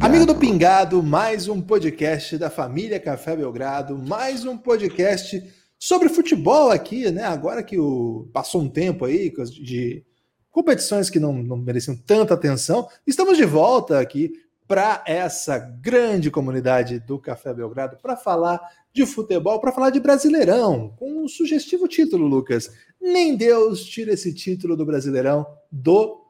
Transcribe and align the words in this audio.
Amigo 0.00 0.26
do 0.26 0.34
Pingado, 0.34 1.00
mais 1.00 1.46
um 1.46 1.60
podcast 1.60 2.36
da 2.36 2.50
família 2.50 2.98
Café 2.98 3.36
Belgrado, 3.36 3.96
mais 3.96 4.44
um 4.44 4.58
podcast 4.58 5.40
sobre 5.78 6.08
futebol 6.08 6.72
aqui, 6.72 7.08
né? 7.12 7.22
Agora 7.22 7.62
que 7.62 7.78
o, 7.78 8.28
passou 8.32 8.62
um 8.62 8.68
tempo 8.68 9.04
aí 9.04 9.32
de 9.62 10.04
competições 10.52 11.10
que 11.10 11.18
não, 11.18 11.32
não 11.32 11.56
mereciam 11.56 11.96
tanta 11.96 12.34
atenção, 12.34 12.86
estamos 13.06 13.36
de 13.36 13.44
volta 13.44 13.98
aqui 13.98 14.30
para 14.68 15.02
essa 15.06 15.58
grande 15.58 16.30
comunidade 16.30 17.00
do 17.00 17.18
Café 17.18 17.52
Belgrado 17.52 17.96
para 17.96 18.16
falar 18.16 18.60
de 18.92 19.04
futebol, 19.04 19.58
para 19.60 19.72
falar 19.72 19.90
de 19.90 19.98
Brasileirão, 19.98 20.90
com 20.96 21.24
um 21.24 21.28
sugestivo 21.28 21.88
título, 21.88 22.26
Lucas. 22.26 22.70
Nem 23.00 23.34
Deus 23.34 23.84
tira 23.84 24.12
esse 24.12 24.32
título 24.32 24.76
do 24.76 24.86
Brasileirão 24.86 25.46
do 25.70 26.22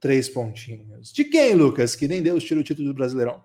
três 0.00 0.28
pontinhos. 0.28 1.12
De 1.12 1.24
quem, 1.24 1.54
Lucas? 1.54 1.96
Que 1.96 2.08
nem 2.08 2.22
Deus 2.22 2.44
tira 2.44 2.60
o 2.60 2.64
título 2.64 2.88
do 2.88 2.94
Brasileirão. 2.94 3.44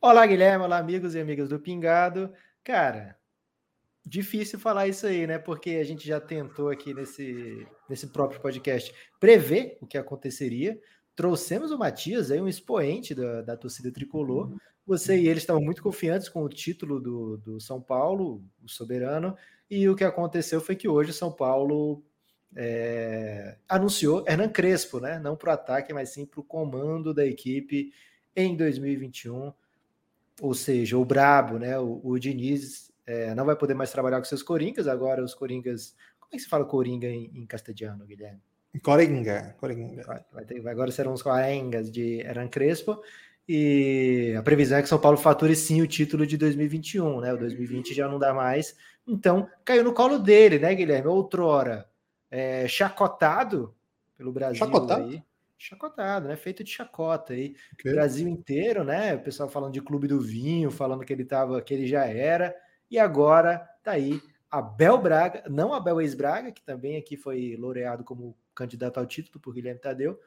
Olá, 0.00 0.26
Guilherme. 0.26 0.64
Olá, 0.64 0.78
amigos 0.78 1.14
e 1.14 1.20
amigas 1.20 1.50
do 1.50 1.60
Pingado. 1.60 2.32
Cara, 2.64 3.16
difícil 4.04 4.58
falar 4.58 4.88
isso 4.88 5.06
aí, 5.06 5.26
né? 5.26 5.38
Porque 5.38 5.70
a 5.70 5.84
gente 5.84 6.06
já 6.06 6.20
tentou 6.20 6.68
aqui 6.68 6.92
nesse, 6.92 7.66
nesse 7.88 8.08
próprio 8.08 8.40
podcast 8.40 8.92
prever 9.20 9.78
o 9.80 9.86
que 9.86 9.96
aconteceria. 9.96 10.78
Trouxemos 11.14 11.70
o 11.70 11.78
Matias, 11.78 12.30
aí 12.30 12.40
um 12.40 12.48
expoente 12.48 13.14
da, 13.14 13.42
da 13.42 13.56
torcida 13.56 13.92
tricolor. 13.92 14.54
Você 14.86 15.18
e 15.18 15.28
ele 15.28 15.38
estavam 15.38 15.62
muito 15.62 15.82
confiantes 15.82 16.28
com 16.28 16.42
o 16.42 16.48
título 16.48 17.00
do, 17.00 17.36
do 17.38 17.60
São 17.60 17.80
Paulo, 17.80 18.42
o 18.62 18.68
soberano. 18.68 19.36
E 19.70 19.88
o 19.88 19.94
que 19.94 20.04
aconteceu 20.04 20.60
foi 20.60 20.74
que 20.74 20.88
hoje 20.88 21.10
o 21.10 21.14
São 21.14 21.30
Paulo 21.30 22.02
é, 22.54 23.56
anunciou 23.68 24.24
Hernan 24.26 24.48
Crespo, 24.48 25.00
né? 25.00 25.18
Não 25.18 25.36
para 25.36 25.50
o 25.50 25.54
ataque, 25.54 25.92
mas 25.94 26.10
sim 26.10 26.26
para 26.26 26.40
o 26.40 26.44
comando 26.44 27.14
da 27.14 27.24
equipe 27.24 27.92
em 28.34 28.56
2021. 28.56 29.52
Ou 30.40 30.54
seja, 30.54 30.98
o 30.98 31.04
Brabo, 31.04 31.58
né? 31.58 31.78
O, 31.78 32.00
o 32.02 32.18
Diniz 32.18 32.91
é, 33.06 33.34
não 33.34 33.44
vai 33.44 33.56
poder 33.56 33.74
mais 33.74 33.90
trabalhar 33.90 34.18
com 34.18 34.24
seus 34.24 34.42
Coringas. 34.42 34.86
Agora 34.86 35.22
os 35.22 35.34
Coringas. 35.34 35.94
Como 36.18 36.30
é 36.32 36.36
que 36.36 36.42
se 36.42 36.48
fala 36.48 36.64
Coringa 36.64 37.08
em, 37.08 37.30
em 37.34 37.46
castelhano, 37.46 38.04
Guilherme? 38.04 38.40
Coringa, 38.82 39.54
Coringa. 39.58 40.24
Vai 40.32 40.44
ter, 40.44 40.66
agora 40.66 40.90
serão 40.90 41.12
os 41.12 41.22
Coringas 41.22 41.90
de 41.90 42.20
Hernan 42.20 42.48
Crespo. 42.48 43.02
E 43.48 44.34
a 44.38 44.42
previsão 44.42 44.78
é 44.78 44.82
que 44.82 44.88
São 44.88 45.00
Paulo 45.00 45.18
fature 45.18 45.54
sim 45.56 45.82
o 45.82 45.86
título 45.86 46.26
de 46.26 46.36
2021, 46.36 47.20
né? 47.20 47.34
O 47.34 47.38
2020 47.38 47.92
já 47.92 48.08
não 48.08 48.18
dá 48.18 48.32
mais. 48.32 48.76
Então, 49.06 49.48
caiu 49.64 49.82
no 49.82 49.92
colo 49.92 50.18
dele, 50.18 50.58
né, 50.58 50.74
Guilherme? 50.74 51.08
Outrora 51.08 51.86
é, 52.30 52.66
chacotado 52.66 53.74
pelo 54.16 54.32
Brasil. 54.32 54.58
Chacotado? 54.58 55.04
Aí. 55.04 55.22
Chacotado, 55.58 56.28
né? 56.28 56.36
Feito 56.36 56.64
de 56.64 56.70
chacota 56.70 57.34
aí. 57.34 57.54
Okay. 57.74 57.92
Brasil 57.92 58.26
inteiro, 58.26 58.82
né? 58.82 59.14
O 59.14 59.20
pessoal 59.20 59.48
falando 59.48 59.72
de 59.72 59.82
Clube 59.82 60.08
do 60.08 60.20
Vinho, 60.20 60.70
falando 60.70 61.04
que 61.04 61.12
ele 61.12 61.24
tava, 61.24 61.60
que 61.60 61.74
ele 61.74 61.86
já 61.86 62.04
era. 62.06 62.54
E 62.92 62.98
agora 62.98 63.66
tá 63.82 63.92
aí 63.92 64.20
Abel 64.50 64.98
Braga, 64.98 65.44
não 65.48 65.72
Abel 65.72 65.98
ex-Braga, 65.98 66.52
que 66.52 66.62
também 66.62 66.98
aqui 66.98 67.16
foi 67.16 67.56
laureado 67.58 68.04
como 68.04 68.36
candidato 68.54 69.00
ao 69.00 69.06
título 69.06 69.40
por 69.40 69.54
Guilherme 69.54 69.80
Tadeu. 69.80 70.20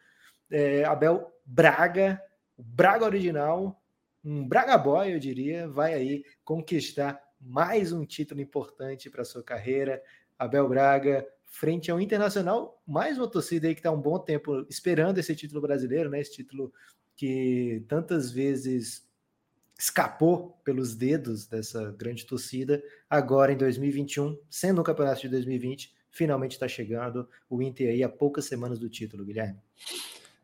É, 0.49 0.83
Abel 0.83 1.31
Braga, 1.45 2.19
o 2.57 2.63
Braga 2.63 3.05
original, 3.05 3.79
um 4.23 4.47
Braga 4.47 4.79
Boy, 4.79 5.13
eu 5.13 5.19
diria, 5.19 5.69
vai 5.69 5.93
aí 5.93 6.23
conquistar 6.43 7.21
mais 7.39 7.91
um 7.91 8.03
título 8.03 8.41
importante 8.41 9.11
para 9.11 9.23
sua 9.23 9.43
carreira. 9.43 10.01
Abel 10.35 10.67
Braga, 10.67 11.23
frente 11.45 11.91
ao 11.91 12.01
Internacional, 12.01 12.81
mais 12.83 13.19
uma 13.19 13.29
torcida 13.29 13.67
aí 13.67 13.75
que 13.75 13.79
está 13.79 13.91
um 13.91 14.01
bom 14.01 14.17
tempo 14.17 14.65
esperando 14.67 15.19
esse 15.19 15.35
título 15.35 15.61
brasileiro, 15.61 16.09
né? 16.09 16.19
Esse 16.19 16.31
título 16.31 16.73
que 17.15 17.85
tantas 17.87 18.31
vezes 18.31 19.04
escapou 19.77 20.59
pelos 20.63 20.95
dedos 20.95 21.45
dessa 21.47 21.91
grande 21.97 22.25
torcida. 22.25 22.81
Agora 23.09 23.51
em 23.51 23.57
2021, 23.57 24.37
sendo 24.49 24.81
o 24.81 24.83
campeonato 24.83 25.21
de 25.21 25.29
2020, 25.29 25.93
finalmente 26.09 26.53
está 26.53 26.67
chegando 26.67 27.27
o 27.49 27.61
Inter 27.61 27.89
aí 27.89 28.03
a 28.03 28.09
poucas 28.09 28.45
semanas 28.45 28.79
do 28.79 28.89
título, 28.89 29.25
Guilherme. 29.25 29.59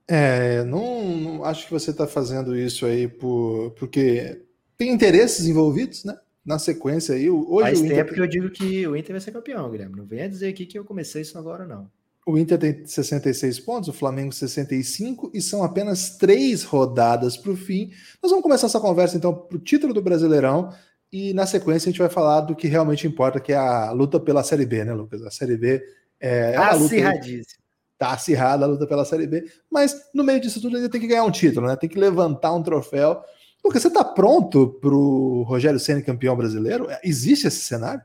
É, 0.08 0.64
não, 0.64 1.18
não 1.18 1.46
acho 1.46 1.66
que 1.66 1.72
você 1.72 1.92
está 1.92 2.06
fazendo 2.06 2.58
isso 2.58 2.86
aí 2.86 3.08
por, 3.08 3.72
porque 3.72 4.42
tem 4.78 4.92
interesses 4.92 5.48
envolvidos, 5.48 6.04
né? 6.04 6.18
na 6.46 6.60
sequência 6.60 7.16
aí. 7.16 7.30
Hoje 7.30 7.62
Faz 7.62 7.80
o 7.80 7.86
Inter... 7.86 7.98
tempo 7.98 8.14
que 8.14 8.20
eu 8.20 8.28
digo 8.28 8.50
que 8.50 8.88
o 8.88 8.96
Inter 8.96 9.14
vai 9.14 9.22
ser 9.22 9.32
campeão, 9.32 9.70
Guilherme. 9.70 9.96
Não 9.96 10.06
venha 10.06 10.28
dizer 10.28 10.50
aqui 10.50 10.66
que 10.66 10.78
eu 10.78 10.84
comecei 10.84 11.22
isso 11.22 11.38
agora, 11.38 11.66
não. 11.66 11.90
O 12.26 12.38
Inter 12.38 12.58
tem 12.58 12.86
66 12.86 13.60
pontos, 13.62 13.90
o 13.90 13.94
Flamengo 13.94 14.32
65, 14.32 15.32
e 15.34 15.42
são 15.42 15.64
apenas 15.64 16.18
três 16.18 16.64
rodadas 16.64 17.36
para 17.36 17.52
o 17.52 17.58
fim. 17.58 17.90
Nós 18.22 18.30
vamos 18.32 18.44
começar 18.44 18.68
essa 18.68 18.80
conversa, 18.80 19.18
então, 19.18 19.34
para 19.34 19.58
o 19.58 19.60
título 19.60 19.94
do 19.94 20.04
Brasileirão, 20.04 20.72
e 21.12 21.34
na 21.34 21.46
sequência 21.46 21.90
a 21.90 21.92
gente 21.92 22.00
vai 22.00 22.10
falar 22.10 22.42
do 22.42 22.56
que 22.56 22.68
realmente 22.68 23.08
importa, 23.08 23.40
que 23.40 23.52
é 23.52 23.58
a 23.58 23.92
luta 23.92 24.20
pela 24.20 24.44
Série 24.44 24.66
B, 24.66 24.86
né, 24.86 24.94
Lucas? 24.94 25.22
A 25.24 25.32
Série 25.32 25.58
B 25.58 25.84
é. 26.20 26.54
é 26.54 26.58
Acirradíssima. 26.58 27.62
Tá 27.98 28.14
acirrada 28.14 28.66
a 28.66 28.68
luta 28.68 28.88
pela 28.88 29.06
Série 29.06 29.28
B, 29.28 29.46
mas 29.70 29.96
no 30.12 30.24
meio 30.24 30.40
disso 30.40 30.60
tudo 30.60 30.76
ainda 30.76 30.90
tem 30.90 31.00
que 31.00 31.06
ganhar 31.06 31.24
um 31.24 31.30
título, 31.30 31.68
né? 31.68 31.76
Tem 31.76 31.90
que 31.90 32.00
levantar 32.00 32.52
um 32.52 32.64
troféu. 32.64 33.22
Lucas, 33.64 33.82
você 33.82 33.90
está 33.90 34.04
pronto 34.04 34.70
para 34.82 34.90
o 34.90 35.44
Rogério 35.44 35.80
Senna 35.80 36.02
campeão 36.02 36.36
brasileiro? 36.36 36.88
Existe 37.04 37.46
esse 37.46 37.60
cenário? 37.60 38.02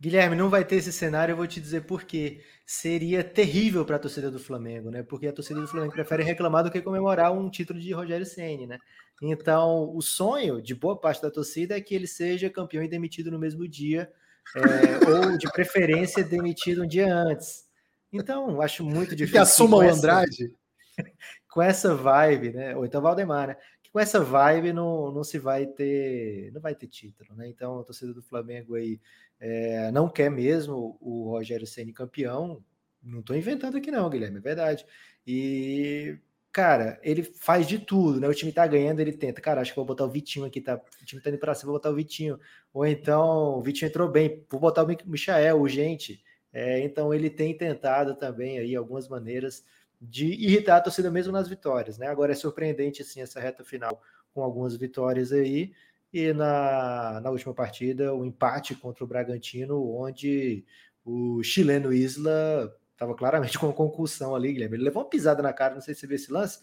Guilherme, 0.00 0.36
não 0.36 0.48
vai 0.48 0.64
ter 0.64 0.76
esse 0.76 0.92
cenário, 0.92 1.32
eu 1.32 1.36
vou 1.36 1.46
te 1.46 1.60
dizer 1.60 1.82
por 1.82 2.04
quê. 2.04 2.40
Seria 2.64 3.24
terrível 3.24 3.84
para 3.84 3.96
a 3.96 3.98
torcida 3.98 4.30
do 4.30 4.38
Flamengo, 4.38 4.90
né? 4.90 5.02
Porque 5.02 5.26
a 5.26 5.32
torcida 5.32 5.60
do 5.60 5.66
Flamengo 5.66 5.92
prefere 5.92 6.22
reclamar 6.22 6.62
do 6.62 6.70
que 6.70 6.80
comemorar 6.80 7.32
um 7.32 7.50
título 7.50 7.80
de 7.80 7.92
Rogério 7.92 8.24
Senna, 8.24 8.66
né? 8.66 8.78
Então, 9.20 9.92
o 9.94 10.00
sonho 10.00 10.62
de 10.62 10.74
boa 10.74 10.96
parte 10.98 11.20
da 11.20 11.30
torcida 11.30 11.76
é 11.76 11.80
que 11.80 11.94
ele 11.94 12.06
seja 12.06 12.48
campeão 12.48 12.84
e 12.84 12.88
demitido 12.88 13.30
no 13.30 13.38
mesmo 13.38 13.66
dia, 13.66 14.08
é, 14.54 14.60
ou 15.32 15.36
de 15.36 15.50
preferência 15.50 16.22
demitido 16.22 16.84
um 16.84 16.86
dia 16.86 17.12
antes. 17.12 17.66
Então, 18.12 18.62
acho 18.62 18.84
muito 18.84 19.16
difícil. 19.16 19.32
Que 19.32 19.38
assuma 19.38 19.78
o 19.78 19.80
Andrade. 19.80 20.54
com 21.50 21.62
essa 21.62 21.94
vibe, 21.94 22.52
né? 22.52 22.76
Ou 22.76 22.84
então 22.84 23.02
Valdemar, 23.02 23.48
né? 23.48 23.56
que 23.82 23.90
com 23.90 23.98
essa 23.98 24.20
vibe 24.20 24.72
não, 24.72 25.10
não 25.10 25.24
se 25.24 25.38
vai 25.38 25.66
ter 25.66 26.50
não 26.52 26.60
vai 26.60 26.74
ter 26.74 26.86
título, 26.86 27.34
né? 27.34 27.48
Então 27.48 27.80
a 27.80 27.84
torcida 27.84 28.12
do 28.12 28.22
Flamengo 28.22 28.74
aí 28.74 29.00
é, 29.40 29.90
não 29.92 30.08
quer 30.08 30.30
mesmo 30.30 30.96
o 31.00 31.30
Rogério 31.30 31.66
Ceni 31.66 31.92
campeão. 31.92 32.62
Não 33.02 33.20
estou 33.20 33.36
inventando 33.36 33.76
aqui 33.76 33.90
não, 33.90 34.10
Guilherme, 34.10 34.38
é 34.38 34.40
verdade. 34.40 34.84
E 35.26 36.18
cara, 36.52 36.98
ele 37.02 37.22
faz 37.22 37.68
de 37.68 37.78
tudo, 37.78 38.20
né? 38.20 38.28
O 38.28 38.34
time 38.34 38.52
tá 38.52 38.66
ganhando, 38.66 39.00
ele 39.00 39.12
tenta. 39.12 39.40
Cara, 39.40 39.60
acho 39.60 39.70
que 39.72 39.76
vou 39.76 39.84
botar 39.84 40.04
o 40.04 40.10
Vitinho 40.10 40.44
aqui, 40.44 40.60
tá? 40.60 40.74
O 40.76 41.04
time 41.04 41.22
tá 41.22 41.30
indo 41.30 41.38
para 41.38 41.54
cima, 41.54 41.70
vou 41.70 41.78
botar 41.78 41.90
o 41.90 41.94
Vitinho. 41.94 42.38
Ou 42.72 42.84
então, 42.86 43.58
o 43.58 43.62
Vitinho 43.62 43.88
entrou 43.88 44.08
bem, 44.08 44.44
vou 44.50 44.60
botar 44.60 44.82
o 44.84 44.86
Michael, 45.06 45.60
urgente. 45.60 46.22
É, 46.52 46.80
então 46.80 47.12
ele 47.14 47.30
tem 47.30 47.56
tentado 47.56 48.16
também 48.16 48.58
aí 48.58 48.74
algumas 48.74 49.08
maneiras 49.08 49.64
de 50.00 50.26
irritar 50.26 50.78
a 50.78 50.80
torcida 50.80 51.10
mesmo 51.10 51.32
nas 51.32 51.48
vitórias, 51.48 51.98
né? 51.98 52.06
Agora 52.08 52.32
é 52.32 52.34
surpreendente 52.34 53.02
assim 53.02 53.20
essa 53.20 53.38
reta 53.40 53.64
final 53.64 54.02
com 54.32 54.42
algumas 54.42 54.76
vitórias 54.76 55.32
aí 55.32 55.72
e 56.12 56.32
na, 56.32 57.20
na 57.20 57.30
última 57.30 57.54
partida 57.54 58.14
o 58.14 58.24
empate 58.24 58.74
contra 58.74 59.04
o 59.04 59.06
Bragantino, 59.06 59.82
onde 59.96 60.64
o 61.04 61.42
chileno 61.42 61.92
Isla 61.92 62.74
estava 62.92 63.14
claramente 63.14 63.58
com 63.58 63.66
uma 63.66 63.72
concussão 63.72 64.34
ali, 64.34 64.52
Guilherme. 64.52 64.76
Ele 64.76 64.84
levou 64.84 65.02
uma 65.02 65.08
pisada 65.08 65.42
na 65.42 65.52
cara, 65.52 65.74
não 65.74 65.80
sei 65.80 65.94
se 65.94 66.00
você 66.00 66.06
viu 66.06 66.16
esse 66.16 66.32
lance, 66.32 66.60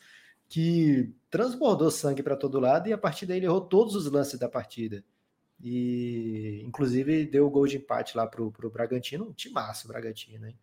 que 0.48 1.14
transbordou 1.30 1.90
sangue 1.90 2.22
para 2.22 2.36
todo 2.36 2.60
lado 2.60 2.88
e 2.90 2.94
a 2.94 2.98
partir 2.98 3.26
daí 3.26 3.38
ele 3.38 3.46
errou 3.46 3.62
todos 3.62 3.96
os 3.96 4.12
lances 4.12 4.40
da 4.40 4.50
partida. 4.50 5.04
E 5.62 6.62
inclusive 6.66 7.26
deu 7.26 7.48
o 7.48 7.50
gol 7.50 7.66
de 7.66 7.78
empate 7.78 8.18
lá 8.18 8.28
para 8.28 8.44
o 8.44 8.70
Bragantino, 8.70 9.30
um 9.30 9.34
timaço 9.34 9.88
Bragantino, 9.88 10.48
hein? 10.48 10.58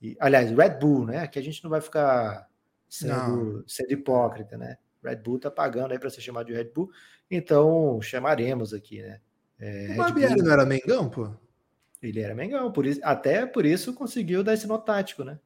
E, 0.00 0.16
aliás, 0.18 0.50
Red 0.50 0.80
Bull, 0.80 1.06
né? 1.06 1.18
Aqui 1.18 1.38
a 1.38 1.42
gente 1.42 1.62
não 1.62 1.70
vai 1.70 1.80
ficar 1.80 2.48
sendo, 2.88 3.64
sendo 3.68 3.92
hipócrita, 3.92 4.58
né? 4.58 4.76
Red 5.02 5.16
Bull 5.16 5.38
tá 5.38 5.50
pagando 5.50 5.92
aí 5.92 5.98
para 5.98 6.10
ser 6.10 6.20
chamado 6.20 6.46
de 6.46 6.54
Red 6.54 6.70
Bull, 6.74 6.90
então 7.30 8.00
chamaremos 8.02 8.72
aqui, 8.72 9.02
né? 9.02 9.20
É, 9.58 9.92
o 9.92 9.96
Barbieri 9.96 10.42
não 10.42 10.52
era 10.52 10.66
Mengão, 10.66 11.08
pô? 11.08 11.30
Ele 12.02 12.20
era 12.20 12.34
Mengão, 12.34 12.72
por 12.72 12.84
isso, 12.84 13.00
até 13.04 13.46
por 13.46 13.64
isso 13.64 13.94
conseguiu 13.94 14.42
dar 14.42 14.54
esse 14.54 14.66
nó 14.66 14.78
tático, 14.78 15.22
né? 15.22 15.38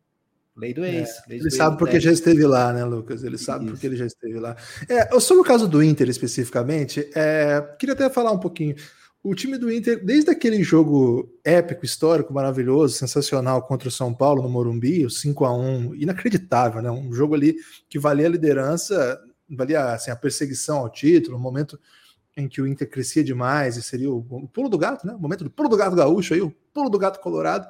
Lei 0.56 0.72
do 0.72 0.84
é, 0.84 0.96
ex. 0.96 1.10
É, 1.28 1.34
ele 1.34 1.50
sabe 1.50 1.76
porque 1.76 2.00
já 2.00 2.10
esteve 2.10 2.46
lá, 2.46 2.72
né, 2.72 2.82
Lucas? 2.82 3.22
Ele 3.22 3.36
sabe 3.36 3.66
isso. 3.66 3.74
porque 3.74 3.86
ele 3.86 3.96
já 3.96 4.06
esteve 4.06 4.40
lá. 4.40 4.56
É, 4.88 5.20
sobre 5.20 5.42
o 5.42 5.44
caso 5.44 5.68
do 5.68 5.82
Inter 5.82 6.08
especificamente, 6.08 7.10
é, 7.14 7.60
queria 7.78 7.92
até 7.92 8.08
falar 8.08 8.32
um 8.32 8.38
pouquinho. 8.38 8.74
o 9.22 9.34
time 9.34 9.58
do 9.58 9.70
Inter, 9.70 10.02
desde 10.02 10.30
aquele 10.30 10.62
jogo 10.62 11.30
épico, 11.44 11.84
histórico, 11.84 12.32
maravilhoso, 12.32 12.94
sensacional 12.94 13.62
contra 13.66 13.88
o 13.88 13.92
São 13.92 14.14
Paulo 14.14 14.42
no 14.42 14.48
Morumbi, 14.48 15.04
o 15.04 15.10
5 15.10 15.44
a 15.44 15.54
1 15.54 15.94
inacreditável, 15.96 16.80
né? 16.80 16.90
Um 16.90 17.12
jogo 17.12 17.34
ali 17.34 17.54
que 17.86 17.98
valia 17.98 18.26
a 18.26 18.30
liderança, 18.30 19.20
valia 19.48 19.92
assim, 19.92 20.10
a 20.10 20.16
perseguição 20.16 20.78
ao 20.78 20.90
título, 20.90 21.36
um 21.36 21.40
momento 21.40 21.78
em 22.36 22.48
que 22.48 22.60
o 22.60 22.66
Inter 22.66 22.88
crescia 22.88 23.24
demais 23.24 23.76
e 23.76 23.82
seria 23.82 24.10
o, 24.10 24.18
o 24.18 24.48
pulo 24.48 24.68
do 24.68 24.76
gato, 24.76 25.06
né? 25.06 25.14
O 25.14 25.18
momento 25.18 25.44
do 25.44 25.50
pulo 25.50 25.68
do 25.68 25.76
gato 25.76 25.96
gaúcho 25.96 26.34
aí, 26.34 26.40
o 26.40 26.50
pulo 26.72 26.90
do 26.90 26.98
gato 26.98 27.20
colorado. 27.20 27.66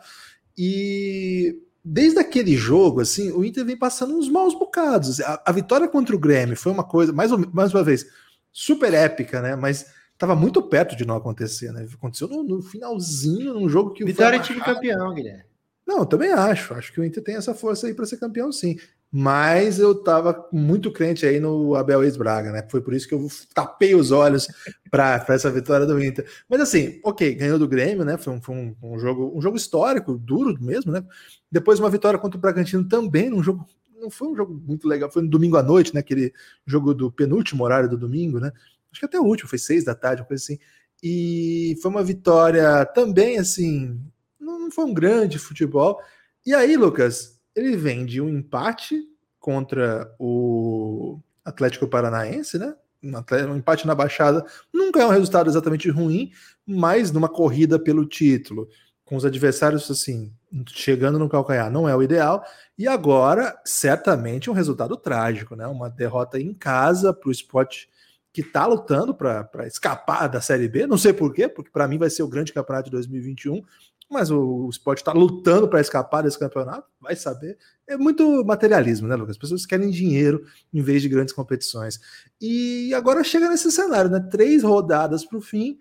E 0.58 1.62
desde 1.84 2.18
aquele 2.18 2.56
jogo, 2.56 3.00
assim, 3.00 3.30
o 3.30 3.44
Inter 3.44 3.64
vem 3.64 3.76
passando 3.76 4.16
uns 4.16 4.28
maus 4.28 4.54
bocados. 4.54 5.20
A, 5.20 5.42
a 5.46 5.52
vitória 5.52 5.86
contra 5.86 6.16
o 6.16 6.18
Grêmio 6.18 6.56
foi 6.56 6.72
uma 6.72 6.82
coisa, 6.82 7.12
mais, 7.12 7.30
mais 7.30 7.72
uma 7.72 7.84
vez, 7.84 8.06
super 8.52 8.92
épica, 8.92 9.40
né? 9.40 9.54
Mas 9.54 9.86
estava 10.12 10.34
muito 10.34 10.60
perto 10.62 10.96
de 10.96 11.04
não 11.04 11.14
acontecer, 11.14 11.70
né? 11.72 11.86
Aconteceu 11.94 12.26
no, 12.26 12.42
no 12.42 12.60
finalzinho, 12.60 13.54
num 13.54 13.68
jogo 13.68 13.92
que 13.92 14.02
o 14.02 14.06
Vitória 14.06 14.36
é 14.36 14.40
time 14.40 14.60
campeão, 14.60 15.14
Guilherme. 15.14 15.44
Não, 15.86 15.98
eu 15.98 16.06
também 16.06 16.32
acho. 16.32 16.74
Acho 16.74 16.92
que 16.92 17.00
o 17.00 17.04
Inter 17.04 17.22
tem 17.22 17.36
essa 17.36 17.54
força 17.54 17.86
aí 17.86 17.94
para 17.94 18.04
ser 18.04 18.16
campeão, 18.16 18.50
sim. 18.50 18.76
Mas 19.10 19.78
eu 19.78 19.92
estava 19.92 20.48
muito 20.52 20.92
crente 20.92 21.24
aí 21.24 21.40
no 21.40 21.74
Abel 21.74 22.02
ex-Braga, 22.04 22.52
né? 22.52 22.66
Foi 22.70 22.80
por 22.80 22.92
isso 22.92 23.08
que 23.08 23.14
eu 23.14 23.28
tapei 23.54 23.94
os 23.94 24.10
olhos 24.10 24.46
para 24.90 25.24
essa 25.28 25.50
vitória 25.50 25.86
do 25.86 26.02
Inter. 26.02 26.26
Mas 26.48 26.60
assim, 26.60 27.00
ok, 27.02 27.34
ganhou 27.34 27.58
do 27.58 27.68
Grêmio, 27.68 28.04
né? 28.04 28.18
Foi, 28.18 28.32
um, 28.32 28.42
foi 28.42 28.54
um, 28.54 28.76
um, 28.82 28.98
jogo, 28.98 29.32
um 29.34 29.40
jogo 29.40 29.56
histórico, 29.56 30.18
duro 30.18 30.56
mesmo, 30.60 30.92
né? 30.92 31.02
Depois 31.50 31.80
uma 31.80 31.88
vitória 31.88 32.18
contra 32.18 32.36
o 32.36 32.40
Bragantino 32.40 32.86
também, 32.86 33.30
num 33.30 33.42
jogo. 33.42 33.66
Não 33.98 34.10
foi 34.10 34.28
um 34.28 34.36
jogo 34.36 34.60
muito 34.66 34.86
legal, 34.86 35.10
foi 35.10 35.22
no 35.22 35.30
domingo 35.30 35.56
à 35.56 35.62
noite, 35.62 35.94
né? 35.94 36.00
Aquele 36.00 36.32
jogo 36.66 36.92
do 36.92 37.10
penúltimo 37.10 37.64
horário 37.64 37.88
do 37.88 37.96
domingo, 37.96 38.38
né? 38.38 38.52
acho 38.96 39.00
que 39.00 39.06
até 39.06 39.20
o 39.20 39.24
último, 39.24 39.48
foi 39.48 39.58
seis 39.58 39.84
da 39.84 39.94
tarde, 39.94 40.22
uma 40.22 40.28
coisa 40.28 40.42
assim. 40.42 40.58
E 41.02 41.78
foi 41.82 41.90
uma 41.90 42.02
vitória 42.02 42.84
também, 42.86 43.38
assim, 43.38 44.00
não 44.40 44.70
foi 44.70 44.84
um 44.84 44.94
grande 44.94 45.38
futebol. 45.38 46.00
E 46.44 46.54
aí, 46.54 46.76
Lucas, 46.76 47.35
ele 47.56 47.76
vem 47.76 48.04
de 48.04 48.20
um 48.20 48.28
empate 48.28 49.02
contra 49.40 50.14
o 50.18 51.18
Atlético 51.44 51.88
Paranaense, 51.88 52.58
né? 52.58 52.74
Um 53.02 53.56
empate 53.56 53.86
na 53.86 53.94
Baixada 53.94 54.44
nunca 54.72 55.00
é 55.00 55.06
um 55.06 55.10
resultado 55.10 55.48
exatamente 55.48 55.88
ruim, 55.88 56.32
mas 56.66 57.10
numa 57.12 57.28
corrida 57.28 57.78
pelo 57.78 58.04
título, 58.04 58.68
com 59.04 59.16
os 59.16 59.24
adversários 59.24 59.88
assim, 59.90 60.32
chegando 60.68 61.18
no 61.18 61.28
calcanhar, 61.28 61.70
não 61.70 61.88
é 61.88 61.94
o 61.94 62.02
ideal. 62.02 62.44
E 62.76 62.88
agora, 62.88 63.56
certamente, 63.64 64.50
um 64.50 64.52
resultado 64.52 64.96
trágico, 64.96 65.54
né? 65.54 65.66
Uma 65.66 65.88
derrota 65.88 66.40
em 66.40 66.52
casa 66.52 67.14
para 67.14 67.28
o 67.28 67.32
esporte 67.32 67.88
que 68.32 68.40
está 68.42 68.66
lutando 68.66 69.14
para 69.14 69.66
escapar 69.66 70.28
da 70.28 70.40
Série 70.40 70.68
B. 70.68 70.86
Não 70.86 70.98
sei 70.98 71.12
porquê, 71.12 71.48
porque 71.48 71.70
para 71.70 71.88
mim 71.88 71.96
vai 71.96 72.10
ser 72.10 72.22
o 72.22 72.28
grande 72.28 72.52
campeonato 72.52 72.86
de 72.86 72.90
2021, 72.90 73.62
mas 74.10 74.30
o, 74.30 74.66
o 74.66 74.70
esporte 74.70 74.98
está 74.98 75.12
lutando 75.12 75.68
para 75.68 75.80
escapar 75.80 76.22
desse 76.22 76.38
campeonato, 76.38 76.88
vai 77.00 77.16
saber. 77.16 77.58
É 77.86 77.96
muito 77.96 78.44
materialismo, 78.44 79.08
né, 79.08 79.16
Lucas? 79.16 79.32
As 79.36 79.38
pessoas 79.38 79.66
querem 79.66 79.90
dinheiro 79.90 80.44
em 80.72 80.80
vez 80.80 81.02
de 81.02 81.08
grandes 81.08 81.34
competições. 81.34 82.00
E 82.40 82.94
agora 82.94 83.24
chega 83.24 83.48
nesse 83.48 83.70
cenário, 83.70 84.10
né? 84.10 84.20
Três 84.30 84.62
rodadas 84.62 85.24
para 85.24 85.38
o 85.38 85.42
fim. 85.42 85.78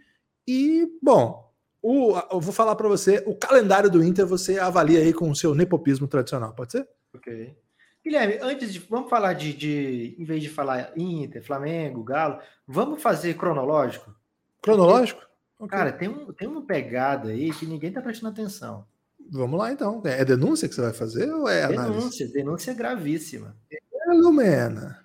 E, 0.48 0.88
bom, 1.02 1.52
o, 1.82 2.18
eu 2.32 2.40
vou 2.40 2.54
falar 2.54 2.76
para 2.76 2.88
você: 2.88 3.24
o 3.28 3.36
calendário 3.36 3.90
do 3.90 4.04
Inter 4.04 4.26
você 4.26 4.58
avalia 4.58 5.00
aí 5.00 5.14
com 5.14 5.30
o 5.30 5.36
seu 5.36 5.54
nepopismo 5.54 6.08
tradicional, 6.08 6.54
pode 6.54 6.72
ser? 6.72 6.88
Ok. 7.14 7.56
Guilherme, 8.04 8.38
antes 8.42 8.74
de. 8.74 8.80
Vamos 8.80 9.10
falar 9.10 9.34
de, 9.34 9.54
de. 9.54 10.16
Em 10.18 10.24
vez 10.26 10.42
de 10.42 10.50
falar 10.50 10.92
Inter, 10.96 11.44
Flamengo, 11.44 12.04
Galo, 12.04 12.40
vamos 12.68 13.02
fazer 13.02 13.36
cronológico? 13.36 14.14
Cronológico? 14.62 15.22
Okay. 15.58 15.78
Cara, 15.78 15.92
tem, 15.92 16.10
um, 16.10 16.32
tem 16.34 16.48
uma 16.48 16.66
pegada 16.66 17.30
aí 17.30 17.54
que 17.54 17.66
ninguém 17.66 17.92
tá 17.92 18.02
prestando 18.02 18.34
atenção. 18.34 18.86
Vamos 19.30 19.60
lá 19.60 19.72
então. 19.72 20.02
É 20.06 20.24
denúncia 20.24 20.68
que 20.68 20.76
você 20.76 20.82
vai 20.82 20.94
fazer 20.94 21.32
ou 21.32 21.48
é 21.48 21.62
denúncia, 21.62 21.80
análise? 21.80 22.00
Denúncia, 22.00 22.28
denúncia 22.28 22.74
gravíssima. 22.74 23.58
É, 23.72 23.80
Lumena. 24.14 25.04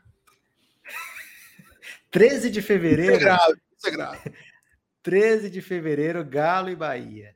13 2.10 2.50
de 2.50 2.60
fevereiro. 2.60 3.12
Isso 3.12 3.20
é 3.20 3.24
grave, 3.24 3.60
isso 3.76 3.88
é 3.88 3.90
grave. 3.90 4.32
13 5.02 5.50
de 5.50 5.62
fevereiro, 5.62 6.24
Galo 6.24 6.68
e 6.68 6.76
Bahia. 6.76 7.34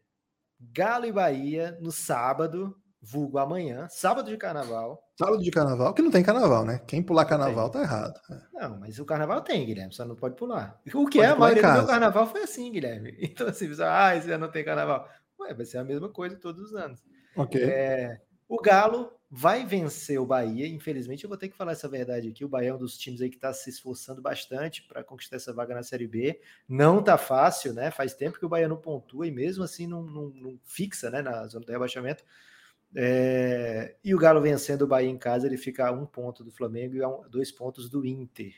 Galo 0.61 1.07
e 1.07 1.13
Bahia 1.13 1.79
no 1.81 1.91
sábado, 1.91 2.77
vulgo 3.05 3.39
amanhã, 3.39 3.87
sábado 3.91 4.31
de 4.31 4.37
carnaval. 4.37 5.03
Sábado 5.17 5.43
de 5.43 5.51
carnaval, 5.51 5.93
que 5.93 6.03
não 6.03 6.11
tem 6.11 6.23
carnaval, 6.23 6.65
né? 6.65 6.81
Quem 6.87 7.03
pular 7.03 7.27
carnaval 7.27 7.71
tá 7.71 7.83
errado. 7.83 8.19
É. 8.31 8.63
Não, 8.63 8.79
mas 8.81 8.99
o 8.99 9.05
carnaval 9.05 9.43
tem, 9.43 9.67
Guilherme, 9.67 9.93
só 9.93 10.05
não 10.05 10.17
pode 10.17 10.37
pular. 10.37 10.81
O 10.95 11.07
que 11.07 11.19
pode 11.19 11.21
é, 11.21 11.27
a 11.27 11.37
maioria 11.37 11.63
do 11.63 11.73
meu 11.73 11.87
carnaval 11.87 12.27
foi 12.27 12.43
assim, 12.43 12.73
Guilherme. 12.73 13.15
Então, 13.35 13.49
assim, 13.49 13.69
você, 13.69 13.83
ah, 13.83 14.17
esse 14.17 14.31
ano 14.31 14.47
não 14.47 14.53
tem 14.53 14.65
carnaval. 14.65 15.09
Ué, 15.41 15.53
vai 15.53 15.67
ser 15.67 15.79
a 15.79 15.85
mesma 15.85 16.09
coisa 16.09 16.37
todos 16.37 16.63
os 16.63 16.75
anos. 16.75 17.05
Ok. 17.37 17.63
É, 17.63 18.21
o 18.49 18.61
Galo 18.61 19.13
vai 19.31 19.67
vencer 19.67 20.21
o 20.21 20.27
Bahia. 20.27 20.69
Infelizmente, 20.69 21.25
eu 21.25 21.29
vou 21.29 21.37
ter 21.37 21.49
que 21.49 21.57
falar 21.57 21.73
essa 21.73 21.89
verdade 21.89 22.29
aqui. 22.29 22.45
O 22.45 22.49
Bahia 22.49 22.71
é 22.71 22.75
um 22.75 22.79
dos 22.79 22.97
times 22.97 23.21
aí 23.21 23.29
que 23.29 23.35
está 23.35 23.53
se 23.53 23.69
esforçando 23.69 24.23
bastante 24.23 24.83
para 24.87 25.03
conquistar 25.03 25.37
essa 25.37 25.53
vaga 25.53 25.75
na 25.75 25.83
Série 25.83 26.07
B. 26.07 26.41
Não 26.69 27.03
tá 27.03 27.19
fácil, 27.19 27.75
né? 27.75 27.91
Faz 27.91 28.15
tempo 28.15 28.39
que 28.39 28.47
o 28.47 28.49
Bahia 28.49 28.69
não 28.69 28.77
pontua 28.77 29.27
e 29.27 29.33
mesmo 29.33 29.65
assim 29.65 29.89
não, 29.89 30.03
não, 30.03 30.29
não 30.31 30.61
fixa 30.65 31.11
né, 31.11 31.21
na 31.21 31.47
zona 31.49 31.67
do 31.67 31.73
rebaixamento. 31.73 32.25
É, 32.95 33.97
e 34.05 34.15
o 34.15 34.19
Galo 34.19 34.41
vencendo 34.41 34.83
o 34.83 34.87
Bahia 34.87 35.11
em 35.11 35.19
casa, 35.19 35.47
ele 35.47 35.57
fica 35.57 35.89
a 35.89 35.93
um 35.93 36.07
ponto 36.07 36.45
do 36.45 36.51
Flamengo 36.51 36.95
e 36.95 37.03
a 37.03 37.09
um, 37.09 37.29
dois 37.29 37.51
pontos 37.51 37.89
do 37.89 38.07
Inter. 38.07 38.55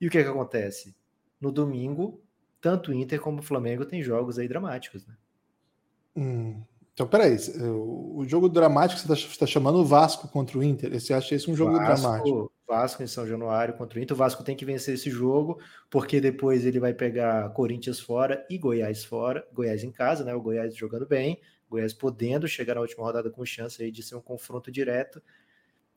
E 0.00 0.06
o 0.06 0.10
que, 0.10 0.18
é 0.18 0.22
que 0.22 0.28
acontece? 0.28 0.94
No 1.40 1.50
domingo, 1.50 2.22
tanto 2.60 2.90
o 2.90 2.94
Inter 2.94 3.20
como 3.20 3.40
o 3.40 3.42
Flamengo 3.42 3.84
tem 3.84 4.02
jogos 4.02 4.38
aí 4.38 4.46
dramáticos, 4.46 5.06
né? 5.06 5.14
Hum, 6.14 6.62
então, 6.94 7.06
peraí, 7.06 7.36
o 7.58 8.22
jogo 8.26 8.48
dramático 8.48 9.00
você 9.00 9.12
está 9.12 9.38
tá 9.40 9.46
chamando 9.46 9.78
o 9.78 9.84
Vasco 9.84 10.28
contra 10.28 10.58
o 10.58 10.62
Inter? 10.62 10.92
Você 10.92 11.14
acha 11.14 11.34
esse 11.34 11.50
um 11.50 11.56
jogo 11.56 11.72
Vasco, 11.72 12.02
dramático? 12.02 12.52
Vasco 12.68 13.02
em 13.02 13.06
São 13.06 13.26
Januário 13.26 13.74
contra 13.74 13.98
o 13.98 14.02
Inter. 14.02 14.14
O 14.14 14.18
Vasco 14.18 14.44
tem 14.44 14.54
que 14.54 14.64
vencer 14.64 14.94
esse 14.94 15.10
jogo, 15.10 15.58
porque 15.90 16.20
depois 16.20 16.66
ele 16.66 16.78
vai 16.78 16.92
pegar 16.92 17.48
Corinthians 17.54 17.98
fora 17.98 18.46
e 18.48 18.58
Goiás 18.58 19.04
fora. 19.04 19.46
Goiás 19.54 19.82
em 19.82 19.90
casa, 19.90 20.22
né? 20.22 20.34
O 20.34 20.40
Goiás 20.40 20.76
jogando 20.76 21.06
bem. 21.06 21.40
Goiás 21.72 21.92
podendo 21.92 22.46
chegar 22.46 22.74
na 22.74 22.80
última 22.80 23.04
rodada 23.04 23.30
com 23.30 23.44
chance 23.44 23.82
aí 23.82 23.90
de 23.90 24.02
ser 24.02 24.14
um 24.14 24.20
confronto 24.20 24.70
direto. 24.70 25.22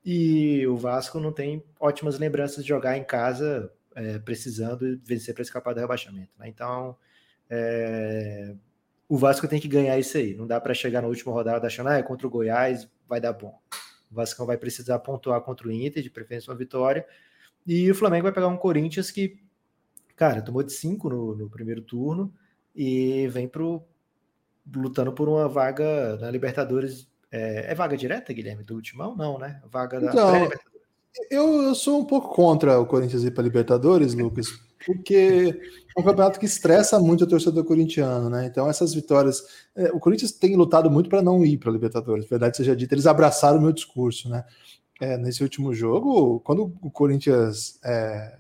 E 0.04 0.66
o 0.68 0.78
Vasco 0.78 1.20
não 1.20 1.32
tem 1.32 1.64
ótimas 1.80 2.20
lembranças 2.20 2.64
de 2.64 2.70
jogar 2.70 2.98
em 2.98 3.04
casa, 3.04 3.72
é, 3.96 4.20
precisando 4.20 5.00
vencer 5.04 5.34
para 5.34 5.42
escapar 5.42 5.74
do 5.74 5.80
rebaixamento. 5.80 6.32
Né? 6.38 6.48
Então, 6.48 6.96
é, 7.50 8.54
o 9.10 9.18
Vasco 9.18 9.48
tem 9.48 9.60
que 9.60 9.68
ganhar 9.68 9.98
isso 9.98 10.18
aí. 10.18 10.36
Não 10.36 10.46
dá 10.46 10.62
para 10.62 10.74
chegar 10.74 11.02
na 11.02 11.08
última 11.08 11.34
rodada 11.34 11.68
achando, 11.68 11.90
ah, 11.90 11.98
é 11.98 12.04
contra 12.04 12.28
o 12.28 12.30
Goiás, 12.30 12.88
vai 13.08 13.20
dar 13.20 13.34
bom. 13.34 13.60
O 14.12 14.16
Vasco 14.16 14.46
vai 14.46 14.58
precisar 14.58 15.00
pontuar 15.00 15.42
contra 15.42 15.68
o 15.68 15.72
Inter, 15.72 16.04
de 16.04 16.10
preferência 16.10 16.52
uma 16.52 16.58
vitória. 16.58 17.06
E 17.66 17.90
o 17.90 17.96
Flamengo 17.96 18.24
vai 18.24 18.32
pegar 18.32 18.48
um 18.48 18.58
Corinthians 18.58 19.10
que, 19.10 19.40
cara, 20.16 20.42
tomou 20.42 20.62
de 20.62 20.72
5 20.72 21.10
no, 21.10 21.36
no 21.36 21.50
primeiro 21.50 21.82
turno 21.82 22.34
e 22.76 23.28
vem 23.30 23.48
pro 23.48 23.84
lutando 24.74 25.12
por 25.12 25.28
uma 25.28 25.48
vaga 25.48 26.18
na 26.18 26.32
Libertadores. 26.32 27.08
É, 27.32 27.72
é 27.72 27.76
vaga 27.76 27.98
direta, 27.98 28.32
Guilherme, 28.32 28.64
do 28.64 28.76
Ultimão? 28.76 29.16
Não, 29.16 29.38
né? 29.38 29.62
Vaga 29.70 30.00
da 30.00 30.12
então, 30.12 30.50
eu, 31.30 31.62
eu 31.64 31.76
sou 31.76 32.00
um 32.00 32.06
pouco 32.06 32.34
contra 32.34 32.80
o 32.80 32.86
Corinthians 32.86 33.24
ir 33.24 33.32
para 33.32 33.44
Libertadores, 33.44 34.14
Lucas, 34.14 34.48
porque 34.86 35.60
é 35.96 36.00
um 36.00 36.04
campeonato 36.04 36.40
que 36.40 36.46
estressa 36.46 37.00
muito 37.00 37.24
o 37.24 37.28
torcedor 37.28 37.64
corintiano, 37.64 38.30
né? 38.30 38.46
Então, 38.46 38.70
essas 38.70 38.94
vitórias. 38.94 39.44
É, 39.76 39.92
o 39.92 40.00
Corinthians 40.00 40.32
tem 40.32 40.56
lutado 40.56 40.90
muito 40.92 41.10
para 41.10 41.22
não 41.22 41.44
ir 41.46 41.58
para 41.58 41.72
Libertadores, 41.72 42.28
verdade 42.28 42.58
seja 42.58 42.76
dita, 42.76 42.94
eles 42.94 43.08
abraçaram 43.08 43.60
o 43.60 43.62
meu 43.62 43.72
discurso, 43.72 44.30
né? 44.30 44.44
É, 45.02 45.18
nesse 45.18 45.44
último 45.44 45.74
jogo, 45.74 46.40
quando 46.40 46.74
o 46.82 46.90
Corinthians 46.90 47.78
é, 47.84 48.38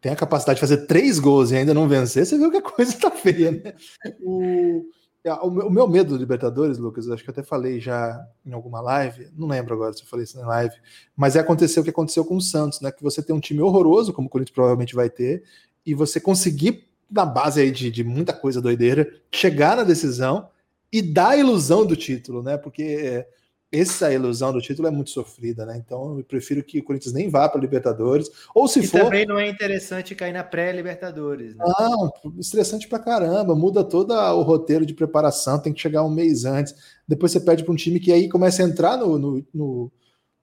tem 0.00 0.10
a 0.10 0.16
capacidade 0.16 0.56
de 0.56 0.60
fazer 0.60 0.86
três 0.86 1.20
gols 1.20 1.52
e 1.52 1.56
ainda 1.56 1.72
não 1.72 1.88
vencer, 1.88 2.26
você 2.26 2.36
viu 2.36 2.50
que 2.50 2.56
a 2.56 2.62
coisa 2.62 2.98
tá 2.98 3.10
feia, 3.10 3.52
né? 3.52 3.74
O 4.20 4.84
o 5.24 5.70
meu 5.70 5.86
medo 5.88 6.10
do 6.10 6.16
Libertadores, 6.16 6.78
Lucas, 6.78 7.08
acho 7.08 7.22
que 7.22 7.30
eu 7.30 7.32
até 7.32 7.42
falei 7.42 7.78
já 7.78 8.26
em 8.44 8.52
alguma 8.52 8.80
live, 8.80 9.28
não 9.36 9.46
lembro 9.46 9.74
agora 9.74 9.92
se 9.92 10.02
eu 10.02 10.06
falei 10.06 10.24
isso 10.24 10.36
na 10.36 10.46
live, 10.46 10.74
mas 11.16 11.36
é 11.36 11.40
acontecer 11.40 11.78
o 11.78 11.84
que 11.84 11.90
aconteceu 11.90 12.24
com 12.24 12.36
o 12.36 12.40
Santos, 12.40 12.80
né? 12.80 12.90
Que 12.90 13.02
você 13.02 13.22
tem 13.22 13.34
um 13.34 13.40
time 13.40 13.60
horroroso, 13.60 14.12
como 14.12 14.26
o 14.26 14.30
Corinthians 14.30 14.54
provavelmente 14.54 14.94
vai 14.94 15.08
ter, 15.08 15.44
e 15.86 15.94
você 15.94 16.20
conseguir, 16.20 16.88
na 17.08 17.24
base 17.24 17.60
aí 17.60 17.70
de, 17.70 17.90
de 17.90 18.02
muita 18.02 18.32
coisa 18.32 18.60
doideira, 18.60 19.08
chegar 19.30 19.76
na 19.76 19.84
decisão 19.84 20.48
e 20.92 21.00
dar 21.00 21.30
a 21.30 21.36
ilusão 21.36 21.86
do 21.86 21.94
título, 21.94 22.42
né? 22.42 22.56
Porque 22.56 23.24
essa 23.72 24.12
ilusão 24.12 24.52
do 24.52 24.60
título 24.60 24.86
é 24.86 24.90
muito 24.90 25.10
sofrida, 25.10 25.64
né? 25.64 25.78
Então 25.78 26.18
eu 26.18 26.24
prefiro 26.24 26.62
que 26.62 26.78
o 26.78 26.84
Corinthians 26.84 27.14
nem 27.14 27.30
vá 27.30 27.48
para 27.48 27.60
Libertadores. 27.60 28.30
Ou 28.54 28.68
se 28.68 28.80
e 28.80 28.86
for. 28.86 29.04
também 29.04 29.24
não 29.24 29.38
é 29.38 29.48
interessante 29.48 30.14
cair 30.14 30.34
na 30.34 30.44
pré-Libertadores. 30.44 31.56
Né? 31.56 31.64
Não, 31.66 32.12
estressante 32.38 32.86
pra 32.86 32.98
caramba. 32.98 33.54
Muda 33.54 33.82
todo 33.82 34.12
o 34.12 34.42
roteiro 34.42 34.84
de 34.84 34.92
preparação, 34.92 35.58
tem 35.58 35.72
que 35.72 35.80
chegar 35.80 36.04
um 36.04 36.10
mês 36.10 36.44
antes. 36.44 36.74
Depois 37.08 37.32
você 37.32 37.40
pede 37.40 37.64
para 37.64 37.72
um 37.72 37.76
time 37.76 37.98
que 37.98 38.12
aí 38.12 38.28
começa 38.28 38.62
a 38.62 38.66
entrar 38.66 38.98
no, 38.98 39.18
no, 39.18 39.46
no 39.54 39.92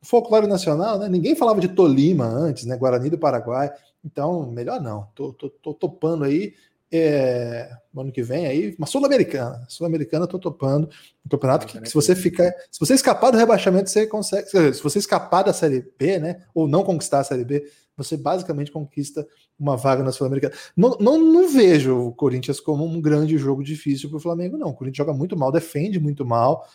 folclore 0.01 0.47
nacional, 0.47 0.97
né? 0.97 1.07
Ninguém 1.07 1.35
falava 1.35 1.61
de 1.61 1.67
Tolima 1.67 2.25
antes, 2.25 2.65
né? 2.65 2.75
Guarani 2.75 3.11
do 3.11 3.17
Paraguai. 3.19 3.71
Então, 4.03 4.51
melhor 4.51 4.81
não. 4.81 5.07
Tô, 5.13 5.33
tô, 5.33 5.49
tô 5.49 5.73
topando 5.73 6.23
aí 6.23 6.53
é, 6.91 7.69
ano 7.95 8.11
que 8.11 8.23
vem 8.23 8.47
aí, 8.47 8.75
uma 8.77 8.87
Sul-Americana. 8.87 9.65
Sul-Americana, 9.67 10.27
tô 10.27 10.39
topando. 10.39 10.89
Um 11.25 11.29
campeonato 11.29 11.67
que, 11.67 11.79
que, 11.79 11.87
se 11.87 11.93
você 11.93 12.15
ficar. 12.15 12.51
Se 12.71 12.79
você 12.79 12.93
escapar 12.93 13.31
do 13.31 13.37
rebaixamento, 13.37 13.89
você 13.89 14.07
consegue. 14.07 14.47
Se 14.47 14.81
você 14.81 14.99
escapar 14.99 15.43
da 15.43 15.53
Série 15.53 15.85
B, 15.97 16.19
né? 16.19 16.43
Ou 16.53 16.67
não 16.67 16.83
conquistar 16.83 17.19
a 17.19 17.23
Série 17.23 17.45
B, 17.45 17.69
você 17.95 18.17
basicamente 18.17 18.71
conquista 18.71 19.27
uma 19.59 19.75
vaga 19.75 20.03
na 20.03 20.11
Sul-Americana. 20.11 20.53
Não, 20.75 20.97
não, 20.99 21.17
não, 21.19 21.49
vejo 21.49 21.95
o 21.95 22.13
Corinthians 22.13 22.59
como 22.59 22.85
um 22.85 23.01
grande 23.01 23.37
jogo 23.37 23.63
difícil 23.63 24.09
para 24.09 24.17
o 24.17 24.21
Flamengo, 24.21 24.57
não. 24.57 24.69
O 24.69 24.73
Corinthians 24.73 25.05
joga 25.05 25.13
muito 25.13 25.37
mal, 25.37 25.51
defende 25.51 25.99
muito 25.99 26.25
mal. 26.25 26.67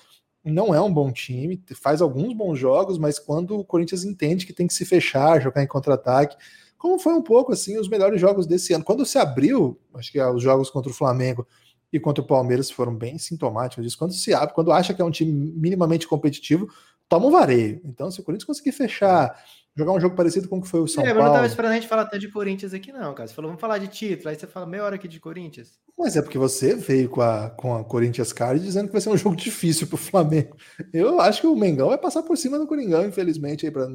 Não 0.45 0.75
é 0.75 0.81
um 0.81 0.93
bom 0.93 1.11
time, 1.11 1.63
faz 1.75 2.03
alguns 2.03 2.35
bons 2.35 2.59
jogos, 2.59 2.99
mas 2.99 3.19
quando 3.19 3.59
o 3.59 3.65
Corinthians 3.65 4.05
entende 4.05 4.45
que 4.45 4.53
tem 4.53 4.67
que 4.67 4.75
se 4.75 4.85
fechar, 4.85 5.41
jogar 5.41 5.63
em 5.63 5.67
contra-ataque, 5.67 6.37
como 6.79 6.99
foi 6.99 7.15
um 7.15 7.23
pouco 7.23 7.53
assim 7.53 7.79
os 7.79 7.89
melhores 7.89 8.21
jogos 8.21 8.47
desse 8.47 8.73
ano. 8.73 8.85
Quando 8.85 9.07
se 9.07 9.19
abriu, 9.19 9.79
acho 9.95 10.13
que 10.13 10.21
os 10.21 10.43
jogos 10.43 10.71
contra 10.71 10.91
o 10.91 10.95
Flamengo 10.95 11.47
e 11.93 12.01
contra 12.01 12.23
o 12.23 12.27
Palmeiras 12.27 12.71
foram 12.71 12.95
bem 12.95 13.19
sintomáticos 13.19 13.85
disso. 13.85 13.99
Quando 13.99 14.13
se 14.13 14.35
abre, 14.35 14.55
quando 14.55 14.73
acha 14.73 14.93
que 14.93 15.01
é 15.01 15.05
um 15.05 15.11
time 15.11 15.33
minimamente 15.33 16.09
competitivo, 16.09 16.69
toma 17.09 17.27
um 17.27 17.31
vareio. 17.31 17.81
Então, 17.85 18.11
se 18.11 18.21
o 18.21 18.25
Corinthians 18.25 18.47
conseguir 18.47 18.73
fechar, 18.73 19.35
jogar 19.77 19.93
um 19.93 20.01
jogo 20.01 20.15
parecido 20.15 20.49
com 20.49 20.59
o 20.59 20.63
que 20.63 20.69
foi 20.69 20.81
o 20.81 20.87
São 20.87 21.03
é, 21.03 21.07
Paulo. 21.07 21.21
Eu 21.21 21.23
não 21.25 21.31
estava 21.33 21.47
esperando 21.47 21.73
a 21.73 21.75
gente 21.75 21.89
falar 21.89 22.05
tanto 22.05 22.21
de 22.21 22.31
Corinthians 22.31 22.73
aqui, 22.73 22.93
não, 22.93 23.15
cara. 23.15 23.27
Você 23.27 23.35
falou, 23.35 23.51
vamos 23.51 23.61
falar 23.61 23.79
de 23.79 23.89
título, 23.89 24.31
aí 24.31 24.37
você 24.37 24.47
fala 24.47 24.67
meia 24.67 24.85
hora 24.85 24.95
aqui 24.95 25.09
de 25.09 25.19
Corinthians. 25.19 25.79
Mas 25.99 26.17
é 26.17 26.23
porque 26.23 26.39
você 26.39 26.75
veio 26.75 27.09
com 27.09 27.21
a, 27.21 27.51
com 27.51 27.77
a 27.77 27.85
Corinthians 27.85 28.33
Card 28.33 28.63
dizendo 28.63 28.87
que 28.87 28.93
vai 28.93 29.01
ser 29.01 29.11
um 29.11 29.17
jogo 29.19 29.37
difícil 29.37 29.87
para 29.87 29.95
o 29.97 29.99
Flamengo. 29.99 30.57
Eu 30.93 31.21
acho 31.21 31.41
que 31.41 31.47
o 31.47 31.57
Mengão 31.57 31.89
vai 31.89 31.99
passar 31.99 32.23
por 32.23 32.37
cima 32.37 32.59
do 32.59 32.67
Coringão, 32.67 33.05
infelizmente, 33.05 33.67
aí 33.67 33.73
para 33.73 33.89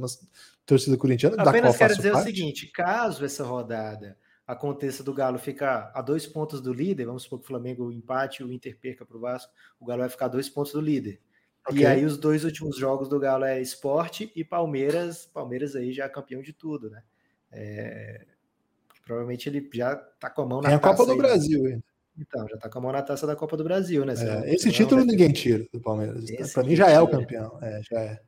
torcida 0.65 0.97
corintiana. 0.97 1.41
Apenas 1.41 1.77
quero 1.77 1.95
dizer 1.95 2.11
parte. 2.11 2.23
o 2.23 2.27
seguinte: 2.27 2.67
caso 2.67 3.23
essa 3.25 3.43
rodada 3.43 4.17
aconteça 4.45 5.03
do 5.03 5.13
Galo 5.13 5.37
ficar 5.37 5.91
a 5.93 6.01
dois 6.01 6.25
pontos 6.25 6.59
do 6.59 6.73
líder, 6.73 7.05
vamos 7.05 7.23
supor 7.23 7.39
que 7.39 7.45
o 7.45 7.47
Flamengo 7.47 7.91
empate 7.91 8.43
o 8.43 8.51
Inter 8.51 8.75
perca 8.79 9.05
para 9.05 9.15
o 9.15 9.19
Vasco, 9.19 9.51
o 9.79 9.85
Galo 9.85 10.01
vai 10.01 10.09
ficar 10.09 10.25
a 10.25 10.29
dois 10.29 10.49
pontos 10.49 10.73
do 10.73 10.81
líder. 10.81 11.21
Okay. 11.69 11.83
E 11.83 11.85
aí 11.85 12.05
os 12.05 12.17
dois 12.17 12.43
últimos 12.43 12.77
jogos 12.77 13.07
do 13.07 13.19
Galo 13.19 13.45
é 13.45 13.61
Esporte 13.61 14.31
e 14.35 14.43
Palmeiras. 14.43 15.25
Palmeiras 15.25 15.75
aí 15.75 15.93
já 15.93 16.05
é 16.05 16.09
campeão 16.09 16.41
de 16.41 16.51
tudo, 16.51 16.89
né? 16.89 17.03
É... 17.51 18.25
Provavelmente 19.05 19.49
ele 19.49 19.67
já 19.73 19.95
tá 19.95 20.29
com 20.29 20.41
a 20.41 20.45
mão 20.45 20.61
na 20.61 20.69
Tem 20.69 20.77
a 20.77 20.79
Copa 20.79 21.05
do 21.05 21.11
aí, 21.11 21.17
né? 21.17 21.23
Brasil 21.23 21.65
ainda. 21.65 21.83
Então, 22.17 22.47
já 22.49 22.57
tá 22.57 22.69
com 22.69 22.79
a 22.79 22.81
mão 22.81 22.91
na 22.91 23.01
taça 23.01 23.25
da 23.25 23.35
Copa 23.35 23.55
do 23.55 23.63
Brasil, 23.63 24.05
né? 24.05 24.13
É, 24.17 24.53
esse 24.53 24.71
título 24.71 25.05
ninguém 25.05 25.31
tira 25.31 25.65
do 25.71 25.79
Palmeiras. 25.79 26.51
Para 26.51 26.63
mim 26.63 26.75
já 26.75 26.89
é 26.89 26.99
o 26.99 27.07
campeão. 27.07 27.57
É, 27.61 27.81
já 27.89 27.99
é. 28.01 28.19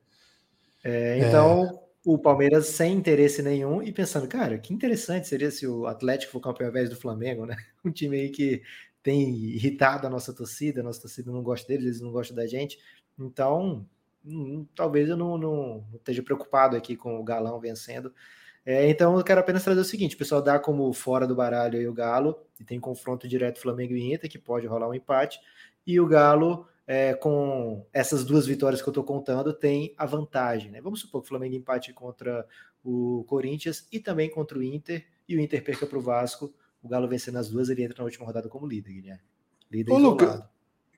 é 0.83 1.27
então, 1.27 1.81
o 2.05 2.17
Palmeiras 2.17 2.67
sem 2.67 2.93
interesse 2.93 3.43
nenhum 3.43 3.83
e 3.83 3.91
pensando, 3.91 4.27
cara, 4.27 4.57
que 4.57 4.73
interessante 4.73 5.27
seria 5.27 5.51
se 5.51 5.67
o 5.67 5.87
Atlético 5.87 6.31
for 6.31 6.39
campeão 6.39 6.67
ao 6.67 6.71
invés 6.71 6.89
do 6.89 6.95
Flamengo, 6.95 7.45
né? 7.45 7.57
Um 7.83 7.91
time 7.91 8.17
aí 8.19 8.29
que 8.29 8.61
tem 9.03 9.29
irritado 9.35 10.05
a 10.05 10.09
nossa 10.09 10.33
torcida, 10.33 10.81
a 10.81 10.83
nossa 10.83 11.01
torcida 11.01 11.31
não 11.31 11.41
gosta 11.41 11.67
deles, 11.67 11.85
eles 11.85 12.01
não 12.01 12.11
gostam 12.11 12.35
da 12.35 12.45
gente. 12.45 12.77
Então, 13.19 13.85
hum, 14.25 14.65
talvez 14.75 15.09
eu 15.09 15.17
não, 15.17 15.37
não, 15.37 15.85
não, 15.91 15.97
esteja 15.97 16.23
preocupado 16.23 16.75
aqui 16.75 16.95
com 16.95 17.19
o 17.19 17.23
Galão 17.23 17.59
vencendo. 17.59 18.13
É, 18.65 18.87
então, 18.89 19.17
eu 19.17 19.23
quero 19.23 19.39
apenas 19.39 19.63
trazer 19.63 19.81
o 19.81 19.85
seguinte: 19.85 20.15
o 20.15 20.17
pessoal 20.19 20.41
dá 20.41 20.59
como 20.59 20.91
fora 20.93 21.25
do 21.25 21.35
baralho 21.35 21.89
o 21.89 21.93
Galo, 21.93 22.37
e 22.59 22.63
tem 22.63 22.79
confronto 22.79 23.27
direto 23.27 23.59
Flamengo 23.59 23.93
e 23.93 24.13
Inter, 24.13 24.29
que 24.29 24.37
pode 24.37 24.67
rolar 24.67 24.87
um 24.87 24.93
empate, 24.93 25.39
e 25.85 25.99
o 25.99 26.07
Galo 26.07 26.67
é, 26.85 27.13
com 27.13 27.85
essas 27.93 28.25
duas 28.25 28.45
vitórias 28.45 28.81
que 28.81 28.87
eu 28.89 28.91
estou 28.91 29.03
contando, 29.03 29.53
tem 29.53 29.93
a 29.97 30.05
vantagem. 30.05 30.71
Né? 30.71 30.81
Vamos 30.81 30.99
supor 30.99 31.21
que 31.21 31.25
o 31.25 31.29
Flamengo 31.29 31.55
empate 31.55 31.93
contra 31.93 32.45
o 32.83 33.23
Corinthians 33.27 33.87
e 33.91 33.99
também 33.99 34.29
contra 34.29 34.57
o 34.57 34.63
Inter, 34.63 35.05
e 35.27 35.35
o 35.35 35.39
Inter 35.39 35.63
perca 35.63 35.85
para 35.85 35.97
o 35.97 36.01
Vasco. 36.01 36.53
O 36.83 36.87
Galo 36.87 37.07
vencendo 37.07 37.37
as 37.37 37.49
duas, 37.49 37.69
ele 37.69 37.83
entra 37.83 37.97
na 37.99 38.05
última 38.05 38.25
rodada 38.25 38.49
como 38.49 38.67
líder, 38.67 38.93
Guilherme. 38.93 39.21
Líder 39.71 39.91
Ô, 39.93 39.97
Luca, 39.97 40.49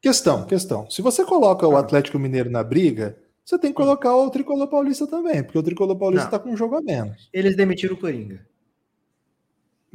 questão, 0.01 0.45
questão. 0.45 0.89
Se 0.89 1.01
você 1.01 1.25
coloca 1.25 1.67
o. 1.67 1.75
Atlético 1.75 2.17
Mineiro 2.17 2.49
na 2.49 2.63
briga, 2.63 3.17
você 3.43 3.59
tem 3.59 3.71
que 3.71 3.75
colocar 3.75 4.15
o 4.15 4.29
Tricolor 4.29 4.67
Paulista 4.67 5.05
também, 5.05 5.43
porque 5.43 5.57
o 5.57 5.63
Tricolor 5.63 5.97
Paulista 5.97 6.25
está 6.25 6.39
com 6.39 6.49
um 6.49 6.57
jogo 6.57 6.77
a 6.77 6.81
menos. 6.81 7.29
Eles 7.33 7.55
demitiram 7.55 7.95
o 7.95 7.99
Coringa. 7.99 8.45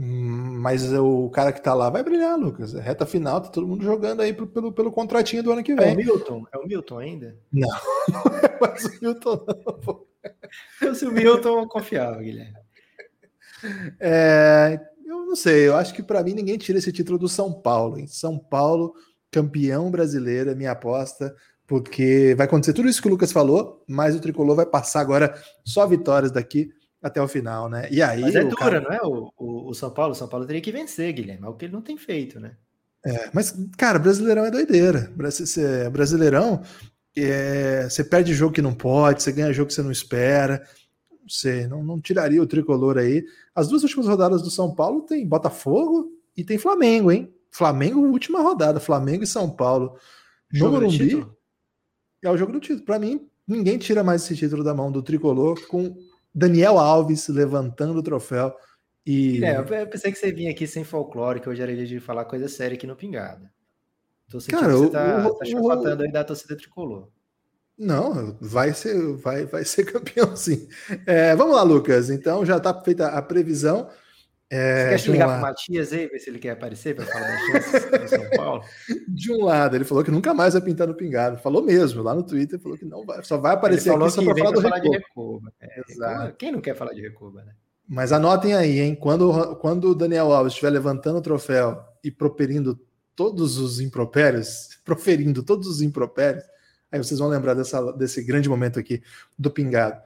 Mas 0.01 0.93
o 0.93 1.29
cara 1.31 1.53
que 1.53 1.61
tá 1.61 1.75
lá 1.75 1.91
vai 1.91 2.05
brilhar, 2.05 2.39
Lucas. 2.39 2.73
É 2.73 2.81
reta 2.81 3.05
final, 3.05 3.41
tá 3.41 3.49
todo 3.49 3.67
mundo 3.67 3.83
jogando 3.83 4.21
aí 4.21 4.33
pelo, 4.33 4.71
pelo 4.71 4.93
contratinho 4.93 5.43
do 5.43 5.51
ano 5.51 5.65
que 5.65 5.75
vem. 5.75 5.91
É 5.91 5.93
o 5.95 5.97
Milton? 5.97 6.47
É 6.53 6.59
o 6.59 6.67
Milton 6.67 6.99
ainda? 6.99 7.37
Não, 7.53 7.69
não 8.09 8.39
é 8.39 8.59
mais 8.61 8.85
o 8.85 9.01
Milton, 9.03 9.47
não. 9.47 10.95
Se 10.95 11.05
o 11.05 11.11
Milton, 11.11 11.63
eu 11.63 11.69
confiava, 11.69 12.23
Guilherme. 12.23 12.55
É, 13.99 14.81
eu 15.09 15.27
não 15.27 15.37
sei, 15.37 15.69
eu 15.69 15.77
acho 15.77 15.95
que 15.95 16.03
para 16.03 16.23
mim 16.23 16.35
ninguém 16.35 16.59
tira 16.59 16.79
esse 16.79 16.93
título 16.93 17.19
do 17.19 17.29
São 17.29 17.53
Paulo. 17.53 17.99
Em 17.99 18.07
São 18.07 18.39
Paulo, 18.39 18.95
campeão 19.31 19.91
brasileiro, 19.91 20.51
é 20.51 20.55
minha 20.55 20.73
aposta, 20.73 21.35
porque 21.67 22.35
vai 22.37 22.47
acontecer 22.47 22.73
tudo 22.73 22.89
isso 22.89 23.01
que 23.01 23.09
o 23.09 23.11
Lucas 23.11 23.33
falou, 23.33 23.85
mas 23.89 24.15
o 24.15 24.21
tricolor 24.21 24.57
vai 24.57 24.67
passar 24.67 25.01
agora 25.01 25.35
só 25.65 25.87
vitórias 25.87 26.31
daqui 26.31 26.71
até 27.03 27.23
o 27.23 27.29
final, 27.29 27.69
né? 27.69 27.89
E 27.91 28.03
aí. 28.03 28.21
Mas 28.21 28.35
é 28.35 28.45
dura, 28.45 28.57
cara... 28.57 28.81
não 28.81 28.93
é? 28.93 29.01
O, 29.03 29.33
o, 29.37 29.71
o, 29.71 29.75
São 29.75 29.91
Paulo, 29.91 30.13
o 30.13 30.17
São 30.17 30.29
Paulo 30.29 30.47
teria 30.47 30.61
que 30.61 30.73
vencer, 30.73 31.13
Guilherme, 31.13 31.47
é 31.47 31.49
o 31.49 31.55
que 31.55 31.67
ele 31.67 31.73
não 31.73 31.83
tem 31.83 31.97
feito, 31.97 32.41
né? 32.41 32.57
É, 33.05 33.31
mas, 33.33 33.55
cara, 33.77 33.99
Brasileirão 33.99 34.45
é 34.45 34.51
doideira. 34.51 35.11
Brasileirão, 35.93 36.63
é, 37.17 37.89
você 37.89 38.03
perde 38.03 38.35
jogo 38.35 38.53
que 38.53 38.63
não 38.63 38.75
pode, 38.75 39.23
você 39.23 39.33
ganha 39.33 39.53
jogo 39.53 39.69
que 39.69 39.75
você 39.75 39.83
não 39.83 39.93
espera. 39.93 40.63
Não 41.29 41.35
sei, 41.35 41.67
não, 41.67 41.85
não 41.85 42.01
tiraria 42.01 42.43
o 42.43 42.47
tricolor 42.47 42.97
aí. 42.97 43.23
As 43.55 43.69
duas 43.69 43.83
últimas 43.83 44.07
rodadas 44.07 44.41
do 44.41 44.51
São 44.51 44.75
Paulo 44.75 45.03
tem 45.03 45.29
Botafogo 45.29 46.11
e 46.35 46.43
tem 46.43 46.57
Flamengo, 46.57 47.13
hein? 47.13 47.31
Flamengo, 47.51 48.01
última 48.01 48.41
rodada, 48.41 48.81
Flamengo 48.81 49.25
e 49.25 49.27
São 49.27 49.51
Paulo. 49.51 49.99
No 50.51 50.71
Morumbi. 50.71 51.27
É 52.23 52.31
o 52.31 52.37
jogo 52.39 52.53
do 52.53 52.61
título. 52.61 52.87
Para 52.87 52.99
mim, 52.99 53.29
ninguém 53.47 53.77
tira 53.77 54.03
mais 54.03 54.25
esse 54.25 54.35
título 54.35 54.65
da 54.65 54.73
mão 54.73 54.91
do 54.91 55.03
tricolor 55.03 55.67
com 55.67 55.99
Daniel 56.35 56.79
Alves 56.79 57.29
levantando 57.29 57.99
o 57.99 58.03
troféu. 58.03 58.57
E... 59.05 59.45
É, 59.45 59.59
eu 59.59 59.87
pensei 59.87 60.11
que 60.11 60.19
você 60.19 60.33
vinha 60.33 60.51
aqui 60.51 60.67
sem 60.67 60.83
folclore, 60.83 61.41
que 61.41 61.49
hoje 61.49 61.61
era 61.61 61.77
dia 61.77 61.87
de 61.87 62.01
falar 62.01 62.25
coisa 62.25 62.49
séria 62.49 62.75
aqui 62.75 62.87
no 62.87 62.97
Pingada. 62.97 63.53
Tô 64.31 64.41
sentindo 64.41 64.61
Cara, 64.61 64.73
que 64.73 64.79
você 64.79 64.91
tá, 64.91 65.29
o, 65.29 65.35
tá 65.35 65.45
chapatando 65.45 66.01
o... 66.01 66.07
aí 66.07 66.11
da 66.11 66.25
torcida 66.25 66.57
tricolor. 66.57 67.11
Não, 67.79 68.37
vai 68.41 68.73
ser, 68.75 69.15
vai, 69.17 69.47
vai 69.47 69.65
ser 69.65 69.85
campeão 69.85 70.35
sim. 70.35 70.69
É, 71.07 71.37
vamos 71.37 71.55
lá, 71.55 71.63
Lucas. 71.63 72.11
Então 72.11 72.45
já 72.45 72.57
está 72.57 72.75
feita 72.83 73.07
a 73.09 73.23
previsão. 73.23 73.89
É, 74.51 74.97
Você 74.97 75.05
quer 75.05 75.13
ligar 75.13 75.27
um 75.27 75.31
para 75.33 75.39
o 75.39 75.43
Matias 75.43 75.93
aí, 75.93 76.07
ver 76.07 76.19
se 76.19 76.31
ele 76.31 76.39
quer 76.39 76.53
aparecer 76.53 76.97
para 76.97 77.05
falar 77.05 77.27
das 77.27 77.41
chances 77.43 77.91
do 77.91 78.09
São 78.09 78.31
Paulo? 78.31 78.65
De 79.09 79.31
um 79.31 79.45
lado, 79.45 79.77
ele 79.77 79.85
falou 79.85 80.03
que 80.03 80.11
nunca 80.11 80.33
mais 80.33 80.55
vai 80.55 80.63
pintar 80.63 80.87
no 80.89 80.95
pingado. 80.95 81.37
Falou 81.39 81.63
mesmo, 81.63 82.03
lá 82.03 82.15
no 82.15 82.23
Twitter, 82.23 82.59
falou 82.59 82.79
que 82.79 82.87
não 82.87 83.05
vai, 83.05 83.23
só 83.23 83.37
vai 83.37 83.55
aparecer 83.55 83.91
aqui 83.91 84.11
só 84.11 84.23
para 84.23 84.35
falar, 84.35 84.51
do 84.53 84.63
falar 84.63 84.79
de 84.79 84.89
Recoba. 84.89 85.53
É, 85.61 85.83
Exato. 85.87 86.37
Quem 86.37 86.51
não 86.51 86.63
quer 86.63 86.75
falar 86.75 86.95
de 86.95 87.03
Recoba, 87.03 87.45
né? 87.45 87.53
Mas 87.87 88.11
anotem 88.11 88.55
aí, 88.55 88.81
hein? 88.81 88.95
Quando, 88.95 89.57
quando 89.57 89.91
o 89.91 89.95
Daniel 89.95 90.33
Alves 90.33 90.55
estiver 90.55 90.71
levantando 90.71 91.19
o 91.19 91.23
troféu 91.23 91.79
e 92.03 92.11
proferindo 92.11 92.81
todos 93.15 93.59
os 93.59 93.81
impropérios, 93.81 94.81
proferindo 94.83 95.43
todos 95.43 95.69
os 95.69 95.83
impropérios, 95.83 96.45
aí 96.91 96.99
vocês 96.99 97.21
vão 97.21 97.29
lembrar 97.29 97.55
dessa, 97.55 97.93
desse 97.93 98.23
grande 98.23 98.49
momento 98.49 98.79
aqui 98.79 99.03
do 99.39 99.51
pingado. 99.51 100.01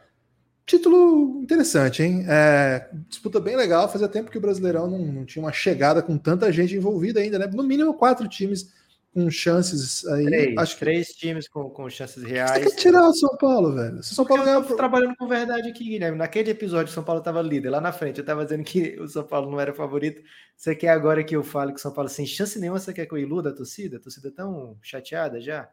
Título 0.64 1.42
interessante, 1.42 2.02
hein? 2.02 2.24
É, 2.28 2.88
disputa 3.08 3.40
bem 3.40 3.56
legal. 3.56 3.90
Fazia 3.90 4.08
tempo 4.08 4.30
que 4.30 4.38
o 4.38 4.40
Brasileirão 4.40 4.88
não, 4.88 4.98
não, 4.98 5.24
tinha 5.24 5.44
uma 5.44 5.52
chegada 5.52 6.00
com 6.00 6.16
tanta 6.16 6.52
gente 6.52 6.76
envolvida 6.76 7.20
ainda, 7.20 7.38
né? 7.38 7.46
No 7.48 7.64
mínimo 7.64 7.94
quatro 7.94 8.28
times 8.28 8.72
com 9.12 9.28
chances 9.28 10.06
aí. 10.06 10.24
Três, 10.24 10.56
acho 10.56 10.74
que... 10.74 10.80
três 10.80 11.08
times 11.08 11.48
com, 11.48 11.68
com 11.68 11.90
chances 11.90 12.22
reais. 12.22 12.62
Você 12.62 12.70
quer 12.70 12.76
tirar 12.76 13.06
o 13.06 13.12
São 13.12 13.36
Paulo, 13.36 13.74
velho? 13.74 14.02
Se 14.02 14.14
São 14.14 14.24
Paulo 14.24 14.44
ganhar... 14.44 14.56
Eu 14.56 14.64
tô 14.64 14.76
trabalhando 14.76 15.16
com 15.16 15.26
verdade 15.26 15.68
aqui, 15.68 15.84
Guilherme. 15.84 16.16
Naquele 16.16 16.52
episódio, 16.52 16.90
o 16.90 16.94
São 16.94 17.04
Paulo 17.04 17.18
estava 17.18 17.42
líder. 17.42 17.68
Lá 17.70 17.80
na 17.80 17.92
frente, 17.92 18.18
eu 18.18 18.22
estava 18.22 18.44
dizendo 18.44 18.62
que 18.64 18.98
o 19.00 19.08
São 19.08 19.24
Paulo 19.24 19.50
não 19.50 19.60
era 19.60 19.74
favorito. 19.74 20.22
Você 20.56 20.74
quer 20.76 20.90
agora 20.90 21.24
que 21.24 21.34
eu 21.34 21.42
fale 21.42 21.72
que 21.72 21.78
o 21.78 21.82
São 21.82 21.92
Paulo 21.92 22.08
sem 22.08 22.24
chance 22.24 22.58
nenhuma, 22.58 22.78
você 22.78 22.92
quer 22.92 23.04
que 23.04 23.12
eu 23.12 23.18
iluda 23.18 23.50
a 23.50 23.52
torcida? 23.52 23.96
A 23.96 24.00
torcida 24.00 24.30
tão 24.30 24.78
chateada 24.80 25.40
já? 25.40 25.68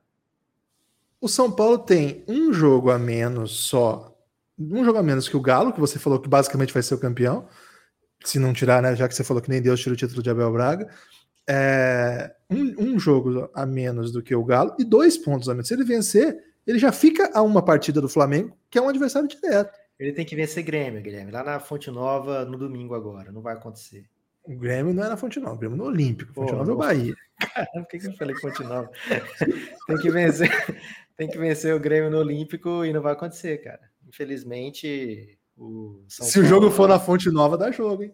O 1.22 1.28
São 1.28 1.52
Paulo 1.52 1.80
tem 1.80 2.24
um 2.28 2.54
jogo 2.54 2.92
a 2.92 2.98
menos 2.98 3.52
só 3.52 4.10
um 4.60 4.84
jogo 4.84 4.98
a 4.98 5.04
menos 5.04 5.30
que 5.30 5.38
o 5.38 5.42
Galo, 5.42 5.72
que 5.72 5.80
você 5.80 5.98
falou 5.98 6.20
que 6.20 6.28
basicamente 6.28 6.74
vai 6.74 6.84
ser 6.84 6.94
o 6.94 7.00
campeão, 7.00 7.48
se 8.24 8.38
não 8.38 8.52
tirar, 8.52 8.82
né? 8.82 8.96
Já 8.96 9.08
que 9.08 9.16
você 9.16 9.24
falou 9.24 9.42
que 9.42 9.50
nem 9.50 9.62
Deus 9.62 9.80
tira 9.80 9.94
o 9.94 9.98
título 9.98 10.22
de 10.22 10.30
Abel 10.30 10.52
Braga. 10.52 10.90
É, 11.48 12.36
um, 12.50 12.76
um, 12.78 13.00
jogo 13.00 13.50
a 13.56 13.66
menos 13.66 14.12
do 14.12 14.22
que 14.22 14.36
o 14.36 14.44
Galo 14.44 14.76
e 14.78 14.84
dois 14.84 15.18
pontos 15.18 15.48
a 15.48 15.54
menos. 15.54 15.70
Se 15.70 15.74
ele 15.74 15.86
vencer, 15.86 16.38
ele 16.68 16.78
já 16.78 16.92
fica 16.92 17.32
a 17.34 17.42
uma 17.42 17.64
partida 17.64 18.02
do 18.02 18.10
Flamengo, 18.10 18.56
que 18.70 18.78
é 18.78 18.82
um 18.82 18.90
adversário 18.90 19.28
direto. 19.28 19.80
Ele 19.98 20.12
tem 20.12 20.26
que 20.26 20.36
vencer 20.36 20.64
Grêmio, 20.64 21.02
Guilherme, 21.02 21.32
lá 21.32 21.44
na 21.44 21.60
Fonte 21.60 21.90
Nova 21.90 22.46
no 22.46 22.58
domingo 22.58 22.94
agora. 22.94 23.32
Não 23.32 23.42
vai 23.42 23.54
acontecer. 23.54 24.06
O 24.44 24.56
Grêmio 24.56 24.94
não 24.94 25.04
é 25.04 25.10
na 25.10 25.18
Fonte 25.18 25.40
Nova, 25.40 25.56
o 25.56 25.58
Grêmio 25.58 25.76
é 25.76 25.78
no 25.78 25.86
Olímpico. 25.86 26.34
Fonte 26.34 26.54
Nova 26.54 26.70
é 26.70 26.74
o 26.74 26.78
Bahia. 26.78 27.16
Caramba, 27.40 27.72
por 27.74 27.88
que, 27.88 28.00
que 28.00 28.08
eu 28.08 28.14
falei 28.14 28.36
Fonte 28.36 28.64
Nova? 28.64 28.92
tem 29.88 29.98
que 29.98 30.12
vencer, 30.12 30.52
tem 31.20 31.28
que 31.28 31.38
vencer 31.38 31.76
o 31.76 31.80
Grêmio 31.80 32.10
no 32.10 32.18
Olímpico 32.18 32.86
e 32.86 32.94
não 32.94 33.02
vai 33.02 33.12
acontecer, 33.12 33.58
cara. 33.58 33.82
Infelizmente, 34.08 35.38
o 35.58 36.02
São 36.08 36.26
Se 36.26 36.36
Paulo... 36.36 36.46
o 36.46 36.50
jogo 36.50 36.72
for 36.72 36.88
na 36.88 36.98
fonte 36.98 37.30
nova, 37.30 37.58
dá 37.58 37.70
jogo, 37.72 38.04
hein? 38.04 38.14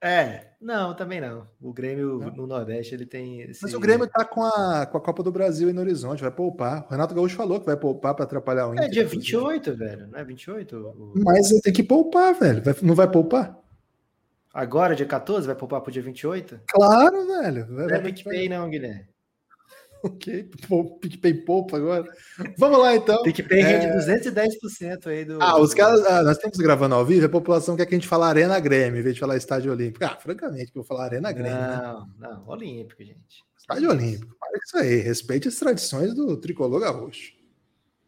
É, 0.00 0.52
não, 0.60 0.94
também 0.94 1.20
não. 1.20 1.48
O 1.60 1.72
Grêmio 1.72 2.20
não. 2.20 2.30
no 2.30 2.46
Nordeste 2.46 2.94
ele 2.94 3.04
tem. 3.04 3.40
Esse... 3.40 3.60
Mas 3.60 3.74
o 3.74 3.80
Grêmio 3.80 4.06
tá 4.06 4.24
com 4.24 4.44
a, 4.44 4.86
com 4.86 4.96
a 4.96 5.00
Copa 5.00 5.24
do 5.24 5.32
Brasil 5.32 5.66
aí 5.66 5.74
no 5.74 5.80
horizonte, 5.80 6.22
vai 6.22 6.30
poupar. 6.30 6.86
O 6.86 6.90
Renato 6.92 7.16
Gaúcho 7.16 7.34
falou 7.34 7.58
que 7.58 7.66
vai 7.66 7.76
poupar 7.76 8.14
para 8.14 8.24
atrapalhar 8.24 8.68
o 8.68 8.74
Inter. 8.74 8.84
É 8.84 8.88
dia 8.88 9.04
28, 9.04 9.74
velho, 9.74 10.06
não 10.06 10.18
é 10.20 10.24
28? 10.24 10.76
O... 10.76 11.14
Mas 11.16 11.48
tem 11.62 11.72
que 11.72 11.82
poupar, 11.82 12.32
velho. 12.32 12.62
Vai, 12.62 12.76
não 12.80 12.94
vai 12.94 13.10
poupar? 13.10 13.58
Agora, 14.54 14.94
dia 14.94 15.06
14, 15.06 15.48
vai 15.48 15.56
poupar 15.56 15.80
pro 15.80 15.90
dia 15.90 16.02
28? 16.02 16.60
Claro, 16.68 17.26
velho. 17.26 17.66
Vai, 17.66 17.86
não 17.86 17.94
é 17.96 18.00
PicPay, 18.00 18.48
não, 18.48 18.70
Guilherme. 18.70 19.08
Ok, 20.02 20.50
PicPay 21.00 21.34
poupa 21.34 21.76
agora. 21.76 22.04
Vamos 22.56 22.78
lá 22.78 22.96
então. 22.96 23.22
PicPay 23.22 23.62
rende 23.62 23.86
é... 23.86 23.98
210% 23.98 25.06
aí 25.06 25.24
do. 25.26 25.42
Ah, 25.42 25.60
os 25.60 25.74
caras. 25.74 26.04
Ah, 26.06 26.22
nós 26.22 26.36
estamos 26.36 26.56
gravando 26.56 26.94
ao 26.94 27.04
vivo, 27.04 27.26
a 27.26 27.28
população 27.28 27.76
quer 27.76 27.84
que 27.84 27.94
a 27.94 27.98
gente 27.98 28.08
fale 28.08 28.24
Arena 28.24 28.58
Grêmio, 28.58 28.98
em 28.98 29.02
vez 29.02 29.14
de 29.14 29.20
falar 29.20 29.36
Estádio 29.36 29.72
Olímpico. 29.72 30.04
Ah, 30.04 30.16
francamente, 30.16 30.72
que 30.72 30.78
eu 30.78 30.82
vou 30.82 30.84
falar 30.84 31.04
Arena 31.04 31.30
Grêmio. 31.32 31.60
Não, 31.60 32.00
né? 32.00 32.12
não, 32.18 32.48
Olímpico, 32.48 33.04
gente. 33.04 33.44
Estádio 33.58 33.90
Olímpico. 33.90 34.34
Para 34.38 34.58
isso 34.64 34.78
aí. 34.78 34.96
Respeite 35.00 35.48
as 35.48 35.56
tradições 35.56 36.14
do 36.14 36.36
tricolor 36.36 36.80
gaúcho. 36.80 37.34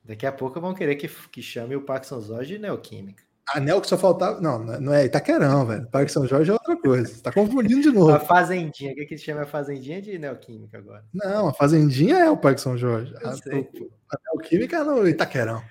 Daqui 0.05 0.27
a 0.27 0.33
pouco 0.33 0.61
vão 0.61 0.75
querer 0.75 0.97
que, 0.97 1.09
que 1.09 1.43
chame 1.43 1.77
o 1.77 1.83
Paxson 1.83 2.21
Zorge 2.21 2.55
de 2.55 2.59
Neoquímica. 2.59 3.23
Anel 3.49 3.81
que 3.81 3.89
só 3.89 3.99
faltava. 3.99 4.41
Não, 4.41 4.59
não 4.59 4.95
é 4.95 5.05
Itaquerão, 5.05 5.67
velho. 5.67 5.87
Parque 5.91 6.13
São 6.13 6.27
Jorge 6.27 6.51
é 6.51 6.55
outra 6.55 6.77
coisa. 6.77 7.07
Você 7.07 7.21
tá 7.21 7.33
confundindo 7.33 7.83
de 7.83 7.91
novo. 7.91 8.13
A 8.13 8.21
Fazendinha. 8.21 8.93
O 8.93 8.95
que, 8.95 9.07
que 9.07 9.19
se 9.19 9.25
chama 9.25 9.43
a 9.43 9.47
Fazendinha 9.47 10.01
de 10.01 10.19
Neoquímica 10.19 10.79
agora? 10.79 11.05
Não, 11.13 11.49
a 11.49 11.55
Fazendinha 11.55 12.19
é 12.19 12.31
o 12.31 12.37
Parque 12.37 12.61
São 12.61 12.77
Jorge. 12.77 13.15
A, 13.23 13.31
a 13.31 14.19
Neoquímica 14.27 14.77
é 14.77 14.85
no 14.85 15.09
Itaquerão. 15.09 15.63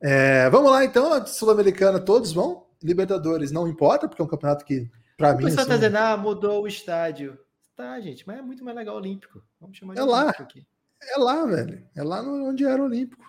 É, 0.00 0.48
vamos 0.50 0.70
lá, 0.70 0.84
então. 0.84 1.26
Sul-Americana, 1.26 2.00
todos 2.00 2.32
vão. 2.32 2.66
Libertadores 2.82 3.52
não 3.52 3.68
importa, 3.68 4.08
porque 4.08 4.22
é 4.22 4.24
um 4.24 4.28
campeonato 4.28 4.64
que, 4.64 4.90
para 5.18 5.34
mim. 5.34 5.42
O 5.42 5.46
pessoal 5.46 5.62
assim, 5.62 5.70
tá 5.70 5.76
dizendo, 5.76 5.96
ah, 5.96 6.16
mudou 6.16 6.62
o 6.62 6.68
estádio. 6.68 7.38
Tá, 7.76 8.00
gente, 8.00 8.26
mas 8.26 8.38
é 8.38 8.42
muito 8.42 8.64
mais 8.64 8.76
legal 8.76 8.94
o 8.94 8.98
Olímpico. 8.98 9.42
Vamos 9.60 9.76
chamar 9.76 9.94
de 9.94 10.00
é 10.00 10.04
lá. 10.04 10.30
Aqui. 10.30 10.66
É 11.02 11.18
lá, 11.18 11.44
velho. 11.44 11.82
É 11.94 12.02
lá 12.02 12.22
onde 12.22 12.64
era 12.64 12.80
o 12.80 12.86
Olímpico. 12.86 13.24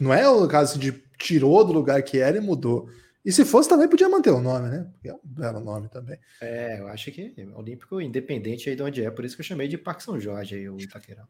Não 0.00 0.12
é 0.12 0.28
o 0.28 0.46
caso 0.48 0.78
de 0.78 0.92
tirou 1.18 1.64
do 1.64 1.72
lugar 1.72 2.02
que 2.02 2.18
era 2.18 2.36
e 2.36 2.40
mudou. 2.40 2.88
E 3.24 3.30
se 3.30 3.44
fosse, 3.44 3.68
também 3.68 3.88
podia 3.88 4.08
manter 4.08 4.30
o 4.30 4.40
nome, 4.40 4.68
né? 4.68 4.88
Porque 4.92 5.08
é 5.08 5.14
um 5.14 5.20
belo 5.22 5.60
nome 5.60 5.88
também. 5.88 6.18
É, 6.40 6.80
eu 6.80 6.88
acho 6.88 7.12
que 7.12 7.32
é 7.36 7.46
Olímpico 7.56 8.00
independente 8.00 8.68
aí 8.68 8.74
de 8.74 8.82
onde 8.82 9.04
é, 9.04 9.10
por 9.10 9.24
isso 9.24 9.36
que 9.36 9.42
eu 9.42 9.46
chamei 9.46 9.68
de 9.68 9.78
Parque 9.78 10.02
São 10.02 10.18
Jorge 10.18 10.56
aí, 10.56 10.68
o 10.68 10.76
Itaquerão. 10.76 11.26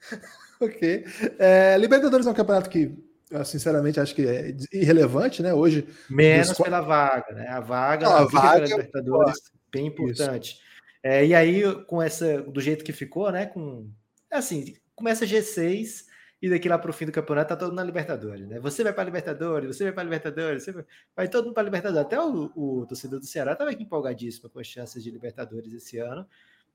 ok. 0.60 1.04
É, 1.38 1.76
Libertadores 1.78 2.26
é 2.26 2.30
um 2.30 2.34
campeonato 2.34 2.70
que, 2.70 2.96
eu, 3.28 3.44
sinceramente, 3.44 3.98
acho 3.98 4.14
que 4.14 4.26
é 4.26 4.54
irrelevante, 4.72 5.42
né? 5.42 5.52
Hoje. 5.52 5.86
Menos 6.08 6.48
dos... 6.48 6.58
pela 6.58 6.80
vaga, 6.80 7.34
né? 7.34 7.48
A 7.48 7.60
vaga, 7.60 8.08
Não, 8.08 8.16
a, 8.16 8.24
vaga 8.24 8.52
pela 8.52 8.66
Libertadores, 8.66 9.36
é 9.36 9.58
bem 9.72 9.86
importante. 9.86 10.58
É, 11.02 11.26
e 11.26 11.34
aí, 11.34 11.62
com 11.86 12.00
essa, 12.00 12.40
do 12.42 12.60
jeito 12.60 12.84
que 12.84 12.92
ficou, 12.92 13.32
né? 13.32 13.46
Com. 13.46 13.90
Assim, 14.30 14.76
começa 14.94 15.26
G6 15.26 16.04
e 16.42 16.48
daqui 16.48 16.68
lá 16.68 16.78
para 16.78 16.90
o 16.90 16.92
fim 16.92 17.04
do 17.04 17.12
campeonato 17.12 17.50
tá 17.50 17.56
todo 17.56 17.68
mundo 17.68 17.76
na 17.76 17.84
Libertadores, 17.84 18.48
né? 18.48 18.58
Você 18.60 18.82
vai 18.82 18.94
para 18.94 19.04
Libertadores, 19.04 19.76
você 19.76 19.84
vai 19.84 19.92
para 19.92 20.04
Libertadores, 20.04 20.62
você 20.62 20.72
vai... 20.72 20.84
vai 21.14 21.28
todo 21.28 21.44
mundo 21.44 21.54
para 21.54 21.64
Libertadores. 21.64 22.06
Até 22.06 22.18
o, 22.18 22.50
o, 22.54 22.86
torcedor 22.86 23.20
do 23.20 23.26
Ceará 23.26 23.52
estava 23.52 23.70
aqui 23.70 23.82
empolgadíssimo 23.82 24.48
com 24.48 24.58
as 24.58 24.66
chances 24.66 25.04
de 25.04 25.10
Libertadores 25.10 25.72
esse 25.74 25.98
ano. 25.98 26.26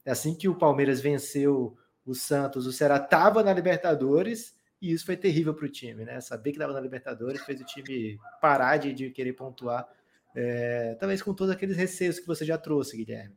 É 0.06 0.12
assim 0.12 0.36
que 0.36 0.48
o 0.48 0.56
Palmeiras 0.56 1.02
venceu 1.02 1.76
o 2.06 2.14
Santos, 2.14 2.68
o 2.68 2.72
Ceará 2.72 2.98
estava 2.98 3.42
na 3.42 3.52
Libertadores 3.52 4.56
e 4.80 4.92
isso 4.92 5.04
foi 5.04 5.18
terrível 5.18 5.56
para 5.56 5.66
o 5.66 5.70
time, 5.70 6.06
né? 6.06 6.22
Saber 6.22 6.52
que 6.52 6.58
estava 6.58 6.74
na 6.74 6.80
Libertadores 6.80 7.42
fez 7.42 7.60
o 7.60 7.66
time 7.66 8.20
parar 8.40 8.78
de, 8.78 8.94
de 8.94 9.10
querer 9.10 9.34
pontuar, 9.34 9.90
é, 10.36 10.96
talvez 11.00 11.24
com 11.24 11.34
todos 11.34 11.52
aqueles 11.52 11.76
receios 11.76 12.20
que 12.20 12.28
você 12.28 12.46
já 12.46 12.58
trouxe, 12.58 12.96
Guilherme. 12.96 13.36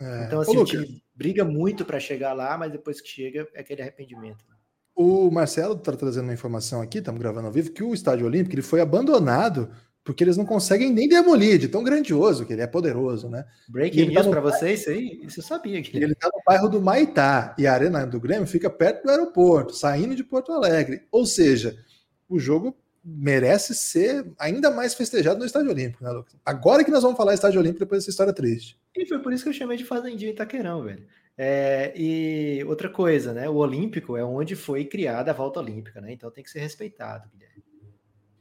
É. 0.00 0.24
Então, 0.24 0.40
assim, 0.40 0.56
Ô, 0.56 0.62
o 0.62 0.64
time 0.64 1.02
briga 1.14 1.44
muito 1.44 1.84
para 1.84 2.00
chegar 2.00 2.32
lá, 2.32 2.56
mas 2.56 2.72
depois 2.72 3.02
que 3.02 3.08
chega 3.08 3.46
é 3.52 3.60
aquele 3.60 3.82
arrependimento. 3.82 4.46
O 5.00 5.30
Marcelo 5.30 5.74
está 5.74 5.92
trazendo 5.92 6.24
uma 6.24 6.32
informação 6.32 6.82
aqui, 6.82 6.98
estamos 6.98 7.20
gravando 7.20 7.46
ao 7.46 7.52
vivo, 7.52 7.70
que 7.70 7.84
o 7.84 7.94
Estádio 7.94 8.26
Olímpico 8.26 8.56
ele 8.56 8.62
foi 8.62 8.80
abandonado 8.80 9.70
porque 10.02 10.24
eles 10.24 10.36
não 10.36 10.44
conseguem 10.44 10.92
nem 10.92 11.08
demolir, 11.08 11.56
de 11.56 11.68
tão 11.68 11.84
grandioso 11.84 12.44
que 12.44 12.52
ele 12.52 12.62
é 12.62 12.66
poderoso, 12.66 13.28
né? 13.28 13.44
Breaking 13.68 14.08
news 14.08 14.24
tá 14.24 14.30
para 14.30 14.40
vocês, 14.40 14.80
isso 14.80 14.90
aí, 14.90 15.20
isso 15.22 15.38
eu 15.38 15.44
sabia. 15.44 15.80
Que... 15.82 15.96
Ele 15.96 16.14
está 16.14 16.26
no 16.26 16.42
bairro 16.44 16.68
do 16.68 16.82
Maitá, 16.82 17.54
e 17.56 17.64
a 17.64 17.74
Arena 17.74 18.04
do 18.06 18.18
Grêmio 18.18 18.44
fica 18.44 18.68
perto 18.68 19.04
do 19.04 19.10
aeroporto, 19.10 19.72
saindo 19.72 20.16
de 20.16 20.24
Porto 20.24 20.50
Alegre. 20.50 21.02
Ou 21.12 21.24
seja, 21.24 21.78
o 22.28 22.36
jogo 22.40 22.76
merece 23.04 23.76
ser 23.76 24.26
ainda 24.36 24.68
mais 24.68 24.94
festejado 24.94 25.38
no 25.38 25.46
Estádio 25.46 25.70
Olímpico, 25.70 26.02
né, 26.02 26.10
Lucas? 26.10 26.34
Agora 26.44 26.82
que 26.82 26.90
nós 26.90 27.04
vamos 27.04 27.16
falar 27.16 27.34
Estádio 27.34 27.60
Olímpico 27.60 27.84
depois 27.84 28.00
dessa 28.00 28.10
história 28.10 28.32
triste. 28.32 28.76
E 28.96 29.06
foi 29.06 29.20
por 29.20 29.32
isso 29.32 29.44
que 29.44 29.50
eu 29.50 29.54
chamei 29.54 29.76
de 29.76 29.84
Fazendinha 29.84 30.32
Itaquerão, 30.32 30.82
velho. 30.82 31.06
É, 31.40 31.92
e 31.94 32.64
outra 32.64 32.88
coisa, 32.88 33.32
né? 33.32 33.48
O 33.48 33.54
Olímpico 33.54 34.16
é 34.16 34.24
onde 34.24 34.56
foi 34.56 34.84
criada 34.84 35.30
a 35.30 35.34
volta 35.34 35.60
olímpica, 35.60 36.00
né? 36.00 36.12
Então 36.12 36.32
tem 36.32 36.42
que 36.42 36.50
ser 36.50 36.58
respeitado, 36.58 37.28
Guilherme. 37.32 37.62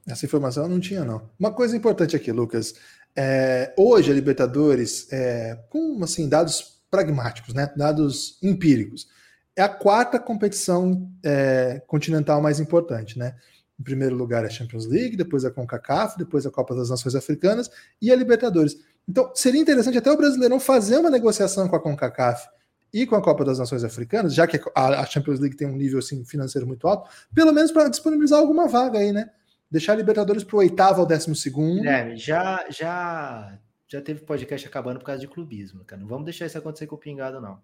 Essa 0.07 0.25
informação 0.25 0.63
eu 0.63 0.69
não 0.69 0.79
tinha, 0.79 1.05
não. 1.05 1.29
Uma 1.39 1.53
coisa 1.53 1.77
importante 1.77 2.15
aqui, 2.15 2.31
Lucas. 2.31 2.73
É, 3.15 3.71
hoje 3.77 4.09
a 4.09 4.15
Libertadores, 4.15 5.07
é, 5.13 5.59
com 5.69 6.03
assim, 6.03 6.27
dados 6.27 6.81
pragmáticos, 6.89 7.53
né? 7.53 7.71
Dados 7.77 8.39
empíricos, 8.41 9.07
é 9.55 9.61
a 9.61 9.69
quarta 9.69 10.19
competição 10.19 11.07
é, 11.23 11.79
continental 11.85 12.41
mais 12.41 12.59
importante, 12.59 13.19
né? 13.19 13.35
Em 13.79 13.83
primeiro 13.83 14.15
lugar 14.15 14.43
é 14.43 14.47
a 14.47 14.49
Champions 14.49 14.87
League, 14.87 15.15
depois 15.15 15.45
a 15.45 15.51
CONCACAF, 15.51 16.17
depois 16.17 16.47
a 16.47 16.51
Copa 16.51 16.73
das 16.73 16.89
Nações 16.89 17.13
Africanas 17.13 17.69
e 18.01 18.11
a 18.11 18.15
Libertadores. 18.15 18.75
Então, 19.07 19.31
seria 19.35 19.61
interessante 19.61 19.99
até 19.99 20.11
o 20.11 20.17
Brasileirão 20.17 20.59
fazer 20.59 20.97
uma 20.97 21.11
negociação 21.11 21.67
com 21.67 21.75
a 21.75 21.79
CONCACAF 21.79 22.56
e 23.01 23.05
com 23.05 23.15
a 23.15 23.21
Copa 23.21 23.45
das 23.45 23.59
Nações 23.59 23.83
Africanas, 23.83 24.33
já 24.33 24.47
que 24.47 24.59
a 24.73 25.05
Champions 25.05 25.39
League 25.39 25.55
tem 25.55 25.67
um 25.67 25.75
nível 25.75 25.99
assim, 25.99 26.25
financeiro 26.25 26.65
muito 26.65 26.87
alto, 26.87 27.09
pelo 27.33 27.51
menos 27.51 27.71
para 27.71 27.89
disponibilizar 27.89 28.39
alguma 28.39 28.67
vaga 28.67 28.99
aí, 28.99 29.11
né? 29.11 29.29
Deixar 29.69 29.93
a 29.93 29.95
Libertadores 29.97 30.43
para 30.43 30.55
o 30.55 30.59
oitavo 30.59 31.01
ao 31.01 31.05
décimo 31.05 31.35
segundo. 31.35 31.85
É, 31.85 32.15
já, 32.15 32.65
já, 32.69 33.59
já 33.87 34.01
teve 34.01 34.21
podcast 34.21 34.67
acabando 34.67 34.99
por 34.99 35.05
causa 35.05 35.21
de 35.21 35.27
clubismo, 35.27 35.83
cara. 35.83 36.01
Não 36.01 36.07
vamos 36.07 36.25
deixar 36.25 36.45
isso 36.45 36.57
acontecer 36.57 36.87
com 36.87 36.95
o 36.95 36.99
Pingado, 36.99 37.41
não. 37.41 37.59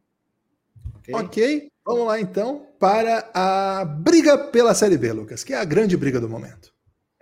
Okay? 0.97 1.15
ok, 1.15 1.71
vamos 1.85 2.07
lá 2.07 2.19
então 2.19 2.67
para 2.79 3.29
a 3.33 3.85
briga 3.85 4.37
pela 4.37 4.73
Série 4.73 4.97
B, 4.97 5.13
Lucas, 5.13 5.43
que 5.43 5.53
é 5.53 5.57
a 5.57 5.65
grande 5.65 5.95
briga 5.95 6.19
do 6.19 6.29
momento. 6.29 6.72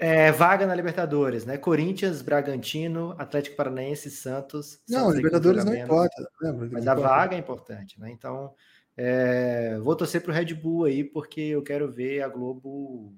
É, 0.04 0.32
vaga 0.32 0.66
na 0.66 0.74
Libertadores, 0.74 1.46
né? 1.46 1.60
Corinthians, 1.60 2.24
Bragantino, 2.24 3.14
Atlético 3.20 3.56
Paranaense, 3.56 4.10
Santos. 4.10 4.82
Não, 4.90 5.12
Libertadores 5.12 5.64
não 5.64 5.76
importa. 5.76 6.28
Lembra? 6.42 6.70
Mas 6.72 6.88
a 6.88 6.96
vaga 6.96 7.36
é 7.36 7.38
importante, 7.38 8.00
né? 8.00 8.10
Então, 8.10 8.52
é, 8.98 9.78
vou 9.78 9.96
torcer 9.96 10.24
para 10.24 10.32
o 10.32 10.34
Red 10.34 10.56
Bull 10.56 10.86
aí, 10.86 11.04
porque 11.04 11.40
eu 11.40 11.62
quero 11.62 11.92
ver 11.92 12.24
a 12.24 12.28
Globo 12.28 13.14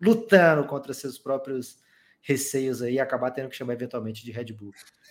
lutando 0.00 0.62
contra 0.68 0.94
seus 0.94 1.18
próprios 1.18 1.78
receios 2.22 2.80
aí, 2.80 3.00
acabar 3.00 3.32
tendo 3.32 3.48
que 3.48 3.56
chamar 3.56 3.72
eventualmente 3.72 4.24
de 4.24 4.30
Red 4.30 4.52
Bull. 4.52 4.70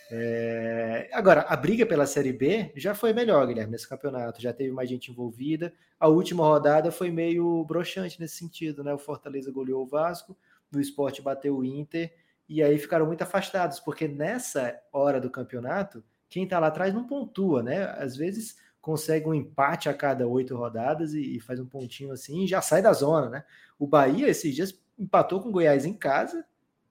É, 0.10 1.10
agora, 1.12 1.41
a 1.41 1.58
briga 1.58 1.86
pela 1.86 2.05
Série 2.05 2.32
B 2.32 2.71
já 2.77 2.95
foi 2.95 3.12
melhor, 3.12 3.45
Guilherme, 3.45 3.73
nesse 3.73 3.89
campeonato. 3.89 4.41
Já 4.41 4.53
teve 4.53 4.71
mais 4.71 4.89
gente 4.89 5.12
envolvida. 5.12 5.73
A 5.99 6.08
última 6.08 6.45
rodada 6.45 6.93
foi 6.93 7.12
meio 7.12 7.65
broxante 7.65 8.21
nesse 8.21 8.38
sentido, 8.38 8.86
né? 8.86 8.93
O 8.93 8.97
Fortaleza 8.97 9.51
goleou 9.51 9.84
o 9.84 9.86
Vasco 9.86 10.38
do 10.71 10.79
esporte 10.79 11.21
bateu 11.21 11.58
o 11.58 11.65
Inter, 11.65 12.13
e 12.47 12.63
aí 12.63 12.77
ficaram 12.77 13.05
muito 13.05 13.21
afastados, 13.21 13.79
porque 13.79 14.08
nessa 14.08 14.79
hora 14.91 15.21
do 15.21 15.29
campeonato, 15.29 16.03
quem 16.27 16.43
está 16.43 16.60
lá 16.60 16.67
atrás 16.67 16.93
não 16.93 17.05
pontua, 17.05 17.62
né? 17.62 17.86
Às 17.97 18.15
vezes 18.15 18.58
consegue 18.82 19.27
um 19.27 19.34
empate 19.34 19.89
a 19.89 19.93
cada 19.93 20.27
oito 20.27 20.55
rodadas 20.55 21.13
e, 21.13 21.38
e, 21.38 21.39
faz 21.39 21.60
um 21.60 21.65
pontinho 21.65 22.12
assim 22.12 22.43
e 22.43 22.47
já 22.47 22.62
sai 22.62 22.82
da 22.82 22.93
zona, 22.93 23.29
né? 23.29 23.43
O 23.77 23.86
Bahia 23.86 24.27
esses 24.27 24.55
dias 24.55 24.79
empatou 24.97 25.41
com 25.41 25.49
o 25.49 25.51
Goiás 25.51 25.86
em 25.86 25.93
casa 25.93 26.45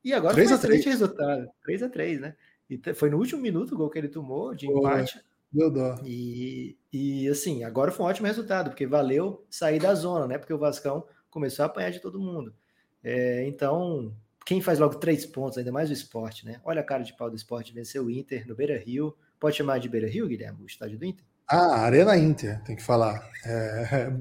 e 0.05 0.13
agora 0.13 0.35
3 0.35 0.61
foi 0.61 0.79
um 0.79 0.83
resultado. 0.85 1.51
3 1.65 1.83
a 1.83 1.89
3 1.89 2.21
né? 2.21 2.37
E 2.69 2.95
foi 2.95 3.11
no 3.11 3.17
último 3.17 3.41
minuto 3.41 3.75
o 3.75 3.79
gol 3.79 3.91
que 3.91 3.99
ele 3.99 4.09
tomou 4.09 4.55
de 4.55 4.67
empate. 4.67 5.21
Meu 5.53 5.71
dó. 5.71 5.97
E, 6.05 6.77
e 6.93 7.27
assim, 7.29 7.65
agora 7.65 7.91
foi 7.91 8.05
um 8.05 8.09
ótimo 8.09 8.27
resultado, 8.27 8.71
porque 8.71 8.87
valeu 8.87 9.45
sair 9.49 9.81
da 9.81 9.95
zona, 9.95 10.27
né? 10.27 10.39
Porque 10.39 10.53
o 10.53 10.59
Vascão 10.59 11.07
começou 11.31 11.63
a 11.63 11.67
apanhar 11.67 11.91
de 11.91 12.01
todo 12.01 12.21
mundo. 12.21 12.55
É, 13.03 13.47
então, 13.47 14.15
quem 14.45 14.61
faz 14.61 14.79
logo 14.79 14.95
três 14.97 15.27
pontos, 15.27 15.59
ainda 15.59 15.71
mais 15.71 15.91
o 15.91 15.93
esporte, 15.93 16.47
né? 16.47 16.61
Olha 16.65 16.81
a 16.81 16.85
cara 16.85 17.03
de 17.03 17.17
pau 17.17 17.29
do 17.29 17.37
esporte, 17.37 17.73
venceu 17.73 18.05
o 18.05 18.11
Inter 18.11 18.47
no 18.47 18.55
Beira 18.55 18.79
Rio. 18.79 19.17
Pode 19.39 19.57
chamar 19.57 19.79
de 19.79 19.89
Beira 19.89 20.09
Rio, 20.09 20.27
Guilherme, 20.27 20.63
o 20.63 20.67
estádio 20.67 20.99
do 20.99 21.05
Inter? 21.05 21.25
Ah, 21.47 21.81
Arena 21.83 22.17
Inter, 22.17 22.63
tem 22.65 22.77
que 22.77 22.83
falar. 22.83 23.31
É... 23.45 24.13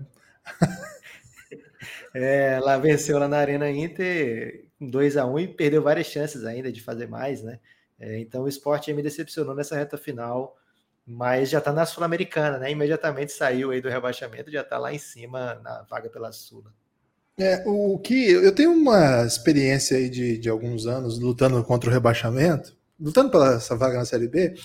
é, 2.13 2.59
lá 2.59 2.77
venceu 2.77 3.17
lá 3.17 3.27
na 3.27 3.37
Arena 3.37 3.69
Inter 3.69 4.65
2 4.79 5.17
a 5.17 5.25
1 5.25 5.39
e 5.39 5.47
perdeu 5.47 5.81
várias 5.81 6.07
chances 6.07 6.45
ainda 6.45 6.71
de 6.71 6.81
fazer 6.81 7.07
mais, 7.07 7.41
né? 7.41 7.59
É, 7.99 8.19
então 8.19 8.43
o 8.43 8.47
esporte 8.47 8.93
me 8.93 9.01
decepcionou 9.01 9.55
nessa 9.55 9.75
reta 9.75 9.97
final, 9.97 10.55
mas 11.05 11.49
já 11.49 11.59
está 11.59 11.73
na 11.73 11.85
Sul-Americana, 11.85 12.57
né? 12.59 12.71
Imediatamente 12.71 13.31
saiu 13.31 13.71
aí 13.71 13.81
do 13.81 13.89
rebaixamento, 13.89 14.51
já 14.51 14.61
está 14.61 14.77
lá 14.77 14.93
em 14.93 14.99
cima 14.99 15.55
na 15.55 15.83
vaga 15.83 16.09
pela 16.09 16.31
Sula. 16.31 16.73
É, 17.39 17.63
o 17.67 17.99
que 17.99 18.31
eu 18.31 18.53
tenho 18.53 18.71
uma 18.71 19.23
experiência 19.23 19.95
aí 19.95 20.09
de, 20.09 20.39
de 20.39 20.49
alguns 20.49 20.87
anos 20.87 21.19
lutando 21.19 21.63
contra 21.63 21.87
o 21.87 21.93
rebaixamento, 21.93 22.75
lutando 22.99 23.29
pela 23.29 23.55
essa 23.55 23.75
vaga 23.75 23.99
na 23.99 24.05
Série 24.05 24.27
B, 24.27 24.55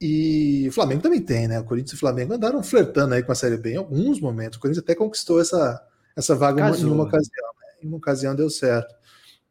E 0.00 0.66
o 0.68 0.72
Flamengo 0.72 1.02
também 1.02 1.20
tem, 1.22 1.46
né? 1.46 1.60
O 1.60 1.64
Corinthians 1.64 1.92
e 1.92 1.96
o 1.96 1.98
Flamengo 1.98 2.34
andaram 2.34 2.62
flertando 2.62 3.14
aí 3.14 3.22
com 3.22 3.30
a 3.30 3.36
Série 3.36 3.56
B 3.56 3.72
em 3.74 3.76
alguns 3.76 4.20
momentos. 4.20 4.58
O 4.58 4.60
Corinthians 4.60 4.82
até 4.82 4.96
conquistou 4.96 5.40
essa, 5.40 5.80
essa 6.16 6.34
vaga 6.34 6.62
Casou, 6.62 6.88
em 6.88 6.92
uma 6.92 7.04
ocasião. 7.04 7.46
Né? 7.60 7.84
Em 7.84 7.88
uma 7.88 7.98
ocasião 7.98 8.34
deu 8.34 8.50
certo. 8.50 8.94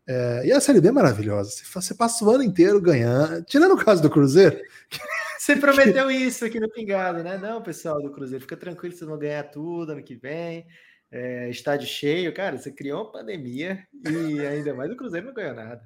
É, 0.05 0.47
e 0.47 0.51
a 0.51 0.59
Série 0.59 0.81
B 0.81 0.89
é 0.89 0.91
maravilhosa. 0.91 1.51
Você 1.73 1.93
passa 1.93 2.23
o 2.25 2.29
ano 2.29 2.43
inteiro 2.43 2.81
ganhando. 2.81 3.43
Tirando 3.43 3.75
o 3.75 3.83
caso 3.83 4.01
do 4.01 4.09
Cruzeiro. 4.09 4.59
Você 5.39 5.55
prometeu 5.55 6.11
isso 6.11 6.43
aqui 6.43 6.59
no 6.59 6.69
Pingado, 6.69 7.23
né? 7.23 7.37
Não, 7.37 7.61
pessoal 7.61 8.01
do 8.01 8.11
Cruzeiro, 8.11 8.41
fica 8.41 8.57
tranquilo, 8.57 8.93
vocês 8.93 9.07
vão 9.07 9.17
ganhar 9.17 9.43
tudo 9.43 9.93
ano 9.93 10.03
que 10.03 10.15
vem 10.15 10.65
é, 11.09 11.49
estádio 11.49 11.87
cheio, 11.87 12.33
cara, 12.33 12.57
você 12.57 12.69
criou 12.71 13.03
uma 13.03 13.11
pandemia 13.11 13.81
e 14.05 14.39
ainda 14.41 14.73
mais 14.73 14.91
o 14.91 14.95
Cruzeiro 14.95 15.27
não 15.27 15.33
ganhou 15.33 15.55
nada. 15.55 15.81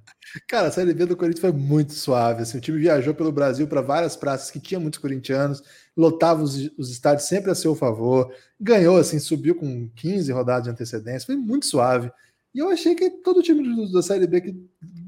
Cara, 0.47 0.67
a 0.67 0.71
Série 0.71 0.93
B 0.93 1.05
do 1.05 1.15
Corinthians 1.15 1.41
foi 1.41 1.51
muito 1.51 1.93
suave. 1.93 2.41
Assim, 2.41 2.57
o 2.57 2.61
time 2.61 2.79
viajou 2.79 3.13
pelo 3.13 3.31
Brasil 3.31 3.67
para 3.67 3.81
várias 3.81 4.15
praças 4.15 4.49
que 4.49 4.59
tinha 4.59 4.79
muitos 4.79 4.99
corintianos, 4.99 5.61
lotava 5.95 6.41
os, 6.41 6.71
os, 6.77 6.91
estádios 6.91 7.27
sempre 7.27 7.51
a 7.51 7.55
seu 7.55 7.75
favor, 7.75 8.33
ganhou, 8.59 8.97
assim, 8.97 9.19
subiu 9.19 9.55
com 9.55 9.89
15 9.95 10.31
rodadas 10.31 10.63
de 10.63 10.69
antecedência, 10.71 11.27
foi 11.27 11.35
muito 11.35 11.67
suave. 11.67 12.11
E 12.53 12.59
eu 12.59 12.69
achei 12.69 12.95
que 12.95 13.09
todo 13.09 13.43
time 13.43 13.91
da 13.91 14.01
Série 14.01 14.27
B, 14.27 14.41
que 14.41 14.55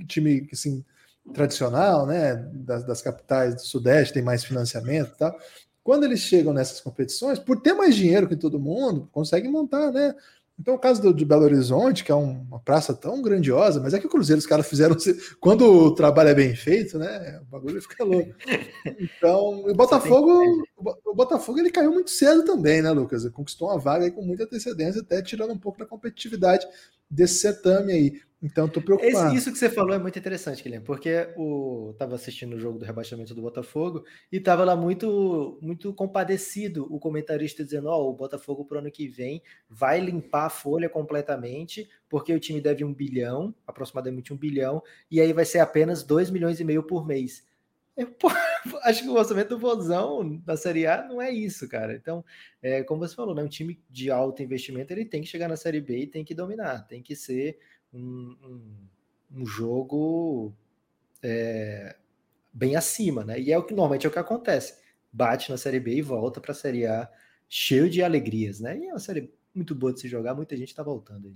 time 0.07 0.47
assim, 0.51 0.85
tradicional, 1.33 2.05
né, 2.05 2.35
das, 2.53 2.85
das 2.85 3.01
capitais 3.01 3.55
do 3.55 3.61
Sudeste, 3.61 4.13
tem 4.13 4.23
mais 4.23 4.43
financiamento 4.43 5.11
e 5.15 5.17
tal, 5.17 5.37
quando 5.83 6.05
eles 6.05 6.21
chegam 6.21 6.53
nessas 6.53 6.79
competições, 6.79 7.37
por 7.37 7.59
ter 7.61 7.73
mais 7.73 7.95
dinheiro 7.95 8.27
que 8.27 8.35
todo 8.35 8.59
mundo, 8.59 9.09
conseguem 9.11 9.51
montar, 9.51 9.91
né? 9.91 10.15
Então, 10.57 10.75
o 10.75 10.79
caso 10.79 11.01
do, 11.01 11.13
de 11.13 11.25
Belo 11.25 11.43
Horizonte, 11.43 12.03
que 12.03 12.11
é 12.11 12.15
um, 12.15 12.43
uma 12.43 12.59
praça 12.59 12.93
tão 12.93 13.21
grandiosa, 13.21 13.81
mas 13.81 13.93
é 13.93 13.99
que 13.99 14.05
o 14.05 14.09
Cruzeiro, 14.09 14.39
os 14.39 14.45
caras 14.45 14.67
fizeram. 14.67 14.95
Quando 15.41 15.65
o 15.65 15.93
trabalho 15.93 16.29
é 16.29 16.35
bem 16.35 16.55
feito, 16.55 16.97
né? 16.99 17.39
O 17.41 17.45
bagulho 17.45 17.81
fica 17.81 18.03
louco. 18.03 18.33
Então, 18.85 19.65
o 19.65 19.73
Botafogo, 19.73 20.63
o 20.77 21.15
Botafogo 21.15 21.59
ele 21.59 21.71
caiu 21.71 21.91
muito 21.91 22.11
cedo 22.11 22.45
também, 22.45 22.81
né, 22.81 22.91
Lucas? 22.91 23.23
Ele 23.23 23.33
conquistou 23.33 23.69
uma 23.69 23.79
vaga 23.79 24.05
aí 24.05 24.11
com 24.11 24.21
muita 24.21 24.43
antecedência, 24.43 25.01
até 25.01 25.21
tirando 25.21 25.53
um 25.53 25.57
pouco 25.57 25.79
da 25.79 25.85
competitividade 25.85 26.67
desse 27.09 27.35
certame 27.35 27.91
aí. 27.91 28.21
Então, 28.45 28.67
tô 28.67 28.81
preocupado. 28.81 29.27
Esse, 29.29 29.37
isso 29.37 29.51
que 29.53 29.57
você 29.57 29.69
falou 29.69 29.95
é 29.95 29.97
muito 29.97 30.19
interessante, 30.19 30.61
Guilherme, 30.61 30.85
porque 30.85 31.29
o 31.37 31.95
tava 31.97 32.15
assistindo 32.15 32.57
o 32.57 32.59
jogo 32.59 32.77
do 32.77 32.83
rebaixamento 32.83 33.33
do 33.33 33.41
Botafogo 33.41 34.03
e 34.29 34.37
tava 34.37 34.65
lá 34.65 34.75
muito 34.75 35.57
muito 35.61 35.93
compadecido 35.93 36.85
o 36.93 36.99
comentarista 36.99 37.63
dizendo: 37.63 37.87
"Ó, 37.87 37.97
oh, 37.97 38.09
o 38.09 38.13
Botafogo 38.13 38.65
pro 38.65 38.79
ano 38.79 38.91
que 38.91 39.07
vem 39.07 39.41
vai 39.69 40.01
limpar 40.01 40.47
a 40.47 40.49
folha 40.49 40.89
completamente, 40.89 41.89
porque 42.09 42.33
o 42.33 42.39
time 42.39 42.59
deve 42.59 42.83
um 42.83 42.93
bilhão, 42.93 43.55
aproximadamente 43.65 44.33
um 44.33 44.37
bilhão, 44.37 44.83
e 45.09 45.21
aí 45.21 45.31
vai 45.31 45.45
ser 45.45 45.59
apenas 45.59 46.03
dois 46.03 46.29
milhões 46.29 46.59
e 46.59 46.65
meio 46.65 46.83
por 46.83 47.07
mês". 47.07 47.45
Eu, 47.95 48.07
pô, 48.07 48.27
acho 48.83 49.03
que 49.03 49.09
o 49.09 49.13
orçamento 49.13 49.49
do 49.49 49.59
Vozão 49.59 50.37
da 50.39 50.57
Série 50.57 50.87
A 50.87 51.03
não 51.07 51.21
é 51.21 51.31
isso, 51.31 51.69
cara. 51.69 51.93
Então, 51.95 52.25
é, 52.61 52.83
como 52.83 52.99
você 53.07 53.15
falou, 53.15 53.35
né, 53.35 53.43
um 53.43 53.47
time 53.47 53.79
de 53.89 54.09
alto 54.09 54.41
investimento 54.41 54.91
ele 54.91 55.05
tem 55.05 55.21
que 55.21 55.27
chegar 55.27 55.47
na 55.47 55.55
Série 55.55 55.79
B 55.79 55.99
e 55.99 56.07
tem 56.07 56.25
que 56.25 56.33
dominar, 56.33 56.87
tem 56.87 57.01
que 57.01 57.15
ser 57.15 57.57
um, 57.93 58.35
um, 58.43 59.41
um 59.41 59.45
jogo 59.45 60.53
é, 61.21 61.95
bem 62.51 62.75
acima, 62.75 63.23
né? 63.23 63.39
E 63.39 63.51
é 63.51 63.57
o 63.57 63.63
que 63.63 63.73
normalmente 63.73 64.05
é 64.05 64.09
o 64.09 64.11
que 64.11 64.19
acontece. 64.19 64.75
Bate 65.11 65.51
na 65.51 65.57
Série 65.57 65.79
B 65.79 65.95
e 65.95 66.01
volta 66.01 66.41
para 66.41 66.51
a 66.51 66.55
Série 66.55 66.85
A 66.85 67.09
cheio 67.47 67.89
de 67.89 68.01
alegrias, 68.01 68.59
né? 68.59 68.77
E 68.77 68.87
é 68.87 68.93
uma 68.93 68.99
série 68.99 69.31
muito 69.53 69.75
boa 69.75 69.93
de 69.93 70.01
se 70.01 70.07
jogar, 70.07 70.33
muita 70.33 70.57
gente 70.57 70.69
está 70.69 70.81
voltando 70.81 71.27
aí. 71.27 71.35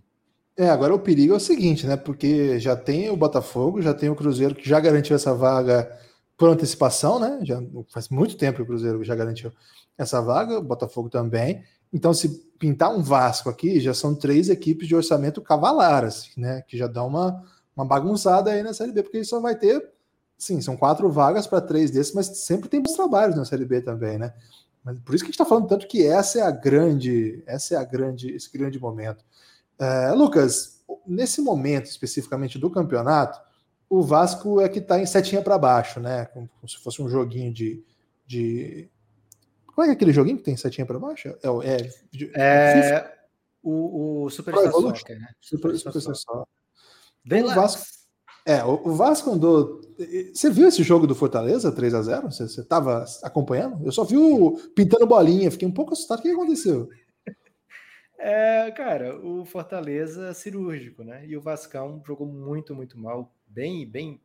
É, 0.57 0.69
agora 0.69 0.95
o 0.95 0.99
perigo 0.99 1.33
é 1.33 1.37
o 1.37 1.39
seguinte, 1.39 1.85
né? 1.85 1.95
Porque 1.95 2.59
já 2.59 2.75
tem 2.75 3.09
o 3.11 3.15
Botafogo, 3.15 3.81
já 3.81 3.93
tem 3.93 4.09
o 4.09 4.15
Cruzeiro 4.15 4.55
que 4.55 4.67
já 4.67 4.79
garantiu 4.79 5.15
essa 5.15 5.33
vaga 5.33 5.95
por 6.37 6.49
antecipação, 6.49 7.19
né? 7.19 7.39
Já 7.41 7.61
faz 7.89 8.09
muito 8.09 8.37
tempo 8.37 8.57
que 8.57 8.61
o 8.61 8.65
Cruzeiro 8.65 9.03
já 9.03 9.15
garantiu 9.15 9.51
essa 9.97 10.21
vaga, 10.21 10.59
o 10.59 10.63
Botafogo 10.63 11.09
também. 11.09 11.63
Então, 11.91 12.13
se 12.13 12.29
pintar 12.59 12.93
um 12.93 13.01
Vasco 13.01 13.49
aqui, 13.49 13.79
já 13.79 13.93
são 13.93 14.13
três 14.13 14.49
equipes 14.49 14.87
de 14.87 14.95
orçamento 14.95 15.41
cavalar, 15.41 16.03
assim, 16.03 16.29
né? 16.37 16.61
Que 16.67 16.77
já 16.77 16.85
dá 16.85 17.03
uma, 17.03 17.43
uma 17.75 17.85
bagunçada 17.85 18.51
aí 18.51 18.61
na 18.61 18.73
Série 18.73 18.91
B, 18.91 19.03
porque 19.03 19.23
só 19.23 19.39
vai 19.39 19.55
ter, 19.55 19.83
sim, 20.37 20.61
são 20.61 20.77
quatro 20.77 21.09
vagas 21.09 21.47
para 21.47 21.61
três 21.61 21.89
desses, 21.89 22.13
mas 22.13 22.27
sempre 22.27 22.69
tem 22.69 22.81
bons 22.81 22.95
trabalhos 22.95 23.35
na 23.35 23.45
Série 23.45 23.65
B 23.65 23.81
também, 23.81 24.19
né? 24.19 24.33
Mas 24.83 24.99
por 24.99 25.15
isso 25.15 25.23
que 25.23 25.29
a 25.29 25.31
gente 25.31 25.39
está 25.39 25.45
falando 25.45 25.67
tanto 25.67 25.87
que 25.87 26.05
essa 26.05 26.39
é 26.39 26.41
a 26.43 26.51
grande, 26.51 27.43
essa 27.45 27.75
é 27.75 27.77
a 27.77 27.83
grande, 27.83 28.31
esse 28.31 28.51
grande 28.51 28.79
momento. 28.79 29.23
É, 29.79 30.11
Lucas, 30.11 30.81
nesse 31.05 31.41
momento 31.41 31.85
especificamente 31.85 32.57
do 32.59 32.69
campeonato, 32.69 33.39
o 33.89 34.01
Vasco 34.01 34.59
é 34.61 34.67
que 34.69 34.79
está 34.79 34.99
em 34.99 35.05
setinha 35.05 35.41
para 35.41 35.57
baixo, 35.57 35.99
né? 35.99 36.25
Como, 36.25 36.47
como, 36.47 36.69
se 36.69 36.77
fosse 36.77 37.01
um 37.01 37.09
joguinho 37.09 37.53
de, 37.53 37.83
de 38.25 38.89
qual 39.73 39.87
é 39.87 39.91
aquele 39.91 40.11
joguinho 40.11 40.37
que 40.37 40.43
tem 40.43 40.57
setinha 40.57 40.85
para 40.85 40.99
baixo? 40.99 41.29
É, 41.29 41.37
é, 41.63 42.41
é 42.41 43.17
o, 43.63 44.23
o 44.23 44.29
Super 44.29 44.55
Star 44.55 44.71
Soccer, 44.71 45.19
né? 45.19 45.27
Super, 45.39 45.77
Super, 45.77 46.01
Super 46.01 46.15
Soccer. 46.15 46.45
O 47.29 47.53
Vasco, 47.53 47.85
é, 48.45 48.63
o, 48.63 48.87
o, 48.87 48.95
Vasco 48.95 49.29
andou. 49.29 49.81
Você 50.33 50.49
viu 50.49 50.67
esse 50.67 50.81
jogo 50.81 51.05
do 51.05 51.13
Fortaleza 51.13 51.69
3 51.69 51.93
a 51.93 52.01
0 52.01 52.31
Você 52.31 52.43
estava 52.45 53.03
acompanhando? 53.21 53.85
Eu 53.85 53.91
só 53.91 54.05
vi 54.05 54.17
o 54.17 54.57
pintando 54.73 55.05
bolinha, 55.05 55.51
fiquei 55.51 55.67
um 55.67 55.73
pouco 55.73 55.93
assustado. 55.93 56.19
O 56.19 56.21
que 56.21 56.31
aconteceu? 56.31 56.89
É, 58.17 58.71
cara, 58.71 59.19
o 59.19 59.45
Fortaleza 59.45 60.33
cirúrgico, 60.33 61.03
né? 61.03 61.25
E 61.27 61.37
o 61.37 61.41
Vascão 61.41 62.01
jogou 62.05 62.25
muito, 62.25 62.73
muito 62.73 62.97
mal, 62.97 63.31
bem, 63.47 63.87
bem 63.87 64.21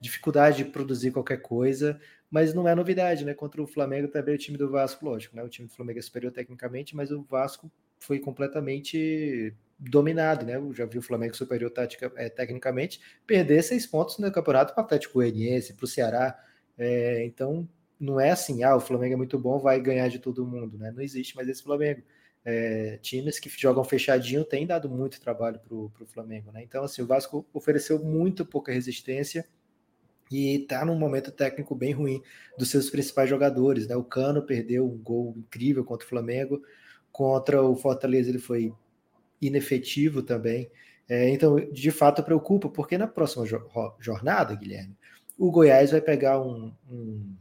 dificuldade 0.00 0.58
de 0.58 0.70
produzir 0.70 1.10
qualquer 1.10 1.42
coisa 1.42 2.00
mas 2.30 2.52
não 2.52 2.68
é 2.68 2.74
novidade, 2.74 3.24
né? 3.24 3.32
Contra 3.32 3.62
o 3.62 3.66
Flamengo 3.66 4.08
também 4.08 4.34
o 4.34 4.38
time 4.38 4.58
do 4.58 4.70
Vasco, 4.70 5.04
lógico, 5.04 5.34
né? 5.34 5.42
O 5.42 5.48
time 5.48 5.66
do 5.66 5.74
Flamengo 5.74 5.98
é 5.98 6.02
superior 6.02 6.30
tecnicamente, 6.30 6.94
mas 6.94 7.10
o 7.10 7.22
Vasco 7.22 7.70
foi 7.98 8.18
completamente 8.18 9.54
dominado, 9.78 10.44
né? 10.44 10.56
Eu 10.56 10.72
já 10.74 10.84
vi 10.84 10.98
o 10.98 11.02
Flamengo 11.02 11.34
superior 11.34 11.70
tática, 11.70 12.12
é, 12.16 12.28
tecnicamente 12.28 13.00
perder 13.26 13.62
seis 13.62 13.86
pontos 13.86 14.18
no 14.18 14.30
campeonato 14.30 14.74
para 14.74 14.82
o 14.82 14.84
Atlético 14.84 15.14
Goianiense, 15.14 15.74
para 15.74 15.84
o 15.84 15.88
Ceará. 15.88 16.38
É, 16.76 17.24
então 17.24 17.68
não 17.98 18.20
é 18.20 18.30
assim, 18.30 18.62
ah, 18.62 18.76
o 18.76 18.80
Flamengo 18.80 19.14
é 19.14 19.16
muito 19.16 19.38
bom, 19.38 19.58
vai 19.58 19.80
ganhar 19.80 20.08
de 20.08 20.18
todo 20.18 20.46
mundo, 20.46 20.76
né? 20.76 20.92
Não 20.92 21.02
existe 21.02 21.34
mais 21.34 21.48
esse 21.48 21.62
Flamengo. 21.62 22.02
É, 22.44 22.98
times 23.02 23.38
que 23.38 23.50
jogam 23.50 23.84
fechadinho 23.84 24.44
têm 24.44 24.66
dado 24.66 24.88
muito 24.88 25.20
trabalho 25.20 25.60
para 25.60 25.74
o 25.74 26.06
Flamengo, 26.06 26.50
né? 26.50 26.62
Então, 26.62 26.84
assim, 26.84 27.02
o 27.02 27.06
Vasco 27.06 27.44
ofereceu 27.52 28.02
muito 28.02 28.46
pouca 28.46 28.72
resistência 28.72 29.46
e 30.30 30.56
está 30.56 30.84
num 30.84 30.98
momento 30.98 31.30
técnico 31.30 31.74
bem 31.74 31.92
ruim 31.92 32.22
dos 32.56 32.70
seus 32.70 32.90
principais 32.90 33.28
jogadores. 33.28 33.86
Né? 33.86 33.96
O 33.96 34.04
Cano 34.04 34.42
perdeu 34.42 34.86
um 34.86 34.96
gol 34.96 35.34
incrível 35.36 35.84
contra 35.84 36.06
o 36.06 36.08
Flamengo, 36.08 36.62
contra 37.10 37.62
o 37.62 37.76
Fortaleza 37.76 38.28
ele 38.28 38.38
foi 38.38 38.72
inefetivo 39.40 40.22
também. 40.22 40.70
É, 41.08 41.30
então, 41.30 41.56
de 41.56 41.90
fato, 41.90 42.22
preocupa, 42.22 42.68
porque 42.68 42.98
na 42.98 43.06
próxima 43.06 43.46
jo 43.46 43.60
jornada, 43.98 44.54
Guilherme, 44.54 44.94
o 45.38 45.50
Goiás 45.50 45.90
vai 45.90 46.00
pegar 46.00 46.40
um, 46.40 46.72
um, 46.90 47.34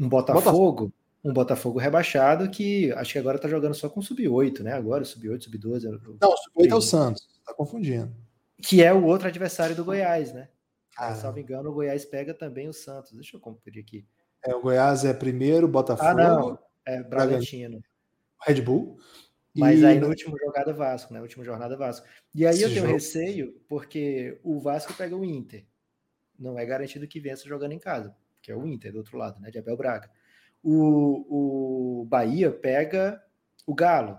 um 0.00 0.08
Botafogo, 0.08 0.92
um 1.26 1.32
Botafogo 1.32 1.78
rebaixado 1.78 2.48
que 2.48 2.92
acho 2.92 3.12
que 3.12 3.18
agora 3.18 3.36
está 3.36 3.48
jogando 3.48 3.74
só 3.74 3.88
com 3.88 4.00
sub-8, 4.00 4.60
né? 4.60 4.72
Agora, 4.72 5.04
sub-8, 5.04 5.42
sub-12. 5.42 5.82
Não, 6.20 6.36
sub-8 6.36 6.70
é 6.70 6.74
o 6.74 6.80
Santos, 6.80 7.26
está 7.38 7.52
confundindo. 7.52 8.14
Que 8.62 8.82
é 8.82 8.92
o 8.92 9.04
outro 9.04 9.28
adversário 9.28 9.74
do 9.74 9.84
Goiás, 9.84 10.32
né? 10.32 10.48
Ah, 10.96 11.14
se 11.14 11.24
não 11.24 11.32
me 11.32 11.42
engano, 11.42 11.68
o 11.68 11.74
Goiás 11.74 12.04
pega 12.04 12.32
também 12.32 12.68
o 12.68 12.72
Santos. 12.72 13.12
Deixa 13.12 13.36
eu 13.36 13.40
conferir 13.40 13.82
aqui. 13.82 14.06
É, 14.42 14.54
o 14.54 14.62
Goiás 14.62 15.04
é 15.04 15.12
primeiro, 15.12 15.68
Botafogo. 15.68 16.08
Ah, 16.08 16.14
não. 16.14 16.58
É 16.86 17.02
Bragantino. 17.02 17.82
Red 18.46 18.62
Bull. 18.62 18.96
Mas 19.54 19.80
e... 19.80 19.86
aí 19.86 19.98
no 19.98 20.08
último 20.08 20.38
jogada 20.38 20.72
Vasco, 20.72 21.12
né? 21.12 21.20
Última 21.20 21.44
jornada 21.44 21.76
Vasco. 21.76 22.06
E 22.34 22.46
aí 22.46 22.54
Esse 22.54 22.62
eu 22.62 22.68
tenho 22.68 22.82
jogo... 22.82 22.92
receio, 22.92 23.60
porque 23.68 24.38
o 24.42 24.60
Vasco 24.60 24.94
pega 24.94 25.16
o 25.16 25.24
Inter. 25.24 25.66
Não 26.38 26.58
é 26.58 26.64
garantido 26.64 27.08
que 27.08 27.18
vença 27.18 27.48
jogando 27.48 27.72
em 27.72 27.78
casa, 27.78 28.14
que 28.40 28.52
é 28.52 28.56
o 28.56 28.66
Inter 28.66 28.92
do 28.92 28.98
outro 28.98 29.18
lado, 29.18 29.40
né? 29.40 29.50
De 29.50 29.58
Abel 29.58 29.76
Braga. 29.76 30.10
O, 30.68 32.00
o 32.00 32.04
Bahia 32.06 32.50
pega 32.50 33.22
o 33.64 33.72
Galo. 33.72 34.18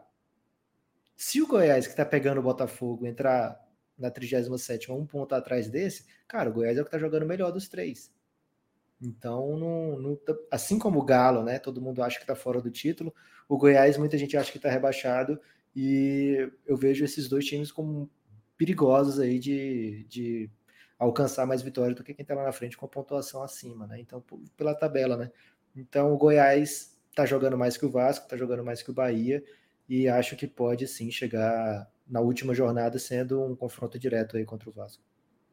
Se 1.13 1.41
o 1.41 1.47
Goiás, 1.47 1.85
que 1.85 1.91
está 1.91 2.05
pegando 2.05 2.39
o 2.39 2.43
Botafogo, 2.43 3.05
entrar 3.05 3.59
na 3.97 4.09
37 4.09 4.89
um 4.89 5.05
ponto 5.05 5.35
atrás 5.35 5.69
desse, 5.69 6.05
cara, 6.25 6.49
o 6.49 6.53
Goiás 6.53 6.77
é 6.77 6.81
o 6.81 6.85
que 6.85 6.91
tá 6.91 6.97
jogando 6.97 7.25
melhor 7.25 7.51
dos 7.51 7.67
três. 7.67 8.13
Então, 9.01 9.57
não, 9.57 9.99
não, 9.99 10.15
tá, 10.15 10.33
assim 10.49 10.79
como 10.79 10.99
o 10.99 11.03
Galo, 11.03 11.43
né? 11.43 11.59
Todo 11.59 11.81
mundo 11.81 12.01
acha 12.01 12.17
que 12.17 12.25
tá 12.25 12.33
fora 12.33 12.61
do 12.61 12.71
título. 12.71 13.13
O 13.49 13.57
Goiás, 13.57 13.97
muita 13.97 14.17
gente 14.17 14.37
acha 14.37 14.49
que 14.49 14.57
tá 14.57 14.69
rebaixado. 14.69 15.37
E 15.75 16.49
eu 16.65 16.77
vejo 16.77 17.03
esses 17.03 17.27
dois 17.27 17.45
times 17.45 17.73
como 17.73 18.09
perigosos 18.57 19.19
aí 19.19 19.37
de, 19.37 20.05
de 20.07 20.49
alcançar 20.97 21.45
mais 21.45 21.61
vitórias 21.61 21.95
do 21.95 22.03
que 22.05 22.13
quem 22.13 22.25
tá 22.25 22.33
lá 22.33 22.45
na 22.45 22.51
frente 22.53 22.77
com 22.77 22.85
a 22.85 22.89
pontuação 22.89 23.43
acima, 23.43 23.85
né? 23.85 23.99
Então, 23.99 24.23
pela 24.55 24.73
tabela, 24.73 25.17
né? 25.17 25.31
Então, 25.77 26.11
o 26.11 26.17
Goiás 26.17 26.91
tá 27.15 27.25
jogando 27.25 27.57
mais 27.57 27.77
que 27.77 27.85
o 27.85 27.89
Vasco, 27.89 28.27
tá 28.27 28.35
jogando 28.35 28.65
mais 28.65 28.81
que 28.81 28.89
o 28.89 28.93
Bahia. 28.93 29.43
E 29.87 30.07
acho 30.09 30.35
que 30.35 30.47
pode 30.47 30.87
sim 30.87 31.09
chegar 31.11 31.87
na 32.09 32.19
última 32.19 32.53
jornada 32.53 32.97
sendo 32.99 33.41
um 33.41 33.55
confronto 33.55 33.97
direto 33.97 34.35
aí 34.35 34.43
contra 34.43 34.69
o 34.69 34.73
Vasco. 34.73 35.01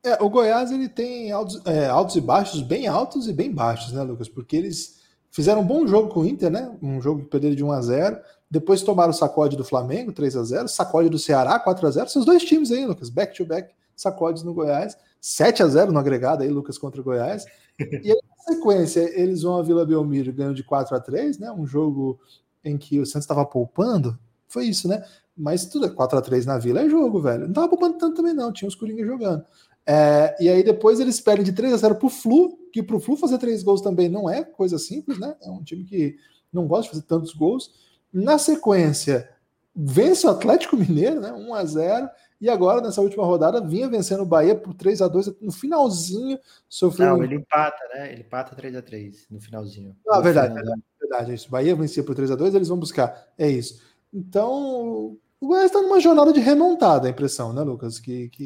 É, 0.02 0.22
o 0.22 0.28
Goiás 0.28 0.70
ele 0.70 0.88
tem 0.88 1.30
altos, 1.30 1.64
é, 1.64 1.86
altos 1.86 2.16
e 2.16 2.20
baixos, 2.20 2.62
bem 2.62 2.86
altos 2.86 3.28
e 3.28 3.32
bem 3.32 3.52
baixos, 3.52 3.92
né, 3.92 4.02
Lucas? 4.02 4.28
Porque 4.28 4.56
eles 4.56 5.00
fizeram 5.30 5.60
um 5.60 5.66
bom 5.66 5.86
jogo 5.86 6.08
com 6.12 6.20
o 6.20 6.26
Inter, 6.26 6.50
né? 6.50 6.76
Um 6.82 7.00
jogo 7.00 7.22
que 7.22 7.30
perderam 7.30 7.54
de 7.54 7.64
1 7.64 7.72
a 7.72 7.80
0 7.80 8.20
depois 8.50 8.82
tomaram 8.82 9.10
o 9.10 9.14
sacode 9.14 9.56
do 9.56 9.64
Flamengo, 9.64 10.12
3 10.12 10.36
a 10.36 10.44
0 10.44 10.68
sacode 10.68 11.08
do 11.08 11.18
Ceará, 11.18 11.58
4 11.58 11.86
a 11.86 11.90
0 11.90 12.08
Seus 12.08 12.24
dois 12.24 12.44
times 12.44 12.70
aí, 12.70 12.86
Lucas, 12.86 13.10
back 13.10 13.34
to 13.36 13.44
back, 13.44 13.74
sacodes 13.96 14.44
no 14.44 14.54
Goiás, 14.54 14.96
7 15.20 15.62
a 15.62 15.66
0 15.66 15.90
no 15.90 15.98
agregado 15.98 16.42
aí, 16.42 16.48
Lucas 16.48 16.78
contra 16.78 17.00
o 17.00 17.04
Goiás. 17.04 17.46
E 17.80 18.12
aí, 18.12 18.20
sequência, 18.44 19.00
eles 19.18 19.42
vão 19.42 19.58
a 19.58 19.62
Vila 19.62 19.84
Belmiro 19.86 20.32
ganham 20.32 20.54
de 20.54 20.62
4 20.62 20.96
a 20.96 21.00
3 21.00 21.38
né? 21.38 21.50
Um 21.52 21.66
jogo 21.66 22.18
em 22.64 22.76
que 22.78 23.00
o 23.00 23.06
Santos 23.06 23.24
estava 23.24 23.44
poupando. 23.44 24.18
Foi 24.48 24.66
isso, 24.66 24.88
né? 24.88 25.04
Mas 25.36 25.66
tudo 25.66 25.86
é 25.86 25.90
4 25.90 26.18
a 26.18 26.22
3 26.22 26.46
na 26.46 26.58
Vila 26.58 26.80
é 26.80 26.88
jogo, 26.88 27.20
velho. 27.20 27.46
Não 27.46 27.52
tava 27.52 27.68
poupando 27.68 27.98
tanto 27.98 28.16
também, 28.16 28.32
não. 28.32 28.52
Tinha 28.52 28.68
os 28.68 28.74
Coringa 28.74 29.04
jogando. 29.04 29.44
É, 29.86 30.34
e 30.40 30.48
aí 30.48 30.62
depois 30.62 31.00
eles 31.00 31.20
perdem 31.20 31.44
de 31.44 31.52
3 31.52 31.74
a 31.74 31.76
0 31.76 31.96
pro 31.96 32.08
Flu, 32.08 32.56
que 32.72 32.82
pro 32.82 33.00
Flu 33.00 33.16
fazer 33.16 33.38
três 33.38 33.62
gols 33.62 33.82
também 33.82 34.08
não 34.08 34.30
é 34.30 34.42
coisa 34.42 34.78
simples, 34.78 35.18
né? 35.18 35.34
É 35.42 35.50
um 35.50 35.62
time 35.62 35.84
que 35.84 36.16
não 36.52 36.66
gosta 36.66 36.84
de 36.84 36.90
fazer 36.90 37.02
tantos 37.02 37.34
gols. 37.34 37.70
Na 38.12 38.38
sequência, 38.38 39.28
vence 39.74 40.26
o 40.26 40.30
Atlético 40.30 40.76
Mineiro, 40.76 41.20
né? 41.20 41.32
1 41.32 41.54
a 41.54 41.64
0 41.64 42.08
e 42.44 42.50
agora, 42.50 42.82
nessa 42.82 43.00
última 43.00 43.24
rodada, 43.24 43.58
vinha 43.58 43.88
vencendo 43.88 44.22
o 44.22 44.26
Bahia 44.26 44.54
por 44.54 44.74
3 44.74 45.00
a 45.00 45.08
2 45.08 45.40
no 45.40 45.50
finalzinho. 45.50 46.38
Sofreu. 46.68 47.16
Não, 47.16 47.24
ele 47.24 47.36
empata, 47.36 47.82
né? 47.94 48.12
Ele 48.12 48.20
empata 48.20 48.54
3 48.54 48.76
a 48.76 48.82
3 48.82 49.26
no 49.30 49.40
finalzinho. 49.40 49.96
Ah, 50.06 50.20
verdade, 50.20 50.52
verdade, 50.52 50.82
verdade, 51.00 51.30
é 51.30 51.34
isso. 51.34 51.50
Bahia 51.50 51.74
vencia 51.74 52.04
por 52.04 52.14
3 52.14 52.32
a 52.32 52.36
2 52.36 52.54
eles 52.54 52.68
vão 52.68 52.78
buscar. 52.78 53.32
É 53.38 53.48
isso. 53.48 53.82
Então, 54.12 55.16
o 55.40 55.46
Goiás 55.46 55.66
está 55.68 55.80
numa 55.80 55.98
jornada 55.98 56.34
de 56.34 56.40
remontada, 56.40 57.08
a 57.08 57.10
impressão, 57.10 57.50
né, 57.50 57.62
Lucas? 57.62 57.98
Que, 57.98 58.28
que... 58.28 58.44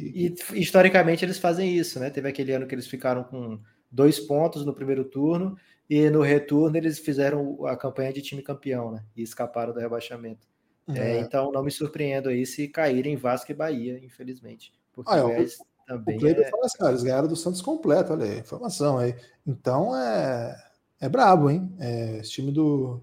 E 0.55 0.61
historicamente 0.61 1.25
eles 1.25 1.39
fazem 1.39 1.77
isso, 1.77 1.99
né? 1.99 2.09
Teve 2.09 2.29
aquele 2.29 2.53
ano 2.53 2.69
que 2.69 2.77
eles 2.77 2.87
ficaram 2.87 3.25
com 3.25 3.59
dois 3.91 4.21
pontos 4.21 4.65
no 4.65 4.73
primeiro 4.73 5.07
turno 5.07 5.57
e 5.91 6.09
no 6.09 6.23
retorno 6.23 6.77
eles 6.77 7.01
fizeram 7.01 7.67
a 7.67 7.77
campanha 7.77 8.13
de 8.13 8.23
time 8.23 8.43
campeão, 8.43 8.93
né? 8.93 9.03
E 9.17 9.23
escaparam 9.23 9.73
do 9.73 9.81
rebaixamento. 9.81 10.47
É. 10.95 11.17
É, 11.17 11.21
então 11.21 11.53
não 11.53 11.63
me 11.63 11.71
surpreendo 11.71 12.29
aí 12.29 12.47
se 12.47 12.69
caírem 12.69 13.17
Vasco 13.17 13.51
e 13.53 13.55
Bahia, 13.55 14.01
infelizmente. 14.03 14.73
Porque 14.93 15.13
ah, 15.13 15.19
é, 15.19 15.23
o 15.23 15.29
Goiás 15.29 15.59
também. 15.87 16.17
O 16.17 16.21
Kleber 16.21 16.47
é... 16.47 16.51
fala 16.51 16.67
assim, 16.67 16.79
cara, 16.79 16.91
eles 16.91 17.03
ganharam 17.03 17.29
do 17.29 17.37
Santos 17.37 17.63
completo, 17.63 18.13
olha 18.13 18.25
aí, 18.25 18.39
informação 18.39 18.99
aí. 18.99 19.15
Então 19.47 19.97
é, 19.97 20.57
é 21.01 21.09
brabo, 21.09 21.51
hein? 21.51 21.75
É, 21.79 22.19
esse 22.19 22.31
time 22.31 22.53
do. 22.53 23.03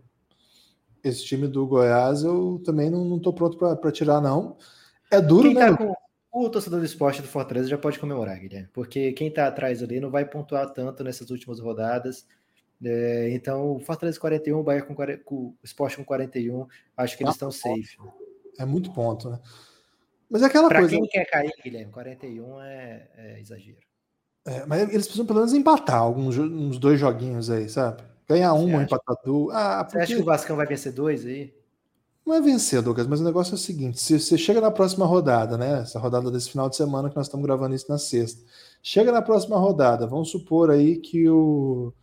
Esse 1.04 1.24
time 1.24 1.48
do 1.48 1.68
Goiás 1.68 2.24
eu 2.24 2.62
também 2.66 2.90
não, 2.90 3.06
não 3.06 3.20
tô 3.20 3.32
pronto 3.32 3.58
para 3.58 3.92
tirar, 3.92 4.20
não. 4.20 4.58
É 5.12 5.22
duro, 5.22 5.44
quem 5.44 5.54
né? 5.54 5.70
Tá 5.70 5.78
com, 5.78 5.94
o 6.32 6.50
torcedor 6.50 6.80
do 6.80 6.86
esporte 6.86 7.22
do 7.22 7.28
Fortaleza 7.28 7.70
já 7.70 7.78
pode 7.78 8.00
comemorar, 8.00 8.40
Guilherme, 8.40 8.68
porque 8.74 9.14
quem 9.14 9.32
tá 9.32 9.48
atrás 9.48 9.82
ali 9.82 10.00
não 10.00 10.10
vai 10.10 10.26
pontuar 10.26 10.70
tanto 10.74 11.04
nessas 11.04 11.30
últimas 11.30 11.60
rodadas. 11.60 12.26
É, 12.84 13.30
então, 13.32 13.80
Fortaleza 13.80 14.20
41, 14.20 14.64
Bahia 14.64 14.82
com, 14.82 14.96
com 14.96 15.36
o 15.36 15.56
Sport 15.64 15.96
com 15.98 16.06
41, 16.06 16.68
acho 16.98 17.18
que 17.18 17.24
eles 17.24 17.36
estão 17.36 17.52
safe. 17.52 17.98
É 18.58 18.66
muito 18.66 18.92
ponto, 18.92 19.30
né? 19.30 19.40
Mas 20.30 20.42
é 20.42 20.46
aquela 20.46 20.68
pra 20.68 20.80
coisa. 20.80 20.96
quem 20.96 21.08
quer 21.08 21.26
cair, 21.26 21.52
Guilherme, 21.64 21.92
41 21.92 22.62
é, 22.62 23.08
é 23.16 23.40
exagero. 23.40 23.78
É, 24.46 24.66
mas 24.66 24.82
eles 24.82 25.06
precisam 25.06 25.26
pelo 25.26 25.40
menos 25.40 25.54
empatar 25.54 26.00
alguns 26.00 26.38
uns 26.38 26.78
dois 26.78 27.00
joguinhos 27.00 27.50
aí, 27.50 27.68
sabe? 27.68 28.04
Ganhar 28.28 28.54
um, 28.54 28.82
empatar 28.82 29.18
duas. 29.24 29.56
Ah, 29.56 29.84
porque... 29.84 29.98
Você 29.98 30.04
acha 30.04 30.16
que 30.16 30.22
o 30.22 30.26
Vascão 30.26 30.56
vai 30.56 30.66
vencer 30.66 30.92
dois 30.92 31.26
aí? 31.26 31.54
Não 32.26 32.34
é 32.34 32.42
vencer, 32.42 32.82
Douglas, 32.82 33.06
mas 33.06 33.22
o 33.22 33.24
negócio 33.24 33.52
é 33.52 33.56
o 33.56 33.58
seguinte: 33.58 34.00
se 34.00 34.20
você 34.20 34.38
chega 34.38 34.60
na 34.60 34.72
próxima 34.72 35.06
rodada, 35.06 35.58
né? 35.58 35.82
Essa 35.82 36.00
rodada 36.00 36.32
desse 36.32 36.50
final 36.50 36.68
de 36.68 36.76
semana 36.76 37.10
que 37.10 37.16
nós 37.16 37.28
estamos 37.28 37.46
gravando 37.46 37.76
isso 37.76 37.86
na 37.88 38.00
sexta. 38.00 38.44
Chega 38.82 39.12
na 39.12 39.22
próxima 39.22 39.58
rodada, 39.58 40.08
vamos 40.08 40.32
supor 40.32 40.72
aí 40.72 40.98
que 40.98 41.30
o 41.30 41.94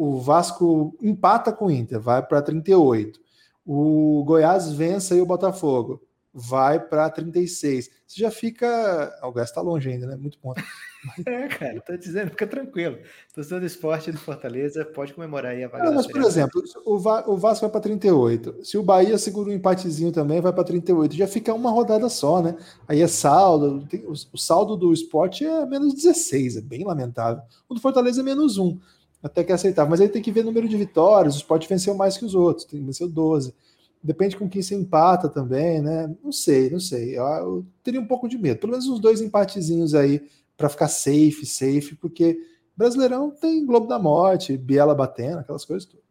o 0.00 0.18
Vasco 0.18 0.96
empata 1.02 1.52
com 1.52 1.66
o 1.66 1.70
Inter, 1.70 2.00
vai 2.00 2.26
para 2.26 2.40
38. 2.40 3.20
O 3.66 4.24
Goiás 4.24 4.72
vence 4.72 5.12
aí 5.12 5.20
o 5.20 5.26
Botafogo, 5.26 6.02
vai 6.32 6.80
para 6.80 7.10
36. 7.10 7.90
Você 8.06 8.20
já 8.22 8.30
fica. 8.30 9.14
O 9.22 9.30
Goiás 9.30 9.50
está 9.50 9.60
longe 9.60 9.90
ainda, 9.90 10.06
né? 10.06 10.16
Muito 10.16 10.38
ponto. 10.38 10.62
É, 11.24 11.48
cara, 11.48 11.80
tô 11.80 11.96
dizendo, 11.96 12.28
fica 12.28 12.46
tranquilo. 12.46 12.98
Torcedor 13.34 13.60
do 13.60 13.64
esporte 13.64 14.12
do 14.12 14.18
Fortaleza 14.18 14.84
pode 14.84 15.14
comemorar 15.14 15.52
aí 15.52 15.64
a 15.64 15.68
vaga. 15.68 15.84
Não, 15.84 15.94
mas, 15.94 16.06
por 16.06 16.20
exemplo, 16.20 16.62
o, 16.84 16.98
Va 16.98 17.24
o 17.26 17.38
Vasco 17.38 17.62
vai 17.62 17.70
para 17.70 17.80
38. 17.80 18.62
Se 18.62 18.76
o 18.76 18.82
Bahia 18.82 19.16
segura 19.16 19.48
um 19.48 19.52
empatezinho 19.54 20.12
também, 20.12 20.42
vai 20.42 20.52
para 20.52 20.62
38. 20.62 21.14
Já 21.14 21.26
fica 21.26 21.54
uma 21.54 21.70
rodada 21.70 22.06
só, 22.10 22.42
né? 22.42 22.54
Aí 22.86 23.00
é 23.00 23.06
saldo. 23.06 23.86
Tem, 23.88 24.04
o, 24.04 24.12
o, 24.12 24.36
saldo 24.36 24.76
do 24.76 24.92
esporte 24.92 25.42
é 25.42 25.64
menos 25.64 25.94
16, 25.94 26.58
é 26.58 26.60
bem 26.60 26.84
lamentável. 26.84 27.42
O 27.66 27.72
do 27.72 27.80
Fortaleza 27.80 28.20
é 28.20 28.22
menos 28.22 28.58
1 28.58 28.78
até 29.22 29.44
que 29.44 29.52
é 29.52 29.54
aceitável. 29.54 29.90
Mas 29.90 30.00
aí 30.00 30.08
tem 30.08 30.22
que 30.22 30.32
ver 30.32 30.40
o 30.40 30.44
número 30.44 30.68
de 30.68 30.76
vitórias, 30.76 31.34
o 31.34 31.38
Sport 31.38 31.68
venceu 31.68 31.94
mais 31.94 32.16
que 32.16 32.24
os 32.24 32.34
outros, 32.34 32.66
tem 32.66 32.84
venceu 32.84 33.08
12. 33.08 33.54
Depende 34.02 34.36
com 34.36 34.48
quem 34.48 34.62
você 34.62 34.74
empata 34.74 35.28
também, 35.28 35.82
né? 35.82 36.14
Não 36.24 36.32
sei, 36.32 36.70
não 36.70 36.80
sei. 36.80 37.18
Eu, 37.18 37.24
eu 37.24 37.66
teria 37.82 38.00
um 38.00 38.06
pouco 38.06 38.28
de 38.28 38.38
medo. 38.38 38.58
Pelo 38.58 38.72
menos 38.72 38.88
uns 38.88 38.98
dois 38.98 39.20
empatezinhos 39.20 39.94
aí 39.94 40.26
para 40.56 40.70
ficar 40.70 40.88
safe, 40.88 41.44
safe, 41.44 41.96
porque 41.96 42.38
Brasileirão 42.76 43.30
tem 43.30 43.66
Globo 43.66 43.86
da 43.86 43.98
Morte, 43.98 44.56
Biela 44.56 44.94
batendo, 44.94 45.40
aquelas 45.40 45.64
coisas 45.64 45.86
tudo. 45.86 46.02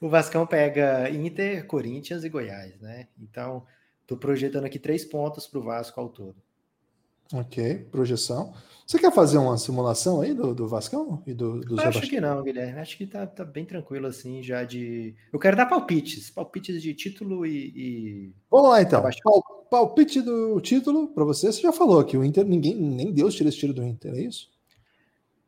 O 0.00 0.08
Vascão 0.08 0.46
pega 0.46 1.08
Inter, 1.10 1.66
Corinthians 1.66 2.24
e 2.24 2.28
Goiás, 2.28 2.78
né? 2.80 3.08
Então, 3.18 3.66
tô 4.06 4.16
projetando 4.16 4.64
aqui 4.64 4.78
três 4.78 5.04
pontos 5.04 5.46
para 5.46 5.58
o 5.58 5.62
Vasco 5.62 6.00
ao 6.00 6.08
todo. 6.08 6.36
Ok, 7.32 7.86
projeção. 7.90 8.52
Você 8.86 9.00
quer 9.00 9.12
fazer 9.12 9.36
uma 9.38 9.58
simulação 9.58 10.20
aí 10.20 10.32
do, 10.32 10.54
do 10.54 10.68
Vascão 10.68 11.20
e 11.26 11.34
do, 11.34 11.60
dos 11.60 11.78
Acho 11.80 12.02
que 12.02 12.20
não, 12.20 12.40
Guilherme. 12.42 12.78
Acho 12.78 12.96
que 12.96 13.04
tá, 13.04 13.26
tá, 13.26 13.44
bem 13.44 13.64
tranquilo 13.64 14.06
assim, 14.06 14.42
já 14.44 14.62
de. 14.62 15.12
Eu 15.32 15.40
quero 15.40 15.56
dar 15.56 15.66
palpites, 15.66 16.30
palpites 16.30 16.80
de 16.80 16.94
título 16.94 17.44
e. 17.44 17.72
e... 17.74 18.34
Vamos 18.48 18.70
lá 18.70 18.80
então. 18.80 19.02
Pal, 19.02 19.66
palpite 19.68 20.22
do 20.22 20.60
título 20.60 21.08
para 21.08 21.24
você. 21.24 21.50
Você 21.52 21.62
já 21.62 21.72
falou 21.72 22.04
que 22.04 22.16
o 22.16 22.24
Inter, 22.24 22.44
ninguém, 22.44 22.76
nem 22.76 23.12
Deus 23.12 23.34
tira 23.34 23.48
esse 23.48 23.58
tiro 23.58 23.74
do 23.74 23.82
Inter, 23.82 24.14
é 24.14 24.20
isso? 24.20 24.50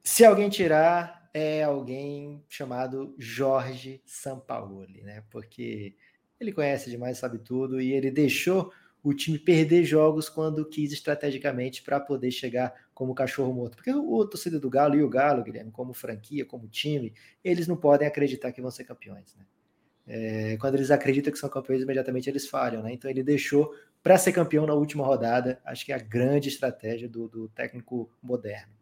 Se 0.02 0.24
alguém 0.24 0.48
tirar, 0.48 1.30
é 1.32 1.62
alguém 1.62 2.42
chamado 2.48 3.14
Jorge 3.18 4.02
Sampaoli, 4.04 5.02
né? 5.02 5.22
Porque 5.30 5.94
ele 6.40 6.52
conhece 6.52 6.90
demais, 6.90 7.18
sabe 7.18 7.38
tudo, 7.38 7.80
e 7.80 7.92
ele 7.92 8.10
deixou 8.10 8.72
o 9.02 9.14
time 9.14 9.38
perder 9.38 9.84
jogos 9.84 10.28
quando 10.28 10.64
quis 10.64 10.92
estrategicamente 10.92 11.82
para 11.82 12.00
poder 12.00 12.30
chegar 12.30 12.74
como 12.92 13.14
cachorro 13.14 13.52
morto. 13.52 13.76
Porque 13.76 13.92
o, 13.92 14.24
torcedor 14.26 14.61
do 14.61 14.68
Galo 14.68 14.96
e 14.96 15.02
o 15.02 15.08
Galo, 15.08 15.42
Guilherme, 15.42 15.70
como 15.70 15.94
franquia, 15.94 16.44
como 16.44 16.68
time, 16.68 17.14
eles 17.44 17.66
não 17.68 17.76
podem 17.76 18.06
acreditar 18.06 18.52
que 18.52 18.61
vão 18.61 18.70
ser 18.70 18.84
campeões. 18.84 19.34
Né? 19.37 19.44
É, 20.06 20.56
quando 20.56 20.74
eles 20.74 20.90
acreditam 20.90 21.32
que 21.32 21.38
são 21.38 21.48
campeões, 21.48 21.82
imediatamente 21.82 22.28
eles 22.28 22.48
falham. 22.48 22.82
Né? 22.82 22.92
Então 22.92 23.11
ele 23.11 23.22
deixou 23.22 23.72
para 24.02 24.18
ser 24.18 24.32
campeão 24.32 24.66
na 24.66 24.74
última 24.74 25.04
rodada. 25.04 25.61
Acho 25.64 25.87
que 25.87 25.92
é 25.92 25.94
a 25.94 26.00
grande 26.00 26.48
estratégia 26.48 27.08
do, 27.08 27.28
do 27.28 27.48
técnico 27.48 28.11
moderno. 28.22 28.72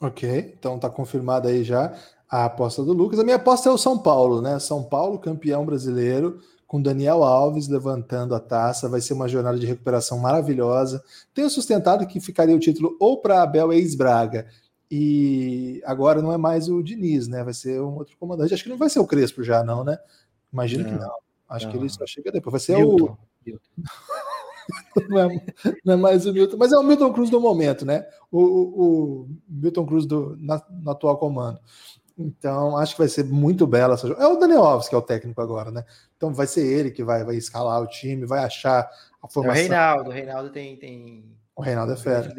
Ok, 0.00 0.54
então 0.56 0.76
está 0.76 0.88
confirmada 0.88 1.48
aí 1.48 1.64
já 1.64 1.98
a 2.30 2.44
aposta 2.44 2.84
do 2.84 2.92
Lucas. 2.92 3.18
A 3.18 3.24
minha 3.24 3.36
aposta 3.36 3.68
é 3.68 3.72
o 3.72 3.78
São 3.78 3.98
Paulo, 3.98 4.40
né? 4.40 4.58
São 4.60 4.84
Paulo, 4.84 5.18
campeão 5.18 5.64
brasileiro 5.66 6.38
com 6.68 6.82
Daniel 6.82 7.24
Alves 7.24 7.66
levantando 7.66 8.34
a 8.34 8.38
taça. 8.38 8.90
Vai 8.90 9.00
ser 9.00 9.14
uma 9.14 9.26
jornada 9.26 9.58
de 9.58 9.66
recuperação 9.66 10.18
maravilhosa. 10.18 11.02
Tenho 11.34 11.48
sustentado 11.48 12.06
que 12.06 12.20
ficaria 12.20 12.54
o 12.54 12.60
título 12.60 12.94
ou 13.00 13.20
para 13.20 13.42
Abel 13.42 13.72
ex-Braga. 13.72 14.46
E 14.90 15.82
agora 15.84 16.20
não 16.22 16.32
é 16.32 16.36
mais 16.36 16.68
o 16.68 16.82
Diniz, 16.82 17.26
né? 17.26 17.42
Vai 17.42 17.54
ser 17.54 17.80
um 17.80 17.96
outro 17.96 18.16
comandante. 18.18 18.52
Acho 18.52 18.62
que 18.62 18.68
não 18.68 18.76
vai 18.76 18.90
ser 18.90 19.00
o 19.00 19.06
Crespo 19.06 19.42
já, 19.42 19.64
não, 19.64 19.82
né? 19.82 19.98
Imagino 20.52 20.84
não, 20.84 20.90
que 20.90 20.98
não. 20.98 21.14
Acho 21.48 21.66
não. 21.66 21.72
que 21.72 21.78
ele 21.78 21.88
só 21.88 22.06
chega 22.06 22.30
depois. 22.30 22.52
Vai 22.52 22.60
ser 22.60 22.76
Milton. 22.76 23.16
o. 23.46 23.58
não, 25.08 25.20
é, 25.20 25.46
não, 25.84 25.94
é, 25.94 25.96
mais 25.96 26.26
o 26.26 26.32
Milton, 26.32 26.56
mas 26.58 26.72
é 26.72 26.76
o 26.76 26.82
Milton 26.82 27.12
Cruz 27.12 27.30
do 27.30 27.40
momento, 27.40 27.86
né? 27.86 28.06
O, 28.30 28.40
o, 28.40 28.82
o 29.22 29.28
Milton 29.48 29.86
Cruz 29.86 30.04
do, 30.04 30.36
na, 30.38 30.62
no 30.70 30.90
atual 30.90 31.16
comando. 31.16 31.58
Então, 32.18 32.76
acho 32.76 32.94
que 32.94 33.00
vai 33.00 33.08
ser 33.08 33.24
muito 33.24 33.64
bela 33.66 33.94
essa 33.94 34.08
É 34.08 34.26
o 34.26 34.36
Daniel 34.36 34.64
Alves 34.64 34.88
que 34.88 34.94
é 34.94 34.98
o 34.98 35.02
técnico 35.02 35.40
agora, 35.40 35.70
né? 35.70 35.84
Então 36.16 36.34
vai 36.34 36.48
ser 36.48 36.66
ele 36.66 36.90
que 36.90 37.04
vai, 37.04 37.22
vai 37.22 37.36
escalar 37.36 37.80
o 37.80 37.86
time, 37.86 38.26
vai 38.26 38.42
achar 38.42 38.90
a 39.22 39.28
formação. 39.28 39.62
É 39.62 39.66
o 39.66 39.68
Reinaldo, 39.68 40.10
o 40.10 40.12
Reinaldo 40.12 40.50
tem, 40.50 40.76
tem... 40.76 41.24
O 41.54 41.62
Reinaldo 41.62 41.92
é 41.92 41.96
fera. 41.96 42.34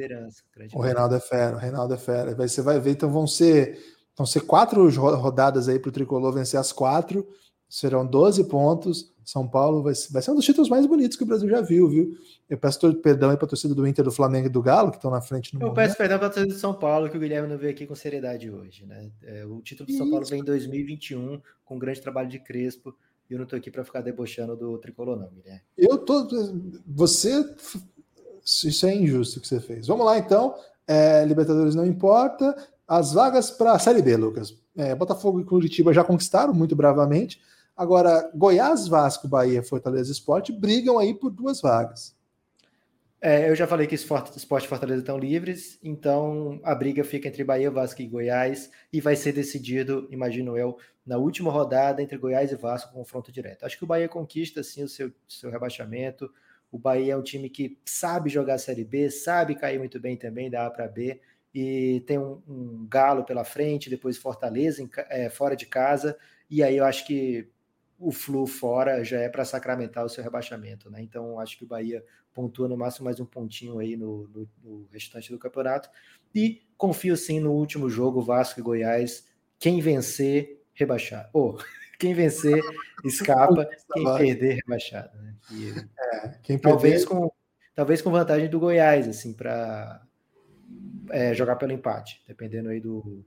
O 0.74 0.82
Reinaldo 0.82 1.15
é 1.15 1.20
fera, 1.20 1.56
o 1.56 1.60
Reinaldo 1.60 1.94
é 1.94 1.98
fera. 1.98 2.36
Vai, 2.36 2.48
você 2.48 2.62
vai 2.62 2.80
ver, 2.80 2.92
então 2.92 3.10
vão 3.10 3.26
ser, 3.26 3.80
vão 4.18 4.26
ser 4.26 4.42
quatro 4.42 4.89
rodadas 4.89 5.70
aí 5.70 5.80
para 5.80 5.89
o 5.89 5.94
Tricolor 5.94 6.34
vencer 6.34 6.60
as 6.60 6.74
quatro. 6.74 7.26
Serão 7.70 8.06
12 8.06 8.46
pontos. 8.46 9.13
São 9.32 9.48
Paulo 9.48 9.84
vai, 9.84 9.94
vai 10.10 10.22
ser 10.24 10.32
um 10.32 10.36
dos 10.36 10.44
títulos 10.44 10.70
mais 10.70 10.88
bonitos 10.88 11.15
que 11.15 11.24
o 11.24 11.28
Brasil 11.28 11.48
já 11.48 11.62
viu, 11.62 11.88
viu? 11.88 12.18
Eu 12.50 12.58
peço 12.58 12.80
perdão 12.96 13.30
aí 13.30 13.38
para 13.38 13.46
a 13.46 13.50
torcida 13.50 13.76
do 13.76 13.86
Inter, 13.86 14.04
do 14.04 14.12
Flamengo 14.12 14.48
e 14.48 14.50
do 14.50 14.60
Galo, 14.60 14.89
que 14.89 14.98
estão 14.98 15.12
na 15.12 15.22
frente 15.22 15.54
no 15.54 15.60
Eu 15.60 15.68
momento. 15.68 15.76
peço 15.76 15.96
perdão 15.96 16.18
para 16.18 16.28
a 16.28 16.30
torcida 16.32 16.52
do 16.52 16.60
São 16.60 16.74
Paulo, 16.74 17.08
que 17.12 17.15
o 17.15 17.20
Guilherme 17.20 17.48
não 17.48 17.56
veio 17.56 17.72
aqui 17.72 17.86
com 17.86 17.94
seriedade 17.94 18.50
hoje, 18.50 18.88
né? 18.88 19.12
É, 19.22 19.46
o 19.46 19.62
título 19.62 19.86
do 19.86 19.94
São 19.94 20.08
Isso. 20.08 20.12
Paulo 20.12 20.26
vem 20.26 20.39
em 20.39 20.44
2021, 20.44 21.39
com 21.63 21.76
um 21.76 21.80
grande 21.80 22.02
trabalho 22.02 22.28
de 22.28 22.39
Crespo, 22.39 22.96
e 23.30 23.34
eu 23.34 23.38
não 23.38 23.44
estou 23.44 23.58
aqui 23.58 23.70
para 23.70 23.84
ficar 23.84 24.02
debochando 24.02 24.56
do 24.56 24.80
tricolor, 24.80 25.15
não, 25.15 25.30
Guilherme. 25.30 25.62
Eu 25.78 26.00
tô. 26.00 26.28
Você. 26.88 27.46
Isso 28.44 28.88
é 28.88 28.96
injusto 28.96 29.39
que 29.39 29.48
você 29.48 29.60
fez. 29.60 29.86
Vamos 29.86 30.08
lá, 30.08 30.18
então. 30.18 30.56
É, 30.88 31.24
Libertadores 31.24 31.76
não 31.76 31.86
importa. 31.86 32.56
As 32.88 33.13
vagas 33.13 33.52
para 33.52 33.74
a 33.74 33.80
Série 33.80 34.02
B, 34.02 34.18
Lucas. 34.18 34.56
É, 34.76 34.96
Botafogo 34.96 35.39
e 35.39 35.44
Curitiba 35.44 35.94
já 35.94 36.04
conquistaram 36.04 36.52
muito 36.52 36.76
bravamente. 36.76 37.39
Agora, 37.80 38.30
Goiás, 38.36 38.89
Vasco, 38.89 39.26
Bahia, 39.26 39.63
Fortaleza 39.63 40.12
Esporte 40.12 40.52
brigam 40.52 41.00
aí 41.00 41.13
por 41.13 41.32
duas 41.32 41.62
vagas. 41.62 42.13
É, 43.22 43.50
eu 43.50 43.56
já 43.56 43.65
falei 43.65 43.88
que 43.88 43.96
Esporte 43.96 44.38
e 44.38 44.68
Fortaleza 44.68 45.00
estão 45.00 45.18
livres, 45.18 45.80
então 45.82 46.60
a 46.62 46.76
briga 46.76 47.06
fica 47.06 47.30
entre 47.30 47.42
Bahia, 47.42 47.72
Vasco 47.72 48.02
e 48.02 48.06
Goiás 48.06 48.70
e 48.92 49.00
vai 49.00 49.15
ser 49.15 49.32
decidido, 49.32 50.10
imagino 50.12 50.58
eu, 50.58 50.78
na 51.06 51.15
última 51.18 51.50
rodada 51.50 52.04
entre 52.04 52.18
Goiás 52.18 52.52
e 52.52 52.58
Vasco, 52.58 52.92
confronto 52.92 53.32
direto. 53.32 53.65
Acho 53.65 53.78
que 53.78 53.86
o 53.86 53.88
Bahia 53.88 54.10
conquista 54.10 54.62
sim 54.62 54.84
o 54.84 54.89
seu, 54.89 55.10
seu 55.26 55.50
rebaixamento. 55.50 56.30
O 56.70 56.78
Bahia 56.78 57.13
é 57.13 57.18
um 57.18 57.24
time 57.24 57.50
que 57.50 57.80
sabe 57.86 58.30
jogar 58.30 58.56
a 58.56 58.60
Série 58.60 58.84
B, 58.84 59.10
sabe 59.10 59.56
cair 59.56 59.80
muito 59.80 60.02
bem 60.02 60.18
também 60.18 60.50
da 60.50 60.65
A 60.65 60.70
para 60.70 60.86
B 60.86 61.22
e 61.56 62.04
tem 62.06 62.20
um, 62.20 62.42
um, 62.46 62.88
Galo 62.89 63.24
pela 63.24 63.46
frente, 63.46 63.89
depois 63.89 64.18
Fortaleza 64.18 64.84
em, 64.84 64.89
é, 65.10 65.30
fora 65.30 65.56
de 65.56 65.65
casa, 65.65 66.18
e 66.50 66.62
aí 66.62 66.76
eu 66.76 66.84
acho 66.84 67.08
que 67.08 67.50
o 68.00 68.12
Flu 68.12 68.48
fora 68.48 69.04
já 69.04 69.20
é 69.20 69.28
para 69.28 69.44
sacramentar 69.44 70.06
o 70.06 70.10
seu 70.10 70.24
rebaixamento, 70.24 70.90
né? 70.90 71.02
Então 71.02 71.38
acho 71.40 71.58
que 71.58 71.66
o 71.66 71.68
Bahia 71.68 72.04
pontua 72.34 72.68
no 72.68 72.78
máximo 72.78 73.06
mais 73.06 73.20
um 73.20 73.26
pontinho 73.26 73.78
aí 73.80 73.98
no, 73.98 74.28
no, 74.30 74.50
no 74.64 74.88
restante 74.92 75.32
do 75.32 75.38
campeonato. 75.38 75.90
E 76.34 76.62
confio 76.78 77.18
sim 77.18 77.40
no 77.40 77.52
último 77.52 77.90
jogo, 77.90 78.22
Vasco 78.22 78.60
e 78.60 78.64
Goiás. 78.64 79.28
Quem 79.60 79.82
vencer, 79.82 80.64
rebaixar. 80.74 81.30
Ou 81.34 81.58
oh, 81.60 81.64
quem 82.00 82.14
vencer, 82.14 82.64
escapa, 83.04 83.70
quem 83.94 84.06
perder, 84.16 84.56
rebaixado. 84.56 85.18
Né? 85.18 85.36
E, 85.52 85.74
é, 86.00 86.30
quem 86.42 86.58
talvez, 86.58 87.04
perder... 87.04 87.22
com, 87.22 87.32
talvez 87.76 88.02
com 88.02 88.12
vantagem 88.12 88.50
do 88.50 88.60
Goiás, 88.60 89.06
assim, 89.10 89.34
para 89.34 90.02
é, 91.10 91.34
jogar 91.34 91.58
pelo 91.58 91.74
empate, 91.74 92.24
dependendo 92.26 92.70
aí 92.70 92.80
do, 92.80 93.26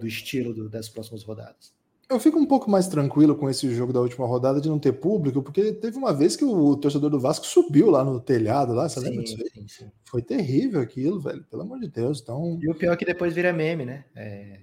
do 0.00 0.06
estilo 0.06 0.54
do, 0.54 0.70
das 0.70 0.88
próximas 0.88 1.22
rodadas. 1.22 1.74
Eu 2.08 2.20
fico 2.20 2.38
um 2.38 2.46
pouco 2.46 2.70
mais 2.70 2.86
tranquilo 2.86 3.34
com 3.34 3.48
esse 3.48 3.74
jogo 3.74 3.92
da 3.92 4.00
última 4.00 4.26
rodada 4.26 4.60
de 4.60 4.68
não 4.68 4.78
ter 4.78 4.92
público, 4.92 5.42
porque 5.42 5.72
teve 5.72 5.96
uma 5.96 6.12
vez 6.12 6.36
que 6.36 6.44
o 6.44 6.76
torcedor 6.76 7.10
do 7.10 7.18
Vasco 7.18 7.46
subiu 7.46 7.90
lá 7.90 8.04
no 8.04 8.20
telhado, 8.20 8.74
lá, 8.74 8.88
você 8.88 9.00
sim, 9.00 9.06
lembra 9.06 9.24
disso 9.24 9.36
aí? 9.40 9.50
Sim, 9.50 9.68
sim. 9.68 9.90
Foi 10.04 10.20
terrível 10.20 10.80
aquilo, 10.80 11.20
velho, 11.20 11.42
pelo 11.50 11.62
amor 11.62 11.80
de 11.80 11.88
Deus. 11.88 12.20
Então... 12.20 12.58
E 12.60 12.70
o 12.70 12.74
pior 12.74 12.92
é 12.92 12.96
que 12.96 13.04
depois 13.04 13.32
vira 13.32 13.52
meme, 13.52 13.84
né? 13.84 14.04
É... 14.14 14.58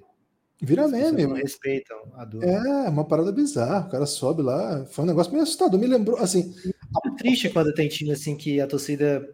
Vira 0.61 0.87
meme. 0.87 1.25
Não 1.25 1.35
respeitam 1.35 1.97
a 2.13 2.23
dor. 2.23 2.43
É, 2.43 2.87
uma 2.87 3.03
parada 3.03 3.31
bizarra. 3.31 3.87
O 3.87 3.89
cara 3.89 4.05
sobe 4.05 4.43
lá. 4.43 4.85
Foi 4.85 5.03
um 5.03 5.07
negócio 5.07 5.31
meio 5.31 5.41
assustador. 5.41 5.79
Me 5.79 5.87
lembrou, 5.87 6.17
assim. 6.19 6.53
É 6.63 7.15
triste 7.17 7.49
quando 7.49 7.73
tem 7.73 7.87
time 7.87 8.11
assim 8.11 8.37
que 8.37 8.61
a 8.61 8.67
torcida 8.67 9.27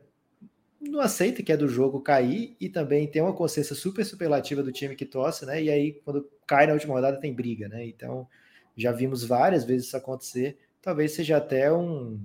não 0.98 1.04
aceita 1.04 1.44
que 1.44 1.52
é 1.52 1.58
do 1.58 1.68
jogo 1.68 2.02
cair 2.02 2.56
e 2.60 2.68
também 2.68 3.08
tem 3.08 3.22
uma 3.22 3.34
consciência 3.34 3.76
super 3.76 4.04
superlativa 4.04 4.64
do 4.64 4.72
time 4.72 4.96
que 4.96 5.06
torce, 5.06 5.46
né? 5.46 5.62
E 5.62 5.70
aí, 5.70 6.02
quando 6.04 6.28
cai 6.46 6.68
na 6.68 6.74
última 6.74 6.96
rodada, 6.96 7.20
tem 7.20 7.34
briga, 7.34 7.70
né? 7.70 7.86
Então, 7.86 8.28
já 8.76 8.92
vimos 8.92 9.24
várias 9.24 9.64
vezes 9.64 9.88
isso 9.88 9.98
acontecer. 9.98 10.58
Talvez 10.82 11.14
seja 11.14 11.38
até 11.38 11.72
um 11.72 12.20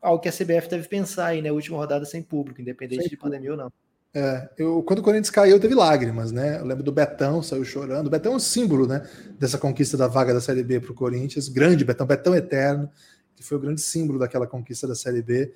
algo 0.00 0.22
que 0.22 0.28
a 0.28 0.32
CBF 0.32 0.68
deve 0.68 0.86
pensar 0.88 1.26
aí, 1.26 1.42
né? 1.42 1.50
Última 1.50 1.76
rodada 1.76 2.04
sem 2.04 2.22
público, 2.22 2.60
independente 2.60 3.02
sem 3.02 3.10
de 3.10 3.16
pandemia 3.16 3.50
ou 3.50 3.56
não. 3.56 3.72
É, 4.16 4.48
eu, 4.58 4.80
quando 4.84 5.00
o 5.00 5.02
Corinthians 5.02 5.30
caiu, 5.30 5.58
teve 5.58 5.74
lágrimas, 5.74 6.30
né? 6.30 6.60
Eu 6.60 6.64
lembro 6.64 6.84
do 6.84 6.92
Betão, 6.92 7.42
saiu 7.42 7.64
chorando. 7.64 8.06
O 8.06 8.10
Betão 8.10 8.34
é 8.34 8.36
um 8.36 8.40
símbolo, 8.40 8.86
né? 8.86 9.08
Dessa 9.40 9.58
conquista 9.58 9.96
da 9.96 10.06
vaga 10.06 10.32
da 10.32 10.40
Série 10.40 10.62
B 10.62 10.78
para 10.78 10.92
o 10.92 10.94
Corinthians. 10.94 11.48
Grande 11.48 11.84
Betão, 11.84 12.06
Betão 12.06 12.32
eterno, 12.32 12.88
que 13.34 13.42
foi 13.42 13.56
o 13.56 13.60
grande 13.60 13.80
símbolo 13.80 14.20
daquela 14.20 14.46
conquista 14.46 14.86
da 14.86 14.94
Série 14.94 15.20
B. 15.20 15.52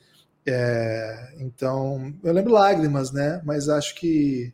É, 0.50 1.34
então, 1.38 2.14
eu 2.22 2.32
lembro 2.32 2.52
lágrimas, 2.52 3.12
né? 3.12 3.40
Mas 3.44 3.68
acho 3.68 3.94
que. 3.94 4.52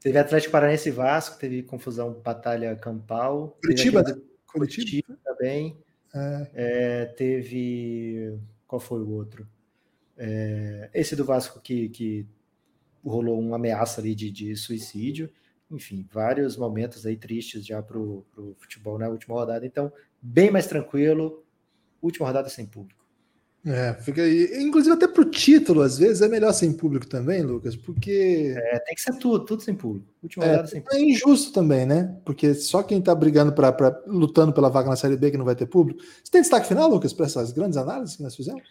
Teve 0.00 0.18
Atlético 0.18 0.52
Paranaense 0.52 0.90
e 0.90 0.92
Vasco, 0.92 1.38
teve 1.38 1.62
confusão 1.62 2.20
Batalha 2.22 2.76
Campal. 2.76 3.56
Curitiba, 3.62 4.02
né? 4.02 4.14
Curitiba, 4.46 5.02
Curitiba 5.02 5.18
também. 5.24 5.78
É. 6.14 6.50
É, 6.54 7.04
teve. 7.06 8.38
Qual 8.66 8.78
foi 8.78 9.00
o 9.00 9.10
outro? 9.10 9.48
É, 10.16 10.90
esse 10.92 11.16
do 11.16 11.24
Vasco 11.24 11.60
que, 11.60 11.88
que 11.88 12.26
rolou 13.04 13.38
uma 13.40 13.56
ameaça 13.56 14.00
ali 14.00 14.14
de, 14.14 14.30
de 14.30 14.54
suicídio. 14.56 15.30
Enfim, 15.70 16.06
vários 16.12 16.56
momentos 16.56 17.06
aí 17.06 17.16
tristes 17.16 17.66
já 17.66 17.82
para 17.82 17.98
o 17.98 18.24
futebol 18.58 18.98
na 18.98 19.08
última 19.08 19.34
rodada. 19.34 19.66
Então, 19.66 19.92
bem 20.20 20.50
mais 20.50 20.66
tranquilo. 20.66 21.42
Última 22.00 22.26
rodada 22.26 22.48
sem 22.48 22.66
público. 22.66 23.03
É, 23.66 23.94
fica 23.94 24.22
aí. 24.22 24.62
Inclusive, 24.62 24.94
até 24.94 25.08
pro 25.08 25.24
título, 25.24 25.80
às 25.80 25.96
vezes, 25.96 26.20
é 26.20 26.28
melhor 26.28 26.52
sem 26.52 26.70
público 26.70 27.06
também, 27.06 27.42
Lucas, 27.42 27.74
porque. 27.74 28.54
É, 28.56 28.78
tem 28.80 28.94
que 28.94 29.00
ser 29.00 29.16
tudo, 29.18 29.44
tudo 29.44 29.62
sem 29.62 29.74
público. 29.74 30.06
Última 30.22 30.44
é, 30.44 30.66
sem 30.66 30.80
é 30.80 30.82
público. 30.82 30.94
É 30.94 31.00
injusto 31.00 31.52
também, 31.52 31.86
né? 31.86 32.14
Porque 32.26 32.52
só 32.52 32.82
quem 32.82 33.00
tá 33.00 33.14
brigando 33.14 33.54
para 33.54 34.02
lutando 34.06 34.52
pela 34.52 34.68
vaga 34.68 34.90
na 34.90 34.96
Série 34.96 35.16
B 35.16 35.30
que 35.30 35.38
não 35.38 35.46
vai 35.46 35.56
ter 35.56 35.66
público. 35.66 36.02
Você 36.02 36.30
tem 36.30 36.42
destaque 36.42 36.68
final, 36.68 36.90
Lucas, 36.90 37.14
para 37.14 37.24
essas 37.24 37.52
grandes 37.52 37.78
análises 37.78 38.16
que 38.16 38.22
nós 38.22 38.36
fizemos? 38.36 38.62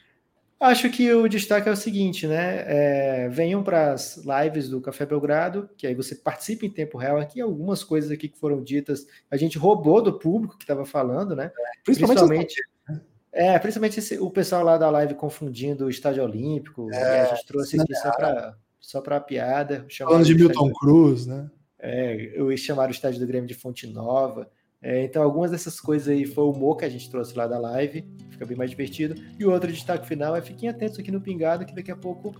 Acho 0.59 0.89
que 0.89 1.11
o 1.11 1.27
destaque 1.27 1.67
é 1.67 1.71
o 1.71 1.75
seguinte, 1.75 2.27
né? 2.27 2.63
É, 2.67 3.29
venham 3.29 3.63
para 3.63 3.93
as 3.93 4.17
lives 4.17 4.69
do 4.69 4.79
Café 4.79 5.05
Belgrado, 5.05 5.69
que 5.75 5.87
aí 5.87 5.95
você 5.95 6.15
participa 6.15 6.65
em 6.65 6.69
tempo 6.69 6.99
real. 6.99 7.17
Aqui 7.17 7.41
algumas 7.41 7.83
coisas 7.83 8.11
aqui 8.11 8.29
que 8.29 8.37
foram 8.39 8.63
ditas, 8.63 9.05
a 9.29 9.35
gente 9.35 9.57
roubou 9.57 10.01
do 10.01 10.17
público 10.19 10.55
que 10.55 10.63
estava 10.63 10.85
falando, 10.85 11.35
né? 11.35 11.51
Principalmente, 11.83 12.19
Principalmente 12.19 12.72
é, 13.33 13.57
principalmente 13.57 13.97
esse, 13.97 14.19
o 14.19 14.29
pessoal 14.29 14.63
lá 14.63 14.77
da 14.77 14.89
live 14.91 15.15
confundindo 15.15 15.85
o 15.85 15.89
estádio 15.89 16.23
olímpico. 16.23 16.87
É, 16.93 17.21
a 17.21 17.35
gente 17.35 17.47
trouxe 17.47 17.81
aqui 17.81 17.95
só 17.95 18.11
para 18.11 18.55
só 18.79 19.01
para 19.01 19.19
piada. 19.19 19.85
Falando 19.97 20.25
de 20.25 20.35
Milton 20.35 20.71
Cruz, 20.73 21.25
né? 21.25 21.49
É, 21.79 22.31
eu 22.35 22.55
chamaram 22.55 22.89
o 22.89 22.93
estádio 22.93 23.19
do 23.19 23.25
Grêmio 23.25 23.47
de 23.47 23.55
Fonte 23.55 23.87
Nova. 23.87 24.49
É, 24.81 25.03
então, 25.03 25.23
algumas 25.23 25.49
dessas 25.49 25.79
coisas 25.79 26.09
aí 26.09 26.25
foi 26.25 26.43
o 26.43 26.51
humor 26.51 26.77
que 26.77 26.85
a 26.85 26.89
gente 26.89 27.09
trouxe 27.09 27.35
lá 27.35 27.47
da 27.47 27.57
live, 27.57 28.05
fica 28.29 28.45
bem 28.45 28.57
mais 28.57 28.69
divertido. 28.69 29.15
E 29.39 29.45
o 29.45 29.51
outro 29.51 29.71
destaque 29.71 30.05
final 30.05 30.35
é 30.35 30.41
fiquem 30.41 30.69
atentos 30.69 30.99
aqui 30.99 31.09
no 31.09 31.21
Pingado, 31.21 31.65
que 31.65 31.73
daqui 31.73 31.91
a 31.91 31.95
pouco. 31.95 32.35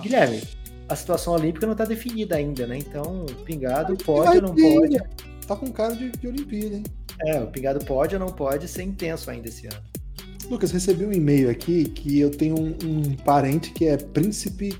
Guilherme, 0.00 0.42
a 0.88 0.94
situação 0.94 1.32
olímpica 1.32 1.66
não 1.66 1.72
está 1.72 1.86
definida 1.86 2.36
ainda, 2.36 2.66
né? 2.66 2.76
Então, 2.76 3.24
Pingado 3.44 3.96
pode 3.96 4.36
ou 4.36 4.42
não 4.42 4.54
pode. 4.54 4.98
Tá 5.46 5.56
com 5.56 5.72
cara 5.72 5.96
de, 5.96 6.10
de 6.10 6.28
Olimpíada, 6.28 6.76
hein? 6.76 6.84
É, 7.22 7.40
o 7.40 7.46
Pingado 7.48 7.84
pode 7.84 8.14
ou 8.14 8.20
não 8.20 8.28
pode 8.28 8.68
ser 8.68 8.82
intenso 8.82 9.30
ainda 9.30 9.48
esse 9.48 9.66
ano. 9.66 9.82
Lucas, 10.50 10.72
recebi 10.72 11.06
um 11.06 11.12
e-mail 11.12 11.48
aqui 11.48 11.84
que 11.84 12.18
eu 12.18 12.28
tenho 12.28 12.58
um, 12.58 12.76
um 12.84 13.16
parente 13.24 13.70
que 13.70 13.86
é 13.86 13.96
príncipe 13.96 14.76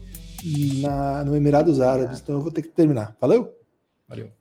na, 0.81 1.23
no 1.23 1.37
Emirados 1.37 1.81
Árabes, 1.81 2.21
então 2.21 2.35
eu 2.35 2.43
vou 2.43 2.51
ter 2.51 2.63
que 2.63 2.69
terminar. 2.71 3.17
Valeu? 3.21 3.55
Valeu. 4.09 4.33